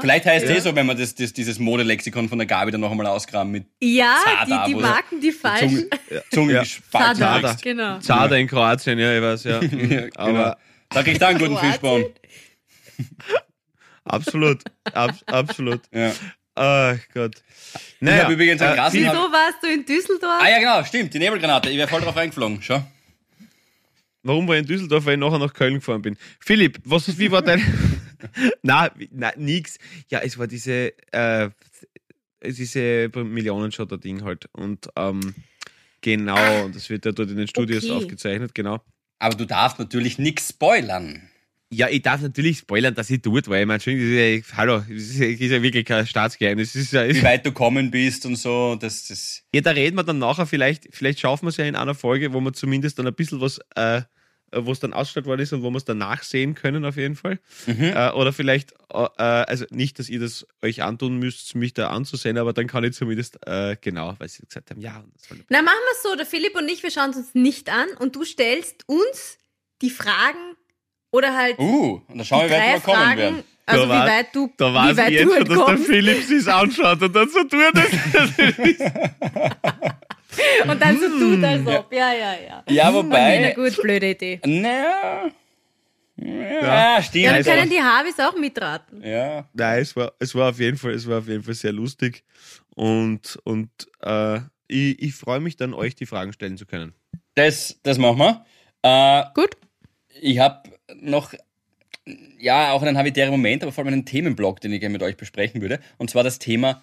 Vielleicht 0.01 0.27
heißt 0.27 0.47
es 0.47 0.51
eh 0.51 0.61
so, 0.61 0.75
wenn 0.75 0.87
man 0.87 0.97
das, 0.97 1.15
das, 1.15 1.33
dieses 1.33 1.59
Modelexikon 1.59 2.29
von 2.29 2.39
der 2.39 2.47
Gabi 2.47 2.73
dann 2.73 2.81
noch 2.81 2.91
einmal 2.91 3.07
ausgraben 3.07 3.53
mit 3.53 3.67
Ja, 3.81 4.17
Zada, 4.25 4.67
die, 4.67 4.73
die 4.75 4.81
Marken, 4.81 5.21
die 5.21 5.33
falschen. 5.33 5.69
Zunge, 5.71 5.89
Ja. 6.11 6.21
Zungen 6.31 6.67
Zada. 6.91 7.15
Zada. 7.15 7.57
Genau. 7.63 7.99
Zada 8.01 8.37
in 8.37 8.49
Kroatien, 8.49 8.99
ja, 8.99 9.17
ich 9.17 9.23
weiß, 9.23 9.45
ja. 9.45 9.61
Ja, 9.63 9.69
genau. 9.69 10.11
Aber 10.17 10.59
Da 10.89 11.03
kriegt 11.03 11.21
er 11.23 11.29
einen 11.29 11.39
guten 11.39 11.55
Kroatien? 11.55 11.73
Fischbaum. 11.73 12.05
absolut. 14.05 14.63
Ab, 14.93 15.15
absolut. 15.27 15.81
Ja. 15.93 16.13
Ach 16.57 16.99
Gott. 17.15 17.37
Ich 18.01 18.09
habe 18.11 18.33
übrigens 18.33 18.61
ein 18.61 18.77
äh, 18.77 18.93
Wieso 18.93 19.13
warst 19.13 19.63
du 19.63 19.69
in 19.69 19.85
Düsseldorf? 19.85 20.41
Ah 20.43 20.49
ja, 20.49 20.59
genau, 20.59 20.85
stimmt, 20.85 21.15
die 21.15 21.19
Nebelgranate. 21.19 21.71
Ich 21.71 21.77
wäre 21.77 21.89
voll 21.89 22.01
drauf 22.01 22.17
reingeflogen. 22.17 22.61
Schau. 22.61 22.83
Warum 24.23 24.47
war 24.47 24.55
ich 24.57 24.61
in 24.63 24.67
Düsseldorf? 24.67 25.05
Weil 25.07 25.15
ich 25.15 25.21
nachher 25.21 25.39
nach 25.39 25.55
Köln 25.55 25.75
gefahren 25.75 26.03
bin. 26.03 26.17
Philipp, 26.41 26.79
was, 26.85 27.19
wie 27.19 27.31
war 27.31 27.43
dein. 27.43 27.63
na, 28.63 28.91
na, 29.11 29.33
nix. 29.37 29.79
Ja, 30.09 30.21
es 30.21 30.37
war 30.39 30.47
diese, 30.47 30.93
äh, 31.13 31.49
diese 32.45 33.11
Millionenschotter-Ding 33.15 34.23
halt. 34.25 34.49
Und 34.53 34.89
ähm, 34.97 35.35
genau, 36.03 36.65
und 36.65 36.77
das 36.77 36.91
wird 36.91 37.07
ja 37.07 37.13
dort 37.13 37.31
in 37.31 37.37
den 37.37 37.49
Studios 37.49 37.85
Okay. 37.85 37.93
aufgezeichnet, 37.95 38.55
genau. 38.55 38.81
Aber 39.19 39.37
du 39.37 39.47
darfst 39.47 39.79
natürlich 39.79 40.19
nichts 40.19 40.49
spoilern. 40.51 41.30
Ja, 41.73 41.89
ich 41.89 42.03
darf 42.03 42.21
natürlich 42.21 42.59
spoilern, 42.59 42.95
dass 42.97 43.11
ich 43.11 43.23
dort 43.23 43.49
war. 43.49 43.61
Ich 43.61 43.67
meine, 43.67 43.81
schon, 43.81 43.95
das 43.95 44.03
ist 44.03 44.49
ja, 44.51 44.57
hallo, 44.57 44.81
das 44.81 44.89
ist 44.89 45.19
ja, 45.21 45.27
ist 45.29 45.63
wirklich 45.63 45.85
kein 45.85 46.05
Staatsgeheimnis. 46.05 46.75
Ist 46.75 46.93
ja, 46.93 47.09
Wie 47.09 47.23
weit 47.23 47.47
du 47.47 47.53
kommen 47.53 47.93
bist 47.93 48.27
und 48.27 48.35
so. 48.35 48.75
Das, 48.75 49.07
das, 49.07 49.43
Ja, 49.55 49.61
da 49.61 49.71
reden 49.71 49.97
wir 49.97 50.03
dann 50.03 50.19
nachher 50.19 50.47
vielleicht, 50.47 50.89
vielleicht 50.91 51.21
schaffen 51.21 51.45
wir 51.47 51.51
es 51.51 51.59
ja 51.59 51.67
in 51.67 51.77
einer 51.77 51.95
Folge, 51.95 52.33
wo 52.33 52.41
wir 52.41 52.53
zumindest 52.53 52.99
dann 52.99 53.07
ein 53.07 53.15
bisschen 53.15 53.41
was, 53.41 53.61
äh, 53.77 54.03
wo 54.53 54.73
es 54.73 54.81
dann 54.81 54.93
ausgestellt 54.93 55.27
worden 55.27 55.43
ist 55.43 55.53
und 55.53 55.63
wo 55.63 55.71
wir 55.71 55.77
es 55.77 55.85
dann 55.85 55.99
nachsehen 55.99 56.57
können 56.57 56.85
auf 56.85 56.97
jeden 56.97 57.15
Fall. 57.15 57.39
Äh, 57.95 58.11
oder 58.15 58.33
vielleicht, 58.33 58.73
äh, 58.93 59.23
also 59.23 59.65
nicht, 59.71 60.01
dass 60.01 60.09
ihr 60.09 60.19
das 60.19 60.45
euch 60.63 60.83
antun 60.83 61.19
müsst, 61.19 61.55
mich 61.55 61.73
da 61.73 61.91
anzusehen, 61.91 62.37
aber 62.37 62.53
dann 62.53 62.67
kann 62.67 62.83
ich 62.83 62.95
zumindest, 62.95 63.47
äh, 63.47 63.77
genau, 63.81 64.17
weil 64.19 64.29
sie 64.29 64.45
gesagt 64.45 64.73
haben, 64.73 64.81
ja. 64.81 65.05
Na, 65.49 65.63
machen 65.63 65.79
wir 65.79 65.93
es 65.93 66.03
so. 66.03 66.17
Der 66.17 66.27
Philipp 66.27 66.57
und 66.57 66.69
ich, 66.69 66.83
wir 66.83 66.91
schauen 66.91 67.11
es 67.11 67.17
uns 67.17 67.35
nicht 67.35 67.71
an 67.71 67.87
und 68.01 68.17
du 68.17 68.25
stellst 68.25 68.89
uns 68.89 69.39
die 69.83 69.91
Fragen 69.91 70.57
oder 71.13 71.37
halt 71.37 71.59
uh, 71.59 72.01
und 72.09 72.19
da 72.19 72.25
schauen 72.25 72.49
wir, 72.49 72.57
wie 72.57 72.61
weit 72.61 72.75
wir 72.75 72.81
kommen 72.81 72.97
Fragen, 73.03 73.19
werden. 73.21 73.43
also 73.67 73.83
Da 73.83 73.89
wie 73.89 73.99
war- 73.99 74.07
weit 74.09 74.27
du, 74.35 74.53
Da 74.57 74.71
wie 74.71 74.75
weiß 74.75 74.91
ich 74.91 74.97
weit 74.99 75.11
jetzt 75.11 75.25
du 75.25 75.35
schon, 75.35 75.45
dass 75.45 75.67
der. 75.67 75.79
Philipp 75.79 76.23
sich's 76.25 76.47
anschaut 76.49 77.03
und 77.03 77.15
dann 77.17 77.29
so 77.29 77.43
tut. 77.45 77.51
Und 80.67 80.81
dann 80.81 80.99
so 80.99 81.09
tut, 81.09 81.43
als 81.45 81.67
ob. 81.67 81.93
Ja, 81.93 82.13
ja, 82.13 82.35
ja. 82.35 82.63
Ja, 82.69 82.85
Na 82.91 82.95
wobei. 82.95 83.53
gut, 83.55 83.77
blöde 83.83 84.11
Idee. 84.11 84.41
Naja. 84.47 85.29
Ja, 86.17 87.03
stimmt. 87.03 87.25
Ja, 87.25 87.31
dann 87.31 87.37
also- 87.39 87.51
können 87.51 87.71
die 87.71 87.81
Harvis 87.83 88.19
auch 88.21 88.37
mitraten. 88.39 89.03
ja. 89.05 89.45
Nein, 89.55 89.81
es 89.83 89.97
war, 89.97 90.13
es 90.19 90.35
war 90.35 90.51
auf 90.51 90.61
jeden 90.61 90.77
Fall, 90.77 90.93
es 90.93 91.09
war 91.09 91.19
auf 91.19 91.29
jeden 91.29 91.43
Fall 91.43 91.55
sehr 91.55 91.73
lustig 91.73 92.23
und, 92.77 93.39
und 93.45 93.71
äh, 94.03 94.37
ich, 94.69 95.03
ich 95.03 95.15
freue 95.15 95.41
mich 95.41 95.57
dann, 95.57 95.75
euch 95.75 95.95
die 95.97 96.07
Fragen 96.07 96.33
stellen 96.33 96.57
zu 96.57 96.67
können. 96.67 96.95
Das, 97.35 97.79
das 97.83 97.99
machen 97.99 98.19
wir. 98.19 98.45
Äh, 98.83 99.25
Gut. 99.35 99.57
ich 100.21 100.39
habe 100.39 100.70
noch, 100.97 101.35
ja, 102.39 102.73
auch 102.73 102.83
einen 102.83 102.99
habitären 102.99 103.31
Moment, 103.31 103.63
aber 103.63 103.73
vor 103.73 103.85
allem 103.85 103.93
einen 103.93 104.07
Themenblock, 104.07 104.61
den 104.61 104.73
ich 104.73 104.81
gerne 104.81 104.93
mit 104.93 105.03
euch 105.03 105.17
besprechen 105.17 105.61
würde. 105.61 105.81
Und 105.99 106.11
zwar 106.11 106.25
das 106.25 106.39
Thema 106.39 106.83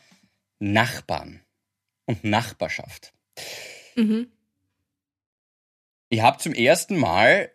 Nachbarn 0.60 1.42
und 2.06 2.24
Nachbarschaft. 2.24 3.14
Mhm. 3.96 4.28
Ich 6.10 6.22
habe 6.22 6.38
zum 6.38 6.54
ersten 6.54 6.98
Mal, 6.98 7.52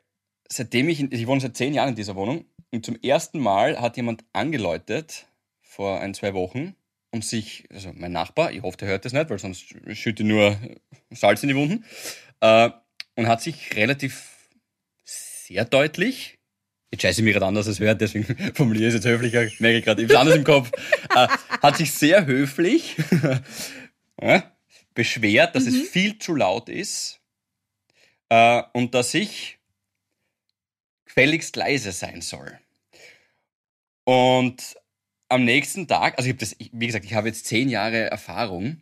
seitdem 0.48 0.88
ich, 0.88 1.00
in, 1.00 1.10
ich 1.10 1.26
wohne 1.26 1.40
seit 1.40 1.56
zehn 1.56 1.72
Jahren 1.72 1.90
in 1.90 1.96
dieser 1.96 2.16
Wohnung, 2.16 2.44
und 2.70 2.86
zum 2.86 2.96
ersten 3.02 3.38
Mal 3.38 3.80
hat 3.80 3.96
jemand 3.96 4.24
angeläutet, 4.32 5.26
vor 5.60 6.00
ein, 6.00 6.14
zwei 6.14 6.34
Wochen, 6.34 6.74
um 7.10 7.22
sich, 7.22 7.66
also 7.70 7.92
mein 7.94 8.12
Nachbar, 8.12 8.52
ich 8.52 8.62
hoffe, 8.62 8.78
der 8.78 8.88
hört 8.88 9.04
das 9.04 9.12
nicht, 9.12 9.28
weil 9.28 9.38
sonst 9.38 9.74
schütte 9.92 10.24
nur 10.24 10.58
Salz 11.10 11.42
in 11.42 11.50
die 11.50 11.56
Wunden, 11.56 11.84
äh, 12.40 12.70
und 13.14 13.28
hat 13.28 13.42
sich 13.42 13.76
relativ 13.76 14.50
sehr 15.04 15.64
deutlich, 15.64 16.38
jetzt 16.92 17.02
scheiße 17.02 17.20
ich 17.20 17.24
mich 17.24 17.32
gerade 17.32 17.46
anders 17.46 17.66
als 17.66 17.80
hört, 17.80 18.00
deswegen 18.00 18.24
formuliere 18.54 18.88
ich 18.88 18.94
es 18.94 19.04
jetzt 19.04 19.10
höflicher, 19.12 19.40
merke 19.58 19.78
ich 19.78 19.84
gerade, 19.84 20.02
ich 20.02 20.16
anders 20.16 20.36
im 20.36 20.44
Kopf, 20.44 20.70
äh, 21.14 21.26
hat 21.62 21.76
sich 21.76 21.92
sehr 21.92 22.26
höflich 22.26 22.96
ja, 24.20 24.52
beschwert, 24.94 25.54
dass 25.56 25.66
es 25.66 25.88
viel 25.88 26.18
zu 26.18 26.34
laut 26.34 26.68
ist 26.68 27.20
äh, 28.28 28.62
und 28.72 28.94
dass 28.94 29.14
ich 29.14 29.58
gefälligst 31.06 31.56
leise 31.56 31.92
sein 31.92 32.20
soll. 32.20 32.58
Und 34.04 34.76
am 35.28 35.44
nächsten 35.44 35.86
Tag, 35.88 36.18
also 36.18 36.28
ich 36.28 36.32
habe 36.34 36.40
das, 36.40 36.54
ich- 36.58 36.70
wie 36.72 36.86
gesagt, 36.86 37.04
ich 37.04 37.14
habe 37.14 37.28
jetzt 37.28 37.46
zehn 37.46 37.68
Jahre 37.68 38.10
Erfahrung 38.10 38.80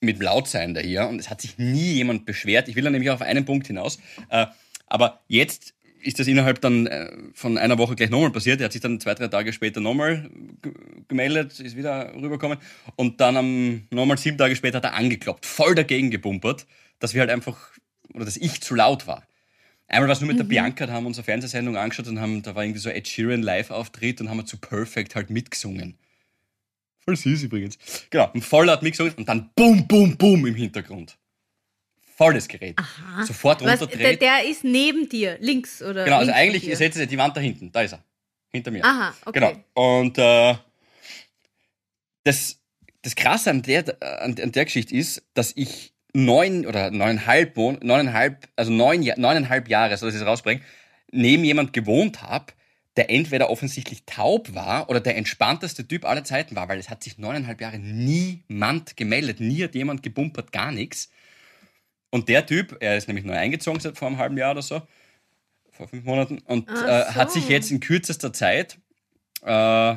mit 0.00 0.20
Lautsein 0.20 0.74
da 0.74 0.80
hier 0.80 1.06
und 1.06 1.18
es 1.20 1.30
hat 1.30 1.40
sich 1.40 1.58
nie 1.58 1.92
jemand 1.94 2.24
beschwert. 2.26 2.68
Ich 2.68 2.76
will 2.76 2.84
da 2.84 2.90
nämlich 2.90 3.10
auf 3.10 3.20
einen 3.22 3.44
Punkt 3.44 3.66
hinaus. 3.66 3.98
Äh, 4.30 4.46
aber 4.86 5.20
jetzt 5.28 5.74
ist 6.02 6.18
das 6.18 6.26
innerhalb 6.26 6.60
dann 6.60 6.86
äh, 6.86 7.10
von 7.34 7.58
einer 7.58 7.78
Woche 7.78 7.94
gleich 7.94 8.10
nochmal 8.10 8.30
passiert. 8.30 8.60
Er 8.60 8.66
hat 8.66 8.72
sich 8.72 8.80
dann 8.80 9.00
zwei, 9.00 9.14
drei 9.14 9.28
Tage 9.28 9.52
später 9.52 9.80
nochmal 9.80 10.30
gemeldet, 11.08 11.58
ist 11.60 11.76
wieder 11.76 12.12
rübergekommen 12.14 12.58
und 12.96 13.20
dann 13.20 13.36
am 13.36 13.82
nochmal 13.90 14.18
sieben 14.18 14.38
Tage 14.38 14.56
später 14.56 14.78
hat 14.78 14.84
er 14.84 14.94
angekloppt, 14.94 15.46
voll 15.46 15.74
dagegen 15.74 16.10
gebumpert, 16.10 16.66
dass 16.98 17.14
wir 17.14 17.20
halt 17.20 17.30
einfach, 17.30 17.70
oder 18.14 18.24
dass 18.24 18.36
ich 18.36 18.60
zu 18.60 18.74
laut 18.74 19.06
war. 19.06 19.26
Einmal 19.88 20.08
was 20.08 20.20
nur 20.20 20.28
mit 20.28 20.38
der 20.38 20.44
Bianca, 20.44 20.86
da 20.86 20.94
haben 20.94 21.04
wir 21.04 21.08
unsere 21.08 21.24
Fernsehsendung 21.24 21.76
angeschaut 21.76 22.08
und 22.08 22.18
haben, 22.18 22.42
da 22.42 22.54
war 22.54 22.64
irgendwie 22.64 22.80
so 22.80 22.88
Ed 22.88 23.06
Sheeran 23.06 23.42
Live-Auftritt 23.42 24.20
und 24.20 24.30
haben 24.30 24.38
wir 24.38 24.46
zu 24.46 24.56
Perfect 24.56 25.14
halt 25.14 25.28
mitgesungen. 25.28 25.98
Voll 27.04 27.16
süß 27.16 27.42
übrigens. 27.42 27.78
Genau, 28.10 28.30
und 28.32 28.42
voll 28.42 28.66
laut 28.66 28.82
mitgesungen 28.82 29.12
und 29.14 29.28
dann 29.28 29.50
boom, 29.54 29.86
boom, 29.86 30.16
boom 30.16 30.46
im 30.46 30.54
Hintergrund. 30.54 31.18
Volles 32.22 32.48
Gerät. 32.48 32.76
Sofort 33.26 33.62
Was, 33.62 33.80
der, 33.80 33.88
runterdreht. 33.88 34.22
der 34.22 34.44
ist 34.44 34.64
neben 34.64 35.08
dir, 35.08 35.36
links 35.40 35.82
oder 35.82 36.04
Genau, 36.04 36.18
also 36.18 36.32
eigentlich, 36.32 36.66
ihr 36.66 36.76
seht 36.76 36.92
es 36.92 36.98
ja, 36.98 37.06
die 37.06 37.18
Wand 37.18 37.36
da 37.36 37.40
hinten, 37.40 37.72
da 37.72 37.82
ist 37.82 37.92
er. 37.92 38.04
Hinter 38.50 38.70
mir. 38.70 38.84
Aha, 38.84 39.14
okay. 39.24 39.40
Genau. 39.40 39.98
Und 40.00 40.18
äh, 40.18 40.54
das, 42.24 42.60
das 43.00 43.14
Krasse 43.16 43.50
an 43.50 43.62
der, 43.62 43.96
an, 44.22 44.36
an 44.40 44.52
der 44.52 44.64
Geschichte 44.64 44.94
ist, 44.94 45.22
dass 45.34 45.52
ich 45.56 45.94
neun 46.12 46.66
oder 46.66 46.90
neuneinhalb, 46.90 47.56
neuneinhalb 47.56 48.48
also 48.56 48.70
neun, 48.70 49.00
neuneinhalb 49.16 49.68
Jahre, 49.68 49.96
so 49.96 50.06
dass 50.06 50.14
ich 50.14 50.20
es 50.20 50.26
rausbringe, 50.26 50.60
neben 51.10 51.44
jemand 51.44 51.72
gewohnt 51.72 52.22
habe, 52.22 52.52
der 52.96 53.10
entweder 53.10 53.48
offensichtlich 53.48 54.04
taub 54.04 54.54
war 54.54 54.90
oder 54.90 55.00
der 55.00 55.16
entspannteste 55.16 55.88
Typ 55.88 56.04
aller 56.04 56.24
Zeiten 56.24 56.54
war, 56.56 56.68
weil 56.68 56.78
es 56.78 56.90
hat 56.90 57.02
sich 57.02 57.16
neuneinhalb 57.16 57.60
Jahre 57.60 57.78
niemand 57.78 58.96
gemeldet, 58.96 59.40
nie 59.40 59.64
hat 59.64 59.74
jemand 59.74 60.02
gebumpert, 60.02 60.52
gar 60.52 60.72
nichts. 60.72 61.10
Und 62.12 62.28
der 62.28 62.44
Typ, 62.46 62.76
er 62.80 62.96
ist 62.96 63.08
nämlich 63.08 63.24
neu 63.24 63.36
eingezogen 63.36 63.80
seit 63.80 63.96
vor 63.96 64.06
einem 64.06 64.18
halben 64.18 64.36
Jahr 64.36 64.50
oder 64.52 64.60
so, 64.62 64.86
vor 65.70 65.88
fünf 65.88 66.04
Monaten, 66.04 66.38
und 66.40 66.68
Ach 66.68 66.82
äh, 66.82 67.04
so. 67.06 67.14
hat 67.14 67.32
sich 67.32 67.48
jetzt 67.48 67.70
in 67.70 67.80
kürzester 67.80 68.32
Zeit 68.34 68.78
äh, 69.40 69.96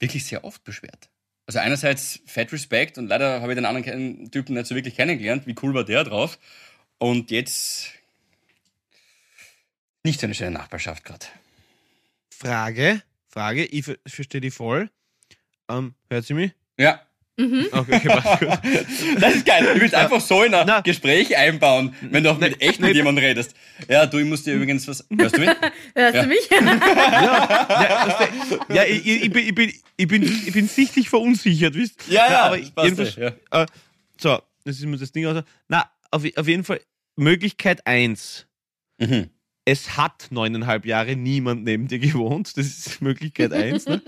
wirklich 0.00 0.24
sehr 0.24 0.44
oft 0.44 0.64
beschwert. 0.64 1.10
Also 1.46 1.58
einerseits 1.58 2.20
Fat 2.26 2.52
Respect 2.52 2.98
und 2.98 3.06
leider 3.06 3.40
habe 3.42 3.52
ich 3.52 3.56
den 3.56 3.66
anderen 3.66 4.30
Typen 4.32 4.54
nicht 4.54 4.66
so 4.66 4.74
wirklich 4.74 4.96
kennengelernt. 4.96 5.46
Wie 5.46 5.54
cool 5.62 5.74
war 5.74 5.84
der 5.84 6.04
drauf? 6.04 6.38
Und 6.98 7.30
jetzt 7.30 7.92
nicht 10.02 10.18
so 10.18 10.26
eine 10.26 10.34
schöne 10.34 10.52
Nachbarschaft 10.52 11.04
gerade. 11.04 11.26
Frage, 12.30 13.02
Frage, 13.28 13.64
ich 13.66 13.84
ver- 13.84 13.98
verstehe 14.06 14.40
die 14.40 14.50
voll. 14.50 14.90
Ähm, 15.68 15.94
hört 16.08 16.24
sie 16.24 16.34
mich? 16.34 16.52
Ja, 16.78 17.05
Mhm. 17.38 17.66
Okay, 17.72 18.00
das 19.20 19.34
ist 19.34 19.44
geil. 19.46 19.74
Du 19.74 19.80
willst 19.80 19.94
einfach 19.94 20.20
so 20.20 20.42
in 20.42 20.54
ein 20.54 20.66
Na. 20.66 20.80
Gespräch 20.80 21.36
einbauen, 21.36 21.94
wenn 22.00 22.24
du 22.24 22.30
auch 22.30 22.38
mit 22.38 22.60
echt 22.62 22.80
mit 22.80 22.94
jemandem 22.94 23.24
redest. 23.24 23.54
Ja, 23.88 24.06
du, 24.06 24.18
ich 24.18 24.26
muss 24.26 24.42
dir 24.42 24.54
übrigens 24.54 24.88
was. 24.88 25.06
Hörst 25.18 25.36
du 25.36 25.40
mich? 25.40 25.50
Hörst 25.94 26.14
Ja. 26.14 26.22
du 26.22 26.28
mich? 26.28 26.48
Ja, 26.50 28.18
du, 28.68 28.74
ja 28.74 28.84
ich, 28.84 29.06
ich, 29.06 29.24
ich, 29.24 29.30
bin, 29.30 29.48
ich, 29.48 29.54
bin, 29.54 29.72
ich, 29.96 30.08
bin, 30.08 30.22
ich 30.22 30.52
bin 30.52 30.68
sichtlich 30.68 31.08
verunsichert, 31.08 31.74
wisst 31.74 32.00
Ja, 32.08 32.30
ja, 32.30 32.42
aber 32.44 32.58
das 32.58 32.70
passt 32.70 32.84
jedenfalls, 32.98 33.18
eh, 33.18 33.32
äh, 33.62 33.66
so, 34.18 34.38
das 34.64 34.76
ist 34.76 34.84
mir 34.86 34.96
das 34.96 35.12
Ding 35.12 35.26
aus. 35.26 35.42
Na, 35.68 35.90
auf, 36.10 36.24
auf 36.36 36.48
jeden 36.48 36.64
Fall, 36.64 36.80
Möglichkeit 37.16 37.86
eins. 37.86 38.46
Mhm. 38.98 39.28
Es 39.64 39.96
hat 39.96 40.28
neuneinhalb 40.30 40.86
Jahre 40.86 41.16
niemand 41.16 41.64
neben 41.64 41.88
dir 41.88 41.98
gewohnt. 41.98 42.56
Das 42.56 42.66
ist 42.66 43.02
Möglichkeit 43.02 43.52
eins. 43.52 43.86
Ne? 43.86 44.00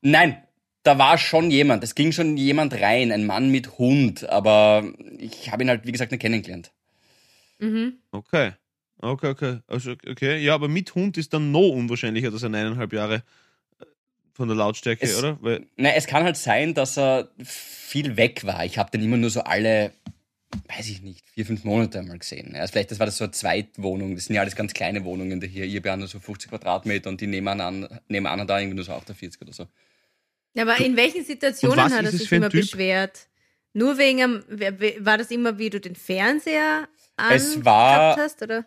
Nein, 0.00 0.42
da 0.82 0.98
war 0.98 1.18
schon 1.18 1.50
jemand. 1.50 1.84
Es 1.84 1.94
ging 1.94 2.12
schon 2.12 2.36
jemand 2.36 2.72
rein, 2.74 3.12
ein 3.12 3.26
Mann 3.26 3.50
mit 3.50 3.78
Hund, 3.78 4.28
aber 4.28 4.84
ich 5.18 5.50
habe 5.52 5.62
ihn 5.62 5.68
halt, 5.68 5.86
wie 5.86 5.92
gesagt, 5.92 6.10
nicht 6.12 6.20
kennengelernt. 6.20 6.72
mhm. 7.58 7.98
Okay, 8.12 8.52
Okay, 9.02 9.28
okay. 9.28 9.58
Also, 9.66 9.92
okay. 9.92 10.36
Ja, 10.38 10.54
aber 10.54 10.68
mit 10.68 10.94
Hund 10.94 11.16
ist 11.16 11.32
dann 11.32 11.52
noch 11.52 11.70
unwahrscheinlicher, 11.70 12.30
dass 12.30 12.42
er 12.42 12.48
eineinhalb 12.48 12.92
Jahre 12.92 13.22
äh, 13.80 13.84
von 14.34 14.46
der 14.48 14.56
Lautstärke, 14.58 15.04
Es- 15.06 15.16
oder? 15.18 15.38
Weil, 15.40 15.66
Nein, 15.76 15.94
es 15.96 16.06
kann 16.06 16.22
halt 16.24 16.36
sein, 16.36 16.74
dass 16.74 16.98
er 16.98 17.30
viel 17.42 18.18
weg 18.18 18.44
war. 18.44 18.62
Ich 18.66 18.76
habe 18.76 18.90
den 18.90 19.02
immer 19.02 19.16
nur 19.16 19.30
so 19.30 19.40
alle, 19.40 19.92
weiß 20.76 20.90
ich 20.90 21.00
nicht, 21.00 21.24
vier, 21.30 21.46
fünf 21.46 21.64
Monate 21.64 21.98
einmal 22.00 22.18
gesehen. 22.18 22.54
Also 22.56 22.72
vielleicht 22.72 22.90
das 22.90 22.98
war 22.98 23.06
das 23.06 23.16
so 23.16 23.24
eine 23.24 23.30
Zweitwohnung. 23.30 24.14
Das 24.16 24.26
sind 24.26 24.36
ja 24.36 24.42
alles 24.42 24.54
ganz 24.54 24.74
kleine 24.74 25.02
Wohnungen 25.04 25.40
da 25.40 25.46
hier. 25.46 25.64
Ihr 25.64 25.96
nur 25.96 26.06
so 26.06 26.20
50 26.20 26.50
Quadratmeter 26.50 27.08
und 27.08 27.22
die 27.22 27.26
nebenan, 27.26 27.88
nebenan 28.08 28.46
da 28.46 28.58
irgendwie 28.58 28.76
nur 28.76 28.84
so 28.84 28.92
48 28.92 29.40
oder 29.40 29.54
so. 29.54 29.66
Ja, 30.54 30.62
aber 30.64 30.78
in 30.84 30.96
welchen 30.96 31.24
Situationen 31.24 31.78
hat 31.80 32.04
er 32.04 32.10
sich 32.10 32.30
immer 32.32 32.50
Typ? 32.50 32.60
beschwert? 32.62 33.28
Nur 33.72 33.98
wegen 33.98 34.42
wer- 34.48 34.78
war 35.04 35.16
das 35.18 35.30
immer, 35.30 35.58
wie 35.58 35.70
du 35.70 35.80
den 35.80 35.94
Fernseher 35.94 36.88
Es 37.30 37.64
war- 37.64 38.16
hast, 38.16 38.42
oder? 38.42 38.64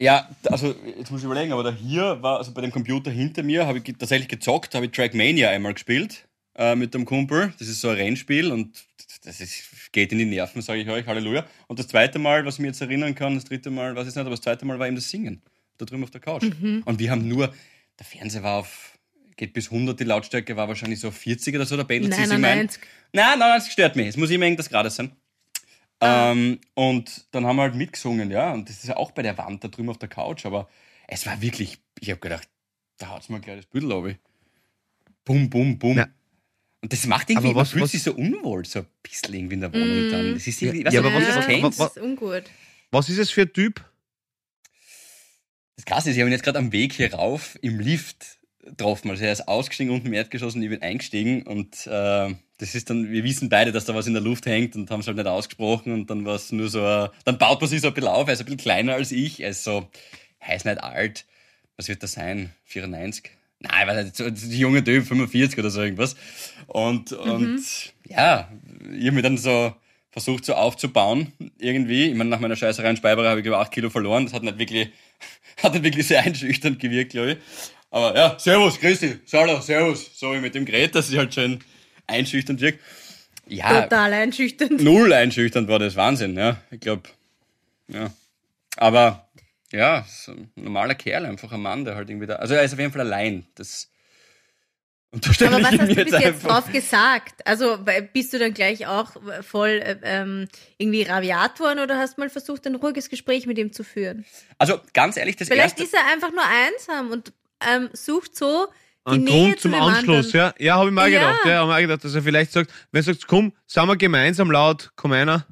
Ja, 0.00 0.28
also 0.44 0.74
jetzt 0.96 1.10
muss 1.10 1.20
ich 1.20 1.24
überlegen, 1.26 1.52
aber 1.52 1.64
da 1.64 1.72
hier 1.72 2.22
war, 2.22 2.38
also 2.38 2.52
bei 2.52 2.60
dem 2.60 2.70
Computer 2.70 3.10
hinter 3.10 3.42
mir, 3.42 3.66
habe 3.66 3.78
ich 3.78 3.84
tatsächlich 3.98 4.28
gezockt, 4.28 4.74
habe 4.74 4.86
ich 4.86 4.92
Trackmania 4.92 5.50
einmal 5.50 5.74
gespielt 5.74 6.28
äh, 6.54 6.76
mit 6.76 6.94
dem 6.94 7.04
Kumpel. 7.04 7.52
Das 7.58 7.66
ist 7.66 7.80
so 7.80 7.88
ein 7.88 7.96
Rennspiel 7.96 8.52
und 8.52 8.84
das 9.24 9.40
ist, 9.40 9.90
geht 9.92 10.12
in 10.12 10.18
die 10.18 10.24
Nerven, 10.24 10.62
sage 10.62 10.80
ich 10.82 10.88
euch, 10.88 11.04
Halleluja. 11.06 11.44
Und 11.66 11.80
das 11.80 11.88
zweite 11.88 12.20
Mal, 12.20 12.44
was 12.46 12.54
ich 12.54 12.60
mir 12.60 12.68
jetzt 12.68 12.80
erinnern 12.80 13.14
kann, 13.14 13.34
das 13.34 13.44
dritte 13.44 13.70
Mal, 13.70 13.94
weiß 13.96 14.06
ich 14.06 14.14
nicht, 14.14 14.20
aber 14.20 14.30
das 14.30 14.40
zweite 14.40 14.64
Mal 14.64 14.78
war 14.78 14.86
eben 14.86 14.94
das 14.96 15.10
Singen, 15.10 15.42
da 15.78 15.84
drüben 15.84 16.04
auf 16.04 16.10
der 16.10 16.20
Couch. 16.20 16.44
Mhm. 16.44 16.82
Und 16.84 17.00
wir 17.00 17.10
haben 17.10 17.26
nur, 17.26 17.52
der 17.98 18.06
Fernseher 18.06 18.44
war 18.44 18.58
auf, 18.58 18.97
geht 19.38 19.54
bis 19.54 19.70
100, 19.72 19.98
die 19.98 20.04
Lautstärke 20.04 20.54
war 20.56 20.68
wahrscheinlich 20.68 21.00
so 21.00 21.10
40 21.10 21.54
oder 21.54 21.64
so, 21.64 21.76
da 21.78 21.84
pendelt 21.84 22.12
sie 22.12 22.20
sich 22.20 22.28
mein. 22.32 22.40
99. 22.42 22.82
Nein, 23.14 23.38
99 23.38 23.72
stört 23.72 23.96
mich. 23.96 24.08
Es 24.08 24.16
muss 24.18 24.28
immer 24.30 24.44
irgendwas 24.44 24.68
gerade 24.68 24.90
sein. 24.90 25.12
Ähm, 26.00 26.60
und 26.74 27.26
dann 27.30 27.46
haben 27.46 27.56
wir 27.56 27.62
halt 27.62 27.74
mitgesungen, 27.74 28.30
ja. 28.30 28.52
Und 28.52 28.68
das 28.68 28.76
ist 28.76 28.88
ja 28.88 28.96
auch 28.96 29.12
bei 29.12 29.22
der 29.22 29.38
Wand 29.38 29.64
da 29.64 29.68
drüben 29.68 29.88
auf 29.88 29.98
der 29.98 30.08
Couch. 30.08 30.44
Aber 30.44 30.68
es 31.06 31.24
war 31.26 31.40
wirklich, 31.40 31.78
ich 31.98 32.10
habe 32.10 32.20
gedacht, 32.20 32.48
da 32.98 33.08
haut's 33.08 33.28
mal 33.30 33.40
gleich 33.40 33.56
das 33.56 33.66
Büdel 33.66 33.90
runter. 33.92 34.18
Bum, 35.24 35.48
bum, 35.50 35.78
bum. 35.78 35.96
Ja. 35.96 36.08
Und 36.80 36.92
das 36.92 37.06
macht 37.06 37.30
irgendwie, 37.30 37.48
Aber 37.48 37.54
man 37.54 37.62
was- 37.62 37.70
fühlt 37.70 37.84
was- 37.84 37.90
sich 37.92 38.02
so 38.02 38.12
unwohl, 38.14 38.64
so 38.64 38.80
ein 38.80 38.86
bisschen 39.02 39.34
irgendwie 39.34 39.54
in 39.54 39.60
der 39.62 39.72
Wohnung 39.72 40.08
Mm. 40.08 40.10
dann. 40.12 40.34
Das 40.34 40.46
ist 40.46 40.62
irgendwie, 40.62 40.80
Ja, 40.80 40.84
weißt 40.86 40.94
ja, 40.94 41.00
aber 41.00 41.14
was- 41.62 41.78
was- 41.78 41.96
ist 41.96 42.02
ungut. 42.02 42.44
was 42.92 43.08
ist 43.08 43.18
es 43.18 43.30
für 43.30 43.42
ein 43.42 43.52
Typ? 43.52 43.84
Das 45.76 45.84
Krasse 45.84 46.10
ist, 46.10 46.16
ich 46.16 46.20
habe 46.22 46.30
ihn 46.30 46.32
jetzt 46.32 46.44
gerade 46.44 46.58
am 46.58 46.72
Weg 46.72 46.92
hier 46.92 47.12
rauf 47.14 47.58
im 47.62 47.78
Lift 47.80 48.37
getroffen. 48.64 49.10
Also 49.10 49.24
er 49.24 49.32
ist 49.32 49.48
ausgestiegen 49.48 49.92
unten 49.92 50.06
im 50.08 50.12
Erdgeschoss 50.12 50.54
und 50.54 50.62
ich 50.62 50.70
bin 50.70 50.82
eingestiegen 50.82 51.42
und 51.42 51.86
äh, 51.86 52.34
das 52.58 52.74
ist 52.74 52.90
dann, 52.90 53.10
wir 53.10 53.22
wissen 53.24 53.48
beide, 53.48 53.70
dass 53.72 53.84
da 53.84 53.94
was 53.94 54.06
in 54.06 54.14
der 54.14 54.22
Luft 54.22 54.46
hängt 54.46 54.74
und 54.76 54.90
haben 54.90 55.00
es 55.00 55.06
halt 55.06 55.16
nicht 55.16 55.26
ausgesprochen 55.28 55.92
und 55.92 56.10
dann 56.10 56.24
war 56.24 56.34
es 56.34 56.50
nur 56.52 56.68
so, 56.68 56.84
ein- 56.84 57.08
dann 57.24 57.38
baut 57.38 57.60
man 57.60 57.70
sich 57.70 57.80
so 57.80 57.88
ein 57.88 57.94
bisschen 57.94 58.10
auf, 58.10 58.26
er 58.26 58.34
ist 58.34 58.40
ein 58.40 58.46
bisschen 58.46 58.58
kleiner 58.58 58.94
als 58.94 59.12
ich, 59.12 59.40
er 59.40 59.50
ist 59.50 59.64
so, 59.64 59.88
er 60.40 60.56
ist 60.56 60.64
nicht 60.66 60.82
alt, 60.82 61.24
was 61.76 61.88
wird 61.88 62.02
das 62.02 62.12
sein, 62.12 62.52
94? 62.64 63.30
Nein, 63.60 63.72
ich 63.82 63.86
weiß 63.88 64.04
nicht, 64.04 64.16
so 64.16 64.24
ein 64.24 64.34
junger 64.52 64.84
Typ, 64.84 65.06
45 65.06 65.58
oder 65.58 65.70
so 65.70 65.82
irgendwas. 65.82 66.14
Und, 66.68 67.12
und 67.12 67.92
ja, 68.08 68.48
ich 68.96 69.06
habe 69.06 69.12
mich 69.12 69.22
dann 69.22 69.36
so 69.38 69.74
versucht 70.12 70.44
so 70.44 70.54
aufzubauen, 70.54 71.32
irgendwie. 71.58 72.06
Ich 72.06 72.14
meine, 72.14 72.30
nach 72.30 72.38
meiner 72.40 72.54
Scheißerei 72.56 72.90
in 72.90 72.96
Speiberer 72.96 73.30
habe 73.30 73.40
ich 73.40 73.46
über 73.46 73.58
8 73.58 73.72
Kilo 73.72 73.90
verloren. 73.90 74.24
Das 74.26 74.32
hat 74.32 74.42
nicht 74.44 74.58
wirklich, 74.58 74.90
hat 75.62 75.72
nicht 75.74 75.82
wirklich 75.84 76.06
sehr 76.06 76.22
einschüchternd 76.22 76.78
gewirkt, 76.78 77.10
glaube 77.12 77.32
ich. 77.32 77.38
Aber 77.90 78.14
ja, 78.16 78.38
Servus, 78.38 78.78
Christi, 78.78 79.18
Hallo, 79.32 79.60
Servus. 79.60 80.10
So 80.18 80.32
wie 80.34 80.40
mit 80.40 80.54
dem 80.54 80.64
Gerät, 80.64 80.94
dass 80.94 81.10
ich 81.10 81.16
halt 81.16 81.32
schön 81.34 81.60
einschüchternd 82.06 82.60
wirkt. 82.60 82.80
Ja, 83.46 83.82
Total 83.82 84.12
einschüchternd. 84.12 84.82
null 84.82 85.12
einschüchternd 85.12 85.68
war 85.68 85.78
das 85.78 85.96
Wahnsinn, 85.96 86.36
ja. 86.36 86.58
Ich 86.70 86.80
glaube, 86.80 87.08
ja. 87.88 88.10
Aber 88.76 89.28
ja, 89.72 90.04
so 90.08 90.32
ein 90.32 90.50
normaler 90.54 90.94
Kerl, 90.94 91.24
einfach 91.26 91.50
ein 91.52 91.60
Mann, 91.62 91.84
der 91.84 91.94
halt 91.94 92.10
irgendwie 92.10 92.26
da. 92.26 92.36
Also 92.36 92.54
er 92.54 92.62
ist 92.62 92.74
auf 92.74 92.78
jeden 92.78 92.92
Fall 92.92 93.00
allein. 93.00 93.46
Das 93.54 93.90
unterstelle 95.10 95.56
Aber 95.56 95.64
was 95.64 95.72
hast 95.72 95.80
du 95.80 95.94
jetzt 95.94 96.04
bis 96.10 96.12
jetzt 96.12 96.24
einfach. 96.44 96.48
drauf 96.62 96.72
gesagt? 96.72 97.46
Also 97.46 97.78
bist 98.12 98.32
du 98.34 98.38
dann 98.38 98.52
gleich 98.52 98.86
auch 98.86 99.12
voll 99.42 99.80
äh, 99.82 99.96
ähm, 100.02 100.48
irgendwie 100.76 101.02
rabiat 101.02 101.58
worden 101.60 101.78
oder 101.80 101.96
hast 101.96 102.18
mal 102.18 102.28
versucht, 102.28 102.66
ein 102.66 102.74
ruhiges 102.74 103.08
Gespräch 103.08 103.46
mit 103.46 103.56
ihm 103.56 103.72
zu 103.72 103.82
führen? 103.84 104.26
Also 104.58 104.78
ganz 104.92 105.16
ehrlich, 105.16 105.36
das 105.36 105.48
Vielleicht 105.48 105.80
erste. 105.80 105.84
ist 105.84 105.94
er 105.94 106.12
einfach 106.12 106.30
nur 106.30 106.44
einsam 106.44 107.10
und 107.10 107.32
ähm, 107.66 107.88
sucht 107.92 108.36
so 108.36 108.66
die 109.06 109.14
Ein 109.14 109.24
Nähe 109.24 109.32
Grund 109.44 109.56
zu 109.56 109.62
zum 109.62 109.72
dem 109.72 109.80
Anschluss, 109.82 110.26
anderen. 110.34 110.52
ja. 110.58 110.66
Ja, 110.66 110.74
habe 110.76 110.88
ich 110.88 110.94
mir 110.94 111.02
auch 111.02 111.06
Ja. 111.06 111.20
gedacht. 111.30 111.46
Ja, 111.46 111.52
habe 111.58 111.62
ich 111.62 111.68
mir 111.68 111.74
auch 111.74 111.80
gedacht, 111.80 112.04
dass 112.04 112.14
er 112.14 112.22
vielleicht 112.22 112.52
sagt, 112.52 112.70
wenn 112.92 113.00
er 113.00 113.02
sagt, 113.04 113.26
komm, 113.26 113.52
sind 113.66 113.86
wir 113.86 113.96
gemeinsam 113.96 114.50
laut, 114.50 114.90
komm 114.96 115.12
einer. 115.12 115.46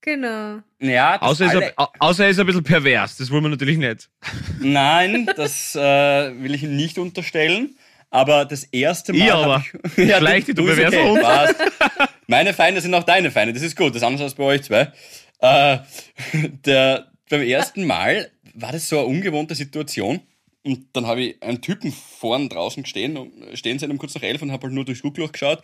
Genau. 0.00 0.58
Ja, 0.80 1.16
das 1.18 1.28
Außer, 1.30 1.46
ist 1.46 1.54
er, 1.54 1.72
au- 1.76 1.88
außer 1.98 2.24
er 2.24 2.30
ist 2.30 2.38
ein 2.38 2.44
bisschen 2.46 2.62
pervers, 2.62 3.16
das 3.16 3.30
wollen 3.30 3.42
wir 3.44 3.48
natürlich 3.50 3.78
nicht. 3.78 4.10
Nein, 4.60 5.28
das 5.36 5.74
äh, 5.74 5.80
will 6.42 6.54
ich 6.54 6.62
ihm 6.62 6.76
nicht 6.76 6.98
unterstellen. 6.98 7.76
Aber 8.10 8.44
das 8.44 8.62
erste 8.64 9.12
Mal. 9.12 9.18
Ich 9.26 9.32
aber. 9.32 9.64
Ich, 9.96 9.96
ja, 10.08 10.20
dich, 10.20 10.44
du 10.54 10.66
ist 10.68 10.76
perverser 10.76 11.04
Hund. 11.08 11.20
passt. 11.22 11.56
Meine 12.28 12.54
Feinde 12.54 12.80
sind 12.80 12.94
auch 12.94 13.02
deine 13.02 13.30
Feinde, 13.32 13.52
das 13.54 13.62
ist 13.62 13.76
gut. 13.76 13.90
Das 13.90 13.96
ist 13.96 14.02
anders 14.04 14.20
als 14.20 14.34
bei 14.34 14.44
euch 14.44 14.62
zwei. 14.62 14.92
Äh, 15.40 15.78
der, 16.64 17.10
beim 17.28 17.42
ersten 17.42 17.84
Mal 17.86 18.30
war 18.54 18.70
das 18.72 18.88
so 18.88 18.98
eine 18.98 19.06
ungewohnte 19.08 19.54
Situation. 19.56 20.20
Und 20.64 20.86
dann 20.96 21.06
habe 21.06 21.20
ich 21.22 21.42
einen 21.42 21.60
Typen 21.60 21.92
vorn 21.92 22.48
draußen 22.48 22.86
stehen, 22.86 23.30
stehen 23.54 23.78
seit 23.78 23.90
um 23.90 23.98
kurz 23.98 24.14
nach 24.14 24.22
elf 24.22 24.40
und 24.42 24.50
habe 24.50 24.64
halt 24.66 24.74
nur 24.74 24.84
durchs 24.84 25.02
Guckloch 25.02 25.30
geschaut. 25.32 25.62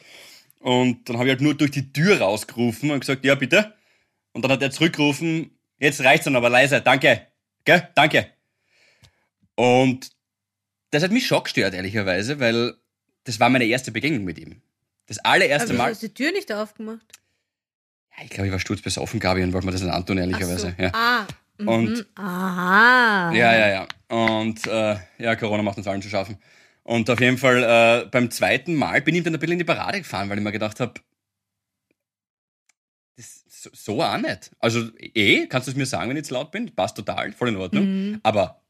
Und 0.60 1.08
dann 1.08 1.16
habe 1.16 1.26
ich 1.28 1.30
halt 1.32 1.40
nur 1.40 1.54
durch 1.54 1.70
die 1.70 1.90
Tür 1.92 2.20
rausgerufen 2.20 2.90
und 2.90 3.00
gesagt, 3.00 3.24
ja 3.24 3.34
bitte. 3.34 3.74
Und 4.32 4.42
dann 4.42 4.52
hat 4.52 4.60
er 4.62 4.70
zurückgerufen, 4.70 5.58
jetzt 5.78 6.02
reicht's 6.04 6.24
dann 6.26 6.36
aber 6.36 6.50
leise, 6.50 6.82
danke. 6.82 7.26
Gell? 7.64 7.88
Danke. 7.94 8.26
Und 9.54 10.10
das 10.90 11.02
hat 11.02 11.10
mich 11.12 11.26
schon 11.26 11.42
gestört, 11.44 11.74
ehrlicherweise, 11.74 12.38
weil 12.40 12.74
das 13.24 13.40
war 13.40 13.48
meine 13.48 13.64
erste 13.64 13.92
Begegnung 13.92 14.24
mit 14.24 14.38
ihm. 14.38 14.60
Das 15.06 15.18
allererste 15.18 15.68
Aber 15.68 15.72
du 15.72 15.78
Mal. 15.78 15.90
hast 15.90 16.02
die 16.02 16.12
Tür 16.14 16.32
nicht 16.32 16.52
aufgemacht. 16.52 17.06
Ja, 18.16 18.24
ich 18.24 18.30
glaube, 18.30 18.46
ich 18.46 18.52
war 18.52 18.60
sturzbesoffen, 18.60 19.18
Gabi, 19.18 19.42
und 19.42 19.52
wollte 19.52 19.66
mir 19.66 19.72
das 19.72 19.82
nicht 19.82 19.92
antun, 19.92 20.18
ehrlicherweise. 20.18 20.74
so. 20.76 20.82
Ja. 20.82 20.90
Ah. 20.94 21.26
Mhm. 21.58 21.68
Und- 21.68 22.06
Aha. 22.16 23.32
ja, 23.32 23.54
ja, 23.56 23.68
ja. 23.70 23.88
Und 24.10 24.66
äh, 24.66 24.96
ja, 25.18 25.36
Corona 25.36 25.62
macht 25.62 25.78
uns 25.78 25.86
allen 25.86 26.02
zu 26.02 26.08
schaffen. 26.08 26.36
Und 26.82 27.08
auf 27.08 27.20
jeden 27.20 27.38
Fall 27.38 27.62
äh, 27.62 28.08
beim 28.10 28.30
zweiten 28.30 28.74
Mal 28.74 29.00
bin 29.02 29.14
ich 29.14 29.22
dann 29.22 29.34
ein 29.34 29.38
bisschen 29.38 29.52
in 29.52 29.58
die 29.58 29.64
Parade 29.64 29.98
gefahren, 29.98 30.28
weil 30.28 30.38
ich 30.38 30.44
mir 30.44 30.50
gedacht 30.50 30.80
habe, 30.80 30.94
so, 33.16 33.70
so 33.72 34.02
auch 34.02 34.18
nicht. 34.18 34.50
Also 34.58 34.88
eh, 34.98 35.46
kannst 35.46 35.68
du 35.68 35.72
es 35.72 35.76
mir 35.76 35.86
sagen, 35.86 36.08
wenn 36.08 36.16
ich 36.16 36.22
jetzt 36.22 36.30
laut 36.30 36.50
bin? 36.50 36.74
Passt 36.74 36.96
total, 36.96 37.32
voll 37.32 37.50
in 37.50 37.56
Ordnung. 37.56 37.84
Mhm. 37.84 38.20
Aber 38.24 38.60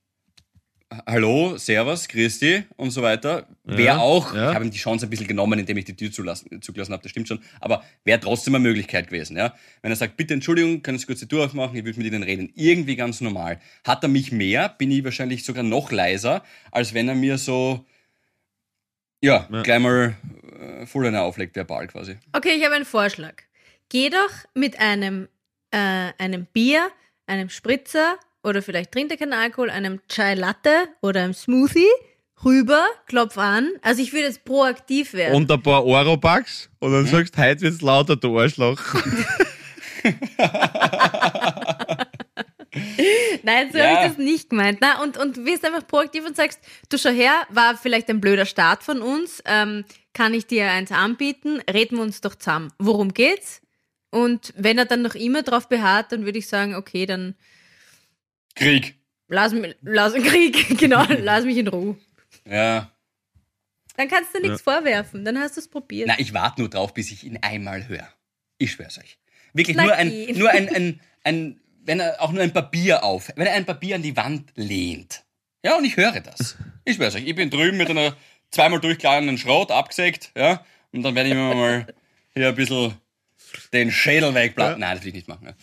Hallo, 1.07 1.57
Servus, 1.57 2.09
Christi 2.09 2.65
und 2.77 2.91
so 2.91 3.01
weiter. 3.01 3.47
Wäre 3.63 3.83
Ja, 3.85 3.99
auch, 3.99 4.35
ja. 4.35 4.49
ich 4.49 4.55
habe 4.57 4.65
ihm 4.65 4.73
die 4.73 4.79
Chance 4.79 5.07
ein 5.07 5.11
bisschen 5.11 5.29
genommen, 5.29 5.57
indem 5.61 5.77
ich 5.77 5.85
die 5.85 5.95
Tür 5.95 6.11
zulassen, 6.11 6.61
zugelassen 6.63 6.93
habe, 6.93 7.03
das 7.05 7.13
stimmt 7.13 7.29
schon, 7.29 7.41
aber 7.61 7.85
wäre 8.03 8.19
trotzdem 8.19 8.57
eine 8.57 8.63
Möglichkeit 8.63 9.07
gewesen. 9.07 9.37
Ja? 9.37 9.55
Wenn 9.83 9.93
er 9.93 9.97
sagt, 9.97 10.17
bitte 10.17 10.35
Entschuldigung, 10.35 10.83
können 10.83 10.99
Sie 10.99 11.07
kurz 11.07 11.21
die 11.21 11.29
Tür 11.29 11.45
aufmachen, 11.45 11.77
ich 11.77 11.85
würde 11.85 11.97
mit 12.01 12.09
Ihnen 12.13 12.25
reden. 12.25 12.51
Irgendwie 12.57 12.97
ganz 12.97 13.21
normal. 13.21 13.61
Hat 13.85 14.03
er 14.03 14.09
mich 14.09 14.33
mehr, 14.33 14.69
bin 14.69 14.91
ich 14.91 15.05
wahrscheinlich 15.05 15.45
sogar 15.45 15.63
noch 15.63 15.93
leiser, 15.93 16.43
als 16.73 16.93
wenn 16.93 17.09
er 17.09 17.15
mir 17.15 17.39
so, 17.39 17.85
ja, 19.23 19.47
Ja. 19.49 19.63
gleich 19.63 19.79
mal 19.79 20.17
äh, 20.81 20.87
voll 20.87 21.07
eine 21.07 21.21
auflegt, 21.21 21.55
verbal 21.55 21.87
quasi. 21.87 22.17
Okay, 22.33 22.55
ich 22.59 22.65
habe 22.65 22.75
einen 22.75 22.85
Vorschlag. 22.85 23.35
Geh 23.91 24.11
doch 24.11 24.31
mit 24.55 24.81
einem, 24.81 25.29
äh, 25.71 26.11
einem 26.19 26.47
Bier, 26.47 26.91
einem 27.27 27.49
Spritzer 27.49 28.19
oder 28.43 28.63
vielleicht 28.63 28.93
trinkt 28.93 29.13
er 29.13 29.19
keinen 29.19 29.33
Alkohol, 29.33 29.71
einem 29.71 30.01
Chai 30.09 30.35
Latte 30.35 30.89
oder 31.03 31.23
einem 31.25 31.35
Smoothie 31.35 31.89
rüber, 32.45 32.87
klopf 33.07 33.37
an. 33.39 33.69
Also 33.83 34.01
ich 34.03 34.13
würde 34.13 34.27
jetzt 34.27 34.45
proaktiv 34.45 35.13
werden. 35.13 35.35
Und 35.35 35.51
ein 35.51 35.63
paar 35.63 35.85
Eurobucks 35.85 36.71
und 36.79 36.93
dann 36.93 37.07
sagst 37.07 37.37
du, 37.37 37.43
heute 37.43 37.61
wird's 37.63 37.81
lauter, 37.83 38.17
du 38.17 38.39
Arschloch. 38.39 38.81
Nein, 43.43 43.71
so 43.73 43.79
Ja. 43.79 43.85
habe 43.91 43.95
ich 44.07 44.09
das 44.11 44.19
nicht 44.19 44.51
gemeint. 44.51 44.79
Na, 44.81 45.03
und, 45.03 45.17
und 45.17 45.45
wirst 45.45 45.65
einfach 45.65 45.87
proaktiv 45.87 46.25
und 46.27 46.37
sagst, 46.37 46.61
du 46.89 46.99
schau 46.99 47.11
her, 47.11 47.33
war 47.51 47.77
vielleicht 47.77 48.09
ein 48.09 48.21
blöder 48.21 48.47
Start 48.47 48.83
von 48.85 49.03
uns, 49.03 49.43
ähm, 49.45 49.85
kann 50.15 50.35
ich 50.35 50.47
dir 50.47 50.71
eins 50.71 50.93
anbieten, 50.93 51.61
reden 51.73 51.97
wir 51.97 52.03
uns 52.03 52.21
doch 52.21 52.35
zusammen. 52.35 52.73
Worum 52.79 53.13
geht's? 53.13 53.61
Und 54.11 54.53
wenn 54.57 54.79
er 54.79 54.85
dann 54.87 55.03
noch 55.03 55.15
immer 55.15 55.43
drauf 55.43 55.69
beharrt, 55.69 56.13
dann 56.13 56.25
würde 56.25 56.39
ich 56.39 56.49
sagen, 56.49 56.75
okay, 56.75 57.07
dann 57.07 57.35
Krieg. 58.55 58.97
lass 59.29 59.53
mich, 59.53 59.77
lass 59.83 60.15
Krieg, 60.23 60.79
genau, 60.79 61.05
lass 61.09 61.45
mich 61.45 61.59
in 61.59 61.69
Ruhe. 61.69 61.97
Ja. 62.49 62.91
Dann 63.97 64.09
kannst 64.09 64.35
du 64.35 64.41
nichts 64.41 64.63
vorwerfen, 64.63 65.25
dann 65.25 65.39
hast 65.39 65.57
du 65.57 65.61
es 65.61 65.69
probiert. 65.69 66.09
Na, 66.09 66.19
ich 66.19 66.33
warte 66.33 66.63
nur 66.63 66.71
drauf, 66.71 66.95
bis 66.95 67.11
ich 67.11 67.25
ihn 67.25 67.39
einmal 67.43 67.87
höre. 67.89 68.09
Ich 68.59 68.73
schwör's 68.73 68.99
euch. 68.99 69.19
Wirklich 69.53 69.77
Na 69.77 69.85
nur 69.85 69.95
ein, 69.95 70.27
nur 70.37 70.51
ein, 70.51 70.69
ein, 70.75 71.01
ein, 71.25 71.61
wenn 71.85 72.01
er 72.01 72.23
auch 72.23 72.33
nur 72.33 72.43
ein 72.43 72.53
Papier 72.53 73.05
auf, 73.05 73.31
wenn 73.37 73.47
er 73.47 73.55
ein 73.55 73.67
Papier 73.67 73.97
an 73.97 74.03
die 74.03 74.17
Wand 74.17 74.53
lehnt. 74.55 75.25
Ja, 75.65 75.77
und 75.77 75.85
ich 75.85 75.97
höre 75.97 76.21
das. 76.21 76.57
Ich 76.85 76.97
schwör's 76.97 77.15
euch. 77.15 77.27
Ich 77.27 77.35
bin 77.35 77.51
drüben 77.51 77.77
mit 77.77 77.91
einer 77.91 78.17
zweimal 78.51 78.81
durchklarenden 78.81 79.39
Schrot 79.39 79.71
abgesägt, 79.71 80.33
ja, 80.37 80.65
und 80.93 81.03
dann 81.03 81.15
werde 81.15 81.29
ich 81.29 81.35
mir 81.35 81.55
mal 81.55 81.87
hier 82.35 82.49
ein 82.49 82.55
bisschen 82.55 82.95
den 83.73 83.91
Schädel 83.91 84.35
wegplatten. 84.35 84.81
Nein, 84.81 84.97
das 84.97 85.05
will 85.05 85.09
ich 85.09 85.15
nicht 85.15 85.29
machen. 85.29 85.47
Ja. 85.47 85.55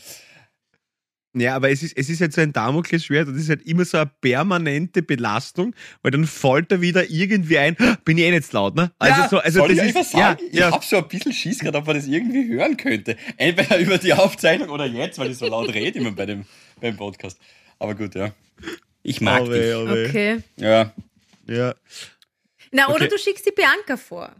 Ja, 1.39 1.55
aber 1.55 1.69
es 1.69 1.83
ist, 1.83 1.97
es 1.97 2.09
ist 2.09 2.21
halt 2.21 2.33
so 2.33 2.41
ein 2.41 2.53
Damoklesschwert 2.53 3.27
und 3.27 3.35
es 3.35 3.43
ist 3.43 3.49
halt 3.49 3.61
immer 3.63 3.85
so 3.85 3.97
eine 3.97 4.09
permanente 4.21 5.01
Belastung, 5.01 5.75
weil 6.01 6.11
dann 6.11 6.25
fällt 6.25 6.71
er 6.71 6.81
wieder 6.81 7.09
irgendwie 7.09 7.57
ein, 7.57 7.75
bin 8.05 8.17
ich 8.17 8.23
eh 8.25 8.31
nicht 8.31 8.51
laut, 8.53 8.75
ne? 8.75 8.91
Also 8.99 9.21
ja, 9.21 9.29
so, 9.29 9.38
also 9.39 9.59
soll 9.59 9.75
das 9.75 9.85
ich 9.85 9.95
ist, 9.95 10.11
sagen? 10.11 10.41
ja, 10.51 10.59
ja. 10.61 10.67
Ich 10.69 10.73
hab 10.73 10.83
so 10.83 10.97
ein 10.97 11.07
bisschen 11.07 11.33
Schiss 11.33 11.59
gerade, 11.59 11.77
ob 11.77 11.85
man 11.88 11.95
das 11.95 12.07
irgendwie 12.07 12.47
hören 12.47 12.75
könnte. 12.77 13.17
Entweder 13.38 13.77
über 13.79 13.97
die 13.97 14.13
Aufzeichnung 14.13 14.69
oder 14.69 14.85
jetzt, 14.85 15.19
weil 15.19 15.31
ich 15.31 15.38
so 15.38 15.47
laut 15.47 15.73
rede 15.73 15.99
immer 15.99 16.11
bei 16.11 16.25
dem, 16.25 16.45
beim 16.81 16.95
Podcast. 16.97 17.38
Aber 17.79 17.93
gut, 17.95 18.15
ja. 18.15 18.31
Ich 19.03 19.21
mag 19.21 19.43
Oh 19.43 19.49
weh, 19.51 19.61
dich. 19.61 19.75
oh. 19.75 20.07
Okay. 20.09 20.38
Ja. 20.57 20.93
Ja. 21.47 21.75
Na, 22.71 22.88
oder 22.88 22.95
Okay. 23.05 23.07
du 23.09 23.17
schickst 23.17 23.45
die 23.45 23.51
Bianca 23.51 23.95
vor. 23.95 24.35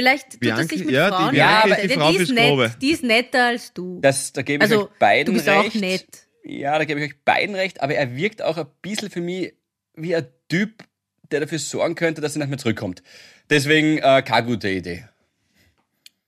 Vielleicht 0.00 0.30
tut 0.32 0.40
Bianca- 0.40 0.60
es 0.62 0.68
sich 0.68 0.84
mit 0.84 0.90
ja, 0.94 1.08
die 1.10 1.14
Frauen 1.16 1.30
Bianca 1.32 1.66
leichter, 1.68 1.76
ist 1.76 1.82
die 1.82 1.88
denn 1.88 1.98
Frau 2.00 2.10
die, 2.10 2.16
ist 2.18 2.32
nett, 2.32 2.82
die 2.82 2.90
ist 2.92 3.02
netter 3.02 3.44
als 3.46 3.72
du. 3.74 4.00
Das, 4.00 4.32
da 4.32 4.42
gebe 4.42 4.64
ich 4.64 4.70
also, 4.70 4.84
euch 4.84 4.98
beiden 4.98 5.26
du 5.26 5.32
bist 5.38 5.48
recht. 5.48 5.76
auch 5.76 5.80
nett. 5.80 6.06
Ja, 6.44 6.78
da 6.78 6.84
gebe 6.84 7.00
ich 7.00 7.10
euch 7.12 7.24
beiden 7.24 7.54
recht, 7.54 7.80
aber 7.82 7.94
er 7.94 8.16
wirkt 8.16 8.40
auch 8.42 8.56
ein 8.56 8.66
bisschen 8.82 9.10
für 9.10 9.20
mich 9.20 9.52
wie 9.94 10.16
ein 10.16 10.26
Typ, 10.48 10.82
der 11.30 11.40
dafür 11.40 11.58
sorgen 11.58 11.94
könnte, 11.94 12.20
dass 12.20 12.34
er 12.34 12.38
nicht 12.40 12.48
mehr 12.48 12.58
zurückkommt. 12.58 13.02
Deswegen 13.50 13.98
äh, 13.98 14.22
keine 14.22 14.46
gute 14.46 14.68
Idee. 14.70 15.04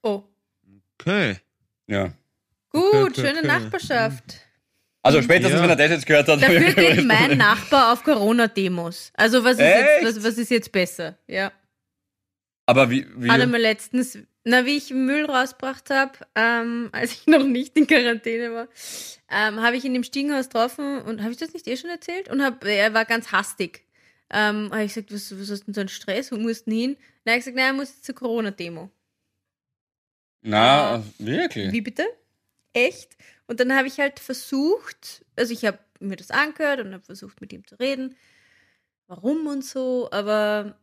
Oh, 0.03 0.23
Okay. 1.01 1.37
Ja. 1.89 2.13
gut, 2.71 2.83
Okay, 2.85 3.03
okay, 3.03 3.21
schöne 3.21 3.39
okay. 3.39 3.47
Nachbarschaft. 3.49 4.25
Also 5.03 5.21
spätestens, 5.21 5.57
Ja. 5.57 5.63
wenn 5.63 5.71
er 5.71 5.77
das 5.77 5.91
jetzt 5.91 6.07
gehört 6.07 6.29
hat. 6.29 6.41
Dafür 6.41 6.61
geht 6.75 7.05
mein 7.05 7.37
Nachbar 7.37 7.93
auf 7.93 8.05
Corona-Demos. 8.05 9.11
Also 9.15 9.43
was 9.43 9.55
ist, 9.55 9.61
Echt? 9.61 10.03
jetzt, 10.03 10.17
was, 10.19 10.25
was 10.25 10.39
ist 10.39 10.51
jetzt 10.51 10.71
besser? 10.71 11.19
Ja. 11.27 11.51
Aber 12.67 12.91
wie, 12.91 13.07
wie 13.17 13.31
Hat 13.31 13.41
er 13.41 13.47
mir 13.47 13.59
letztens, 13.59 14.19
na, 14.45 14.65
wie 14.65 14.77
ich 14.77 14.91
Müll 14.91 15.25
rausgebracht 15.25 15.91
habe, 15.91 16.13
ähm, 16.35 16.91
als 16.93 17.13
ich 17.13 17.27
noch 17.27 17.45
nicht 17.45 17.77
in 17.77 17.87
Quarantäne 17.87 18.53
war, 18.53 18.69
ähm, 19.31 19.61
habe 19.61 19.77
ich 19.77 19.85
ihn 19.85 19.95
im 19.95 20.05
Stiegenhaus 20.05 20.47
getroffen 20.47 21.03
und 21.03 21.23
habe 21.23 21.33
ich 21.33 21.39
das 21.39 21.53
nicht 21.53 21.67
eh 21.67 21.77
schon 21.77 21.91
erzählt? 21.91 22.29
Und 22.29 22.43
hab, 22.43 22.65
er 22.65 22.95
war 22.95 23.05
ganz 23.05 23.33
hastig. 23.33 23.85
Ähm, 24.31 24.71
habe 24.71 24.85
ich 24.85 24.95
gesagt, 24.95 25.13
was, 25.13 25.39
was 25.39 25.51
hast 25.51 25.67
denn 25.67 25.75
so 25.75 25.81
ein 25.81 25.89
Stress? 25.89 26.33
Wo 26.33 26.37
musst 26.37 26.67
du 26.67 26.71
denn 26.71 26.81
hin? 26.81 26.97
Habe 27.27 27.39
ich 27.39 27.45
gesagt, 27.45 27.57
nein, 27.57 27.67
er 27.67 27.73
muss 27.75 27.91
jetzt 27.91 28.05
zur 28.05 28.15
Corona-Demo. 28.15 28.91
Na, 30.43 31.03
wirklich? 31.19 31.71
Wie 31.73 31.83
bitte? 31.83 32.05
Echt? 32.73 33.17
Und 33.47 33.61
dann 33.61 33.77
habe 33.77 33.87
ich 33.87 33.99
halt 33.99 34.19
versucht, 34.19 35.25
also 35.37 35.53
ich 35.53 35.65
habe 35.65 35.79
mir 36.01 36.17
das 36.17 36.31
angehört 36.31 36.81
und 36.81 36.93
habe 36.93 37.05
versucht, 37.05 37.41
mit 37.41 37.53
ihm 37.53 37.67
zu 37.67 37.79
reden, 37.79 38.17
warum 39.07 39.47
und 39.47 39.65
so, 39.65 40.09
aber 40.11 40.79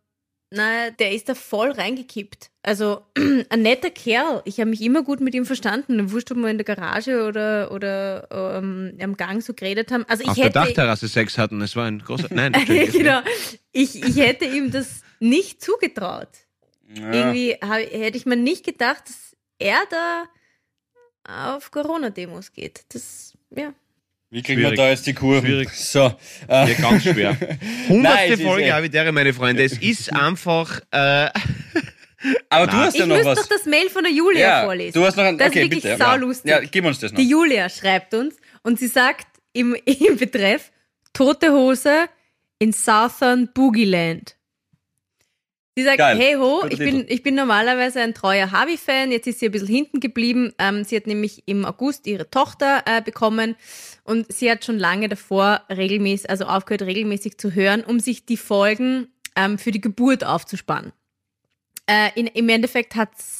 naja, 0.52 0.90
der 0.92 1.12
ist 1.12 1.30
da 1.30 1.36
voll 1.36 1.72
reingekippt. 1.72 2.50
Also 2.64 3.04
ein 3.50 3.62
netter 3.62 3.92
Kerl. 3.92 4.42
Ich 4.46 4.60
habe 4.60 4.72
mich 4.72 4.82
immer 4.82 5.04
gut 5.04 5.22
mit 5.22 5.36
ihm 5.36 5.46
verstanden. 5.46 6.12
Wurscht, 6.12 6.32
ob 6.32 6.38
wir 6.38 6.50
in 6.50 6.58
der 6.58 6.66
Garage 6.66 7.28
oder, 7.28 7.72
oder 7.72 8.28
ähm, 8.32 8.98
am 9.00 9.16
Gang 9.16 9.44
so 9.44 9.54
geredet 9.54 9.92
haben. 9.92 10.06
Also 10.08 10.24
ich 10.24 10.30
Auf 10.30 10.36
der 10.36 10.46
hätte, 10.46 10.54
Dachterrasse 10.60 11.08
Sex 11.08 11.38
hatten, 11.38 11.62
es 11.62 11.76
war 11.76 11.86
ein 11.86 12.00
großer. 12.00 12.28
Nein, 12.32 12.54
genau, 12.66 13.22
ich, 13.72 14.04
ich 14.04 14.16
hätte 14.18 14.46
ihm 14.46 14.72
das 14.72 15.02
nicht 15.20 15.62
zugetraut. 15.62 16.30
Ja. 16.96 17.12
Irgendwie 17.14 17.54
hab, 17.62 17.78
hätte 17.78 18.18
ich 18.18 18.26
mir 18.26 18.36
nicht 18.36 18.66
gedacht, 18.66 19.04
dass 19.08 19.36
er 19.60 19.82
da 19.92 20.26
auf 21.54 21.70
Corona-Demos 21.70 22.54
geht. 22.54 22.86
Das, 22.90 23.38
ja. 23.52 23.74
Wie 24.32 24.44
kriegen 24.44 24.62
wir 24.62 24.72
da 24.74 24.90
jetzt 24.90 25.08
die 25.08 25.14
Kurve? 25.14 25.46
Schwierig. 25.48 25.70
So. 25.72 26.14
Ja, 26.48 26.68
Äh, 26.68 26.76
ganz 26.76 27.04
schwer. 27.04 27.36
Nein, 27.40 27.60
Hundertste 27.90 28.34
ist 28.34 28.42
Folge 28.44 28.66
eh- 28.68 28.72
Habitäre, 28.72 29.12
meine 29.12 29.34
Freunde. 29.34 29.64
Es 29.64 29.74
ist 29.78 30.14
einfach. 30.14 30.80
Äh, 30.92 30.98
aber 32.50 32.68
du 32.68 32.76
Na. 32.78 32.86
hast 32.86 32.96
ja 32.98 33.04
Ich 33.06 33.10
noch 33.10 33.26
was. 33.26 33.40
doch 33.40 33.48
das 33.48 33.66
Mail 33.66 33.90
von 33.90 34.04
der 34.04 34.14
Julia 34.14 34.40
ja, 34.40 34.64
vorlesen. 34.66 34.94
du 35.00 35.06
hast 35.06 35.16
noch 35.18 35.24
ein, 35.24 35.38
Das 35.38 35.48
ist 35.48 35.54
okay, 35.54 35.64
wirklich 35.64 35.84
bitte. 35.84 35.98
saulustig. 35.98 36.52
Ja, 36.52 36.60
gib 36.60 36.86
uns 36.86 37.00
das 37.00 37.12
noch. 37.12 37.20
Die 37.20 37.28
Julia 37.28 37.70
schreibt 37.70 38.14
uns 38.14 38.36
und 38.62 38.78
sie 38.78 38.88
sagt 38.88 39.26
im, 39.54 39.74
im 39.86 40.18
Betreff 40.18 40.72
Tote 41.14 41.52
Hose 41.52 42.08
in 42.60 42.72
Southern 42.72 43.50
Boogie 43.54 43.86
Land. 43.86 44.36
Sie 45.76 45.86
sagt, 45.86 46.00
Geil. 46.00 46.18
hey 46.18 46.34
ho, 46.36 46.66
ich 46.70 46.78
bin, 46.78 47.06
ich 47.08 47.24
bin 47.24 47.36
normalerweise 47.36 48.02
ein 48.02 48.14
treuer 48.14 48.52
Harvey-Fan, 48.52 49.14
jetzt 49.14 49.28
ist 49.28 49.40
sie 49.40 49.46
ein 49.46 49.52
bisschen 49.54 49.70
hinten 49.70 50.02
geblieben. 50.02 50.52
Ähm, 50.60 50.84
sie 50.84 50.98
hat 50.98 51.08
nämlich 51.08 51.44
im 51.46 51.64
August 51.64 52.06
ihre 52.06 52.30
Tochter 52.30 52.84
äh, 52.86 53.02
bekommen 53.02 53.56
und 54.10 54.34
sie 54.34 54.50
hat 54.50 54.66
schon 54.66 54.80
lange 54.80 55.08
davor 55.08 55.62
regelmäßig, 55.70 56.30
also 56.32 56.46
aufgehört 56.46 56.82
regelmäßig 56.82 57.38
zu 57.38 57.54
hören, 57.54 57.84
um 57.84 58.00
sich 58.00 58.26
die 58.26 58.38
Folgen 58.38 59.08
ähm, 59.36 59.60
für 59.60 59.70
die 59.70 59.82
Geburt 59.82 60.24
aufzuspannen. 60.24 60.94
Äh, 61.86 62.10
in, 62.16 62.26
Im 62.26 62.50
Endeffekt 62.50 62.96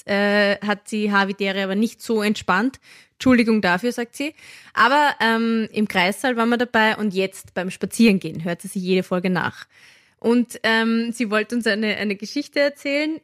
äh, 0.06 0.58
hat 0.58 0.88
sie 0.88 1.12
Havidere 1.12 1.64
aber 1.64 1.74
nicht 1.74 2.04
so 2.04 2.22
entspannt. 2.22 2.80
Entschuldigung 3.14 3.62
dafür, 3.62 3.92
sagt 3.92 4.16
sie. 4.16 4.36
Aber 4.74 5.16
ähm, 5.20 5.68
im 5.72 5.88
Kreissaal 5.88 6.38
waren 6.38 6.50
wir 6.50 6.58
dabei 6.58 6.96
und 6.98 7.16
jetzt 7.16 7.56
beim 7.56 7.72
Spazierengehen 7.72 8.44
hört 8.44 8.62
sie 8.62 8.68
sich 8.68 8.84
jede 8.84 9.02
Folge 9.02 9.32
nach. 9.32 9.66
Und 10.20 10.60
ähm, 10.62 11.12
sie 11.12 11.32
wollte 11.32 11.56
uns 11.56 11.66
eine, 11.66 11.98
eine 11.98 12.16
Geschichte 12.16 12.60
erzählen. 12.60 13.20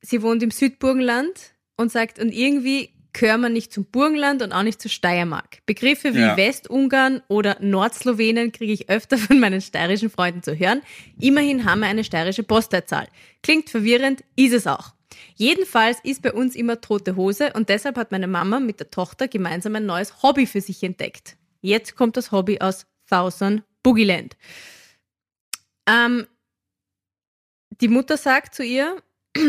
Sie 0.00 0.20
wohnt 0.20 0.42
im 0.42 0.50
Südburgenland 0.50 1.54
und 1.76 1.92
sagt, 1.92 2.18
und 2.18 2.32
irgendwie 2.32 2.92
gehören 3.12 3.40
wir 3.42 3.48
nicht 3.48 3.72
zum 3.72 3.84
Burgenland 3.84 4.42
und 4.42 4.52
auch 4.52 4.62
nicht 4.62 4.80
zur 4.80 4.90
Steiermark. 4.90 5.58
Begriffe 5.66 6.14
wie 6.14 6.20
Ja. 6.20 6.36
Westungarn 6.36 7.22
oder 7.28 7.56
Nordslowenien 7.60 8.52
kriege 8.52 8.72
ich 8.72 8.88
öfter 8.88 9.18
von 9.18 9.38
meinen 9.38 9.60
steirischen 9.60 10.10
Freunden 10.10 10.42
zu 10.42 10.58
hören. 10.58 10.82
Immerhin 11.20 11.64
haben 11.64 11.80
wir 11.80 11.88
eine 11.88 12.04
steirische 12.04 12.42
Postleitzahl. 12.42 13.08
Klingt 13.42 13.70
verwirrend, 13.70 14.24
ist 14.36 14.54
es 14.54 14.66
auch. 14.66 14.94
Jedenfalls 15.36 15.98
ist 16.02 16.22
bei 16.22 16.32
uns 16.32 16.54
immer 16.56 16.80
tote 16.80 17.16
Hose 17.16 17.52
und 17.54 17.68
deshalb 17.68 17.96
hat 17.96 18.12
meine 18.12 18.26
Mama 18.26 18.60
mit 18.60 18.80
der 18.80 18.90
Tochter 18.90 19.28
gemeinsam 19.28 19.76
ein 19.76 19.86
neues 19.86 20.22
Hobby 20.22 20.46
für 20.46 20.60
sich 20.60 20.82
entdeckt. 20.82 21.36
Jetzt 21.60 21.96
kommt 21.96 22.16
das 22.16 22.32
Hobby 22.32 22.60
aus 22.60 22.86
Thousand 23.08 23.62
Boogieland. 23.82 24.36
Ähm, 25.86 26.26
die 27.80 27.88
Mutter 27.88 28.16
sagt 28.16 28.54
zu 28.54 28.64
ihr, 28.64 28.96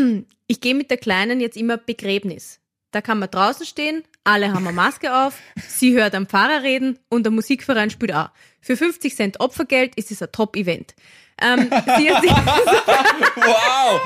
ich 0.46 0.60
gehe 0.60 0.74
mit 0.74 0.90
der 0.90 0.98
Kleinen 0.98 1.40
jetzt 1.40 1.56
immer 1.56 1.76
Begräbnis. 1.76 2.60
Da 2.94 3.00
kann 3.00 3.18
man 3.18 3.28
draußen 3.28 3.66
stehen, 3.66 4.04
alle 4.22 4.52
haben 4.52 4.64
eine 4.68 4.72
Maske 4.72 5.12
auf, 5.12 5.34
sie 5.66 5.94
hört 5.94 6.14
am 6.14 6.26
Pfarrer 6.28 6.62
reden 6.62 6.96
und 7.08 7.24
der 7.24 7.32
Musikverein 7.32 7.90
spielt 7.90 8.14
auch. 8.14 8.28
Für 8.60 8.76
50 8.76 9.16
Cent 9.16 9.40
Opfergeld 9.40 9.96
ist 9.96 10.12
es 10.12 10.22
ein 10.22 10.30
Top-Event. 10.30 10.94
Ähm, 11.42 11.62
sie 11.98 12.08
hat 12.12 12.22
sich, 12.22 12.30
Wow! 12.30 14.00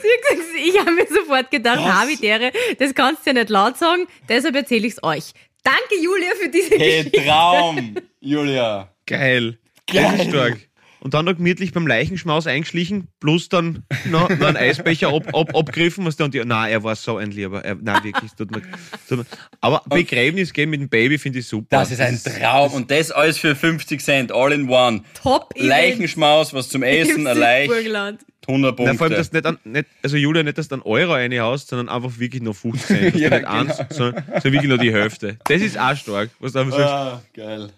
sie 0.00 0.08
hat 0.08 0.38
gesagt, 0.38 0.56
ich 0.64 0.78
habe 0.78 0.92
mir 0.92 1.06
sofort 1.08 1.50
gedacht? 1.50 1.80
Havidere, 1.80 2.52
das 2.78 2.94
kannst 2.94 3.26
du 3.26 3.30
ja 3.30 3.34
nicht 3.34 3.50
laut 3.50 3.76
sagen, 3.76 4.06
deshalb 4.28 4.54
erzähle 4.54 4.86
ich 4.86 4.92
es 4.92 5.02
euch. 5.02 5.32
Danke, 5.64 6.00
Julia, 6.00 6.30
für 6.40 6.48
diese 6.48 6.76
Hey, 6.76 7.02
Geschichte. 7.02 7.24
Traum, 7.26 7.96
Julia. 8.20 8.94
geil. 9.04 9.58
Geil. 9.92 10.28
Stark. 10.28 10.58
Und 11.00 11.14
dann 11.14 11.24
noch 11.24 11.36
gemütlich 11.36 11.72
beim 11.72 11.86
Leichenschmaus 11.86 12.46
eingeschlichen, 12.46 13.08
plus 13.20 13.48
dann 13.48 13.84
noch, 14.04 14.28
noch 14.28 14.46
einen 14.48 14.56
Eisbecher 14.56 15.08
ab, 15.08 15.34
ab, 15.34 15.56
abgriffen. 15.56 16.04
Was 16.04 16.16
dann 16.16 16.30
die, 16.30 16.44
nein, 16.44 16.70
er 16.70 16.84
war 16.84 16.94
so 16.94 17.16
ein 17.16 17.30
Lieber. 17.30 17.64
Er, 17.64 17.76
nein, 17.76 18.04
wirklich. 18.04 18.32
Tut 18.32 18.50
mir, 18.50 18.62
tut 19.08 19.18
mir, 19.18 19.26
aber 19.60 19.82
Begräbnis 19.88 20.52
gehen 20.52 20.70
mit 20.70 20.80
dem 20.80 20.88
Baby 20.88 21.18
finde 21.18 21.38
ich 21.38 21.46
super. 21.46 21.66
Das 21.70 21.90
ist 21.90 22.00
ein 22.00 22.20
Traum. 22.22 22.72
Und 22.72 22.90
das 22.90 23.10
alles 23.10 23.38
für 23.38 23.56
50 23.56 24.00
Cent, 24.00 24.32
all 24.32 24.52
in 24.52 24.68
one. 24.68 25.02
Top-Event 25.22 25.68
Leichenschmaus, 25.68 26.52
was 26.52 26.68
zum 26.68 26.82
Essen, 26.82 27.26
ein 27.26 27.38
Leich, 27.38 27.68
Südburgenland. 27.68 28.20
100 28.46 28.78
Nein, 28.78 28.78
vor 28.78 28.86
allem, 28.86 28.98
Punkte. 28.98 29.16
dass 29.16 29.32
nicht, 29.32 29.46
an, 29.46 29.58
nicht, 29.64 29.86
also 30.02 30.16
Julia, 30.16 30.42
nicht, 30.42 30.58
dass 30.58 30.68
du 30.68 30.76
einen 30.76 30.82
Euro 30.82 31.12
reinhaust, 31.12 31.68
sondern 31.68 31.88
einfach 31.88 32.18
wirklich 32.18 32.42
nur 32.42 32.54
50 32.54 32.86
Cent. 32.86 33.00
Das 33.14 33.20
Ja, 33.20 33.28
ja, 33.28 33.36
nicht 33.38 33.46
genau. 33.46 33.60
eins, 33.60 33.76
sondern, 33.90 34.24
sondern 34.24 34.52
wirklich 34.52 34.68
nur 34.68 34.78
die 34.78 34.92
Hälfte. 34.92 35.38
Das 35.44 35.62
ist 35.62 35.78
auch 35.78 35.96
stark, 35.96 36.30
was 36.40 36.52
du 36.52 36.58
einfach 36.60 36.76
sagst. 36.76 36.92
Ah, 36.92 37.22
geil. 37.34 37.70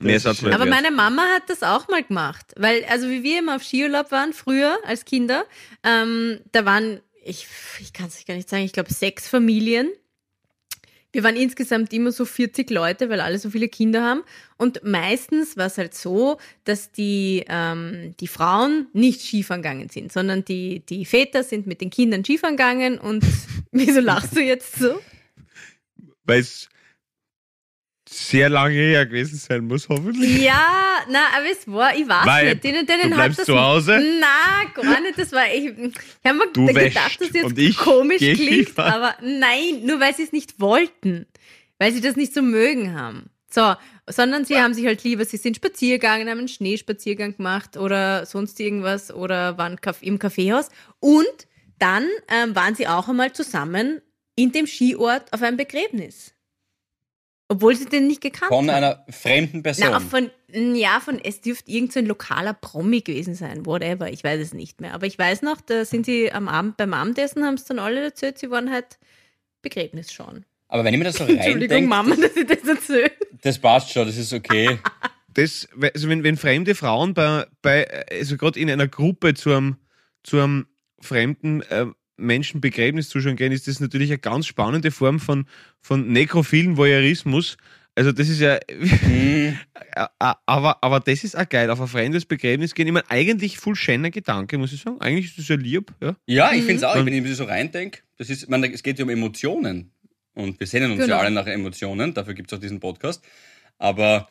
Mehr 0.00 0.14
nicht 0.14 0.26
Aber 0.26 0.64
wert. 0.64 0.70
meine 0.70 0.90
Mama 0.90 1.22
hat 1.34 1.48
das 1.48 1.62
auch 1.62 1.88
mal 1.88 2.02
gemacht. 2.02 2.54
Weil, 2.56 2.84
also 2.86 3.08
wie 3.08 3.22
wir 3.22 3.40
immer 3.40 3.56
auf 3.56 3.62
Skiurlaub 3.62 4.10
waren, 4.10 4.32
früher 4.32 4.78
als 4.84 5.04
Kinder, 5.04 5.44
ähm, 5.84 6.40
da 6.52 6.64
waren, 6.64 7.00
ich, 7.22 7.46
ich 7.80 7.92
kann 7.92 8.06
es 8.06 8.24
gar 8.24 8.34
nicht 8.34 8.48
sagen, 8.48 8.64
ich 8.64 8.72
glaube 8.72 8.92
sechs 8.92 9.28
Familien. 9.28 9.90
Wir 11.12 11.22
waren 11.22 11.36
insgesamt 11.36 11.92
immer 11.92 12.12
so 12.12 12.24
40 12.24 12.70
Leute, 12.70 13.10
weil 13.10 13.20
alle 13.20 13.38
so 13.38 13.50
viele 13.50 13.68
Kinder 13.68 14.02
haben. 14.02 14.22
Und 14.56 14.84
meistens 14.84 15.56
war 15.58 15.66
es 15.66 15.76
halt 15.76 15.92
so, 15.92 16.38
dass 16.64 16.92
die, 16.92 17.44
ähm, 17.48 18.14
die 18.20 18.28
Frauen 18.28 18.86
nicht 18.94 19.20
Skifahren 19.20 19.60
gegangen 19.60 19.88
sind, 19.90 20.12
sondern 20.12 20.46
die, 20.46 20.80
die 20.80 21.04
Väter 21.04 21.42
sind 21.42 21.66
mit 21.66 21.82
den 21.82 21.90
Kindern 21.90 22.24
Skifahren 22.24 22.56
gegangen. 22.56 22.98
Und 22.98 23.24
wieso 23.70 24.00
lachst 24.00 24.34
du 24.34 24.40
jetzt 24.40 24.76
so? 24.76 24.98
Weil 26.24 26.40
es 26.40 26.69
sehr 28.12 28.48
lange 28.48 28.74
her 28.74 29.06
gewesen 29.06 29.38
sein 29.38 29.66
muss, 29.66 29.88
hoffentlich. 29.88 30.42
Ja, 30.42 31.04
na, 31.08 31.26
aber 31.36 31.46
es 31.50 31.66
war, 31.66 31.94
ich 31.94 32.08
weiß 32.08 32.26
Weil 32.26 32.50
nicht, 32.50 32.64
denen, 32.64 32.84
denen 32.84 33.10
du 33.10 33.16
bleibst 33.16 33.38
das 33.38 33.46
zu 33.46 33.58
Hause? 33.58 34.02
Na, 34.20 34.82
gar 34.82 35.00
nicht, 35.00 35.16
das 35.16 35.30
war 35.30 35.46
ich, 35.46 35.66
ich 35.66 35.94
habe 36.24 36.38
mir 36.38 36.48
Du 36.52 36.66
gedacht, 36.66 37.20
dass 37.20 37.30
das 37.30 37.52
jetzt 37.56 37.78
komisch 37.78 38.18
klingt, 38.18 38.76
aber 38.76 39.14
nein, 39.22 39.84
nur 39.84 40.00
weil 40.00 40.14
sie 40.14 40.24
es 40.24 40.32
nicht 40.32 40.58
wollten, 40.58 41.26
weil 41.78 41.92
sie 41.92 42.00
das 42.00 42.16
nicht 42.16 42.34
so 42.34 42.42
mögen 42.42 42.94
haben. 42.94 43.30
So, 43.48 43.74
sondern 44.08 44.44
sie 44.44 44.58
haben 44.58 44.74
sich 44.74 44.86
halt 44.86 45.04
lieber, 45.04 45.24
sie 45.24 45.36
sind 45.36 45.56
Spaziergegangen, 45.56 46.28
haben 46.28 46.38
einen 46.38 46.48
Schneespaziergang 46.48 47.36
gemacht 47.36 47.76
oder 47.76 48.26
sonst 48.26 48.58
irgendwas 48.58 49.12
oder 49.12 49.56
waren 49.56 49.78
im 50.00 50.18
Kaffeehaus 50.18 50.68
und 50.98 51.26
dann 51.78 52.06
ähm, 52.28 52.54
waren 52.56 52.74
sie 52.74 52.88
auch 52.88 53.08
einmal 53.08 53.32
zusammen 53.32 54.00
in 54.34 54.52
dem 54.52 54.66
Skiort 54.66 55.32
auf 55.32 55.42
einem 55.42 55.56
Begräbnis. 55.56 56.34
Obwohl 57.52 57.74
sie 57.74 57.86
den 57.86 58.06
nicht 58.06 58.20
gekannt 58.20 58.48
Von 58.48 58.70
hat. 58.70 58.76
einer 58.76 59.04
fremden 59.10 59.64
Person. 59.64 59.88
Na, 59.90 59.98
von, 59.98 60.30
ja, 60.76 61.00
von, 61.00 61.18
es 61.18 61.40
dürfte 61.40 61.68
irgend 61.68 61.92
so 61.92 61.98
ein 61.98 62.06
lokaler 62.06 62.54
Promi 62.54 63.00
gewesen 63.00 63.34
sein, 63.34 63.66
whatever, 63.66 64.08
ich 64.08 64.22
weiß 64.22 64.40
es 64.40 64.54
nicht 64.54 64.80
mehr. 64.80 64.94
Aber 64.94 65.06
ich 65.06 65.18
weiß 65.18 65.42
noch, 65.42 65.60
da 65.60 65.84
sind 65.84 66.06
sie 66.06 66.30
am 66.30 66.46
Abend, 66.46 66.76
beim 66.76 66.94
Abendessen, 66.94 67.44
haben 67.44 67.54
es 67.54 67.64
dann 67.64 67.80
alle 67.80 68.04
erzählt, 68.04 68.38
sie 68.38 68.52
waren 68.52 68.70
halt 68.70 69.00
Begräbnis 69.62 70.12
schauen. 70.12 70.46
Aber 70.68 70.84
wenn 70.84 70.94
ich 70.94 70.98
mir 70.98 71.06
das 71.06 71.16
so 71.16 71.24
Entschuldigung, 71.26 71.76
reindenke, 71.76 71.88
Mama, 71.88 72.14
dass 72.14 72.36
ich 72.36 72.46
das 72.46 72.68
erzähle. 72.68 73.10
das 73.42 73.58
passt 73.58 73.90
schon, 73.90 74.06
das 74.06 74.16
ist 74.16 74.32
okay. 74.32 74.78
das, 75.34 75.68
also 75.92 76.08
wenn, 76.08 76.22
wenn 76.22 76.36
fremde 76.36 76.76
Frauen 76.76 77.14
bei, 77.14 77.46
bei 77.62 78.06
also 78.12 78.36
gerade 78.36 78.60
in 78.60 78.70
einer 78.70 78.86
Gruppe 78.86 79.34
zu 79.34 79.50
einem, 79.50 79.76
zu 80.22 80.38
einem 80.38 80.68
fremden 81.00 81.62
äh, 81.62 81.86
Menschen 82.20 82.60
Begräbnis 82.60 83.08
zuschauen 83.08 83.36
gehen, 83.36 83.52
ist 83.52 83.66
das 83.68 83.80
natürlich 83.80 84.10
eine 84.10 84.18
ganz 84.18 84.46
spannende 84.46 84.90
Form 84.90 85.18
von, 85.20 85.46
von 85.80 86.08
nekrophilen 86.12 86.76
Voyeurismus. 86.76 87.56
Also 87.96 88.12
das 88.12 88.28
ist 88.28 88.40
ja, 88.40 88.58
Hm, 88.68 89.56
ä- 89.96 90.36
aber, 90.46 90.82
aber 90.82 91.00
das 91.00 91.24
ist 91.24 91.36
auch 91.36 91.48
geil, 91.48 91.68
auf 91.70 91.80
ein 91.80 91.88
fremdes 91.88 92.24
Begräbnis 92.24 92.74
gehen. 92.74 92.86
Ich 92.86 92.92
meine, 92.92 93.10
eigentlich 93.10 93.58
voll 93.58 93.74
schöner 93.74 94.10
Gedanke, 94.10 94.58
muss 94.58 94.72
ich 94.72 94.80
sagen. 94.82 95.00
Eigentlich 95.00 95.26
ist 95.26 95.38
das 95.38 95.48
ja 95.48 95.56
lieb, 95.56 95.92
ja. 96.00 96.14
Ja, 96.26 96.52
ich 96.52 96.60
finde 96.60 96.76
es 96.76 96.84
auch, 96.84 96.94
Mhm. 96.96 97.06
wenn 97.06 97.14
ich 97.14 97.22
mir 97.22 97.34
so 97.34 97.44
reindenke. 97.44 98.00
Das 98.16 98.30
ist, 98.30 98.48
man, 98.48 98.62
es 98.64 98.82
geht 98.82 98.98
ja 98.98 99.04
um 99.04 99.10
Emotionen. 99.10 99.90
Und 100.34 100.60
wir 100.60 100.66
sehnen 100.66 100.92
uns 100.92 101.00
Genau. 101.00 101.16
ja 101.16 101.20
alle 101.20 101.30
nach 101.32 101.46
Emotionen, 101.46 102.14
dafür 102.14 102.34
gibt 102.34 102.52
es 102.52 102.56
auch 102.56 102.60
diesen 102.62 102.78
Podcast. 102.78 103.24
Aber 103.78 104.28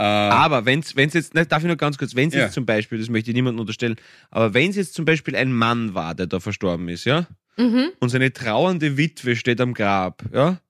äh, 0.00 0.04
Aber 0.04 0.64
wenn 0.66 0.80
es 0.80 0.94
jetzt, 0.94 1.34
ne, 1.34 1.44
darf 1.46 1.62
ich 1.62 1.68
noch 1.68 1.76
ganz 1.76 1.98
kurz, 1.98 2.14
wenn 2.14 2.28
es 2.28 2.34
Ja. 2.34 2.42
jetzt 2.44 2.54
zum 2.54 2.64
Beispiel, 2.66 2.98
das 2.98 3.08
möchte 3.08 3.30
ich 3.30 3.34
niemandem 3.34 3.60
unterstellen, 3.60 3.96
aber 4.30 4.54
wenn 4.54 4.70
es 4.70 4.76
jetzt 4.76 4.94
zum 4.94 5.04
Beispiel 5.04 5.36
ein 5.36 5.52
Mann 5.52 5.94
war, 5.94 6.14
der 6.14 6.26
da 6.26 6.40
verstorben 6.40 6.88
ist, 6.88 7.04
ja, 7.04 7.26
Mhm. 7.56 7.90
und 8.00 8.08
seine 8.08 8.32
trauernde 8.32 8.96
Witwe 8.96 9.36
steht 9.36 9.60
am 9.60 9.74
Grab, 9.74 10.22
ja, 10.32 10.60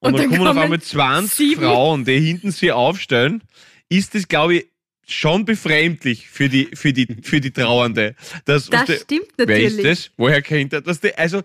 und, 0.00 0.12
Und 0.12 0.18
dann 0.18 0.28
dann 0.30 0.38
kommen 0.38 0.48
auf 0.50 0.56
einmal 0.62 0.80
20 0.80 1.36
sieben- 1.36 1.62
Frauen, 1.62 2.04
die 2.04 2.18
hinten 2.20 2.50
sie 2.50 2.72
aufstellen, 2.72 3.42
ist 3.88 4.14
das, 4.14 4.28
glaube 4.28 4.56
ich, 4.56 4.66
schon 5.06 5.44
befremdlich 5.44 6.28
für 6.28 6.48
die, 6.48 6.68
für 6.74 6.92
die, 6.92 7.06
für 7.22 7.40
die 7.40 7.50
Trauernde. 7.50 8.14
Das, 8.46 8.68
Das 8.70 8.84
die- 8.86 8.94
stimmt 8.96 9.28
Wer 9.36 9.58
ist 9.60 9.76
natürlich. 9.76 9.98
das? 9.98 10.10
Woher 10.16 10.40
kennt 10.42 10.72
er 10.72 10.80
das? 10.82 11.00
Die- 11.00 11.14
Also, 11.14 11.42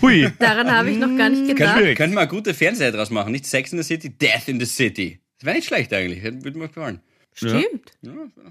hui. 0.00 0.30
Daran 0.38 0.70
habe 0.70 0.90
ich 0.90 0.96
noch 0.98 1.14
gar 1.16 1.28
nicht 1.30 1.46
gedacht. 1.46 1.78
wir, 1.82 1.94
könnten 1.94 2.14
wir 2.16 2.20
eine 2.22 2.28
gute 2.30 2.54
Fernsehserie 2.54 2.92
draus 2.92 3.10
machen. 3.10 3.32
Nicht 3.32 3.46
Sex 3.46 3.72
in 3.72 3.78
the 3.78 3.84
City, 3.84 4.10
Death 4.10 4.48
in 4.48 4.58
the 4.60 4.66
City. 4.66 5.20
Das 5.42 5.46
wäre 5.46 5.56
nicht 5.56 5.66
schlecht 5.66 5.92
eigentlich. 5.92 6.22
Würde 6.22 6.56
mir 6.56 6.68
gefallen. 6.68 7.00
Stimmt. 7.34 7.92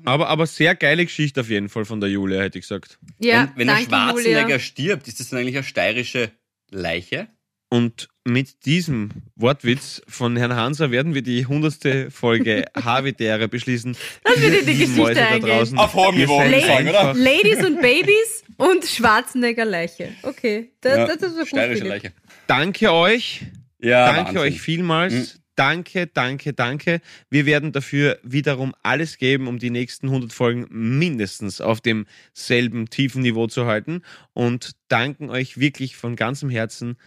Aber, 0.04 0.28
aber 0.28 0.46
sehr 0.46 0.76
geile 0.76 1.06
Geschichte 1.06 1.40
auf 1.42 1.50
jeden 1.50 1.70
Fall 1.70 1.86
von 1.86 2.02
der 2.02 2.10
Julia, 2.10 2.42
hätte 2.42 2.58
ich 2.60 2.64
gesagt. 2.68 2.98
Ja, 3.20 3.52
wenn 3.56 3.68
wenn 3.68 3.68
der 3.78 3.84
Schwarzenegger 3.86 4.42
Julia. 4.42 4.60
stirbt, 4.60 5.08
ist 5.08 5.20
das 5.22 5.30
dann 5.30 5.40
eigentlich 5.40 5.56
eine 5.56 5.64
steirische 5.64 6.32
Leiche? 6.72 7.28
Und 7.70 8.10
mit 8.26 8.66
diesem 8.66 9.12
Wortwitz 9.38 10.02
von 10.08 10.36
Herrn 10.36 10.54
Hanser 10.56 10.92
werden 10.92 11.14
wir 11.16 11.22
die 11.22 11.46
hundertste 11.46 12.12
Folge 12.12 12.66
Havidere 12.76 13.48
beschließen. 13.48 13.96
Lass 14.26 14.38
mir 14.40 14.50
die 14.52 14.66
Geschichte 14.66 14.98
Mäuse 15.00 15.14
da 15.22 15.28
eingehen. 15.30 15.50
draußen. 15.50 15.78
Auf 15.78 15.94
hohem 15.94 16.16
Niveau, 16.18 16.38
sagen, 16.40 16.90
oder? 16.90 17.14
Ladies 17.14 17.64
und 17.66 17.82
Babys 17.82 18.44
und 18.58 18.84
Schwarzenegger 18.84 19.64
Leiche. 19.64 20.10
Okay, 20.24 20.72
das, 20.82 20.98
Ja, 20.98 21.06
das 21.08 21.16
ist 21.22 21.32
so 21.34 21.38
gut. 21.40 21.48
steirische. 21.48 21.84
Leiche. 21.86 22.12
Danke 22.48 22.92
euch. 22.92 23.42
Ja, 23.80 24.08
Danke 24.08 24.26
Wahnsinn. 24.36 24.42
euch 24.42 24.62
vielmals. 24.62 25.41
Danke, 25.62 26.08
danke, 26.08 26.54
danke. 26.54 27.02
Wir 27.30 27.46
werden 27.46 27.72
dafür 27.72 28.18
wiederum 28.24 28.74
alles 28.82 29.20
geben, 29.20 29.48
um 29.48 29.60
die 29.60 29.70
nächsten 29.70 30.08
100 30.08 30.34
Folgen 30.34 30.66
mindestens 30.72 31.62
auf 31.62 31.82
demselben 31.82 32.90
tiefen 32.90 33.22
Niveau 33.22 33.46
zu 33.46 33.68
halten. 33.68 34.02
Und 34.34 34.72
danken 34.88 35.30
euch 35.30 35.60
wirklich 35.60 35.96
von 35.96 36.16
ganzem 36.16 36.50
Herzen, 36.50 36.98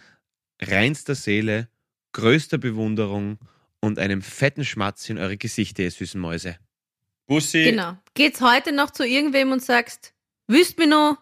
reinster 0.61 1.15
Seele, 1.15 1.67
größter 2.13 2.57
Bewunderung 2.57 3.39
und 3.81 3.99
einem 3.99 4.21
fetten 4.21 4.63
Schmatz 4.63 5.09
in 5.09 5.17
eure 5.17 5.35
Gesichter, 5.35 5.83
ihr 5.83 5.91
süßen 5.91 6.21
Mäuse. 6.21 6.55
Bussi, 7.25 7.65
Genau. 7.65 7.97
Geht's 8.13 8.39
heute 8.39 8.71
noch 8.71 8.91
zu 8.91 9.05
irgendwem 9.05 9.51
und 9.51 9.63
sagst, 9.63 10.13
wüsst 10.47 10.77
mir 10.77 10.87
noch, 10.87 11.17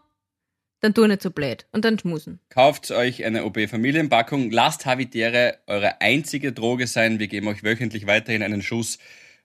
dann 0.83 0.93
tu 0.93 1.07
nicht 1.07 1.21
so 1.21 1.31
blöd 1.31 1.65
und 1.71 1.85
dann 1.85 1.97
schmusen. 1.97 2.39
kauft 2.49 2.91
euch 2.91 3.23
eine 3.23 3.45
OB-Familienpackung. 3.45 4.51
Lasst 4.51 4.85
Havidere 4.85 5.57
eure 5.65 6.01
einzige 6.01 6.51
Droge 6.51 6.87
sein. 6.87 7.19
Wir 7.19 7.27
geben 7.27 7.47
euch 7.47 7.63
wöchentlich 7.63 8.05
weiterhin 8.05 8.43
einen 8.43 8.61
Schuss. 8.61 8.99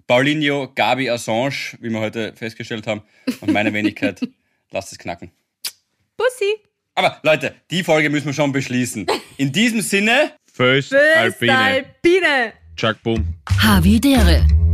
Paulinho, 0.09 0.73
Gabi 0.75 1.09
Assange, 1.11 1.77
wie 1.81 1.91
wir 1.91 2.01
heute 2.01 2.33
festgestellt 2.35 2.87
haben, 2.89 3.03
und 3.41 3.53
meine 3.53 3.73
Wenigkeit. 3.73 4.21
Lasst 4.73 4.91
es 4.91 4.99
knacken. 4.99 5.31
Bussi. 6.17 6.57
Aber 6.97 7.21
Leute, 7.23 7.55
die 7.71 7.85
Folge 7.85 8.11
müssen 8.11 8.27
wir 8.27 8.33
schon 8.33 8.51
beschließen. 8.51 9.07
In 9.37 9.53
diesem 9.53 9.81
Sinne, 9.81 10.33
Föst 10.53 10.91
Böst 10.91 11.17
Alpine. 11.17 11.57
Alpine. 11.57 12.53
Chuck 12.75 13.01
Boom. 13.05 13.35
Havidere. 13.49 14.58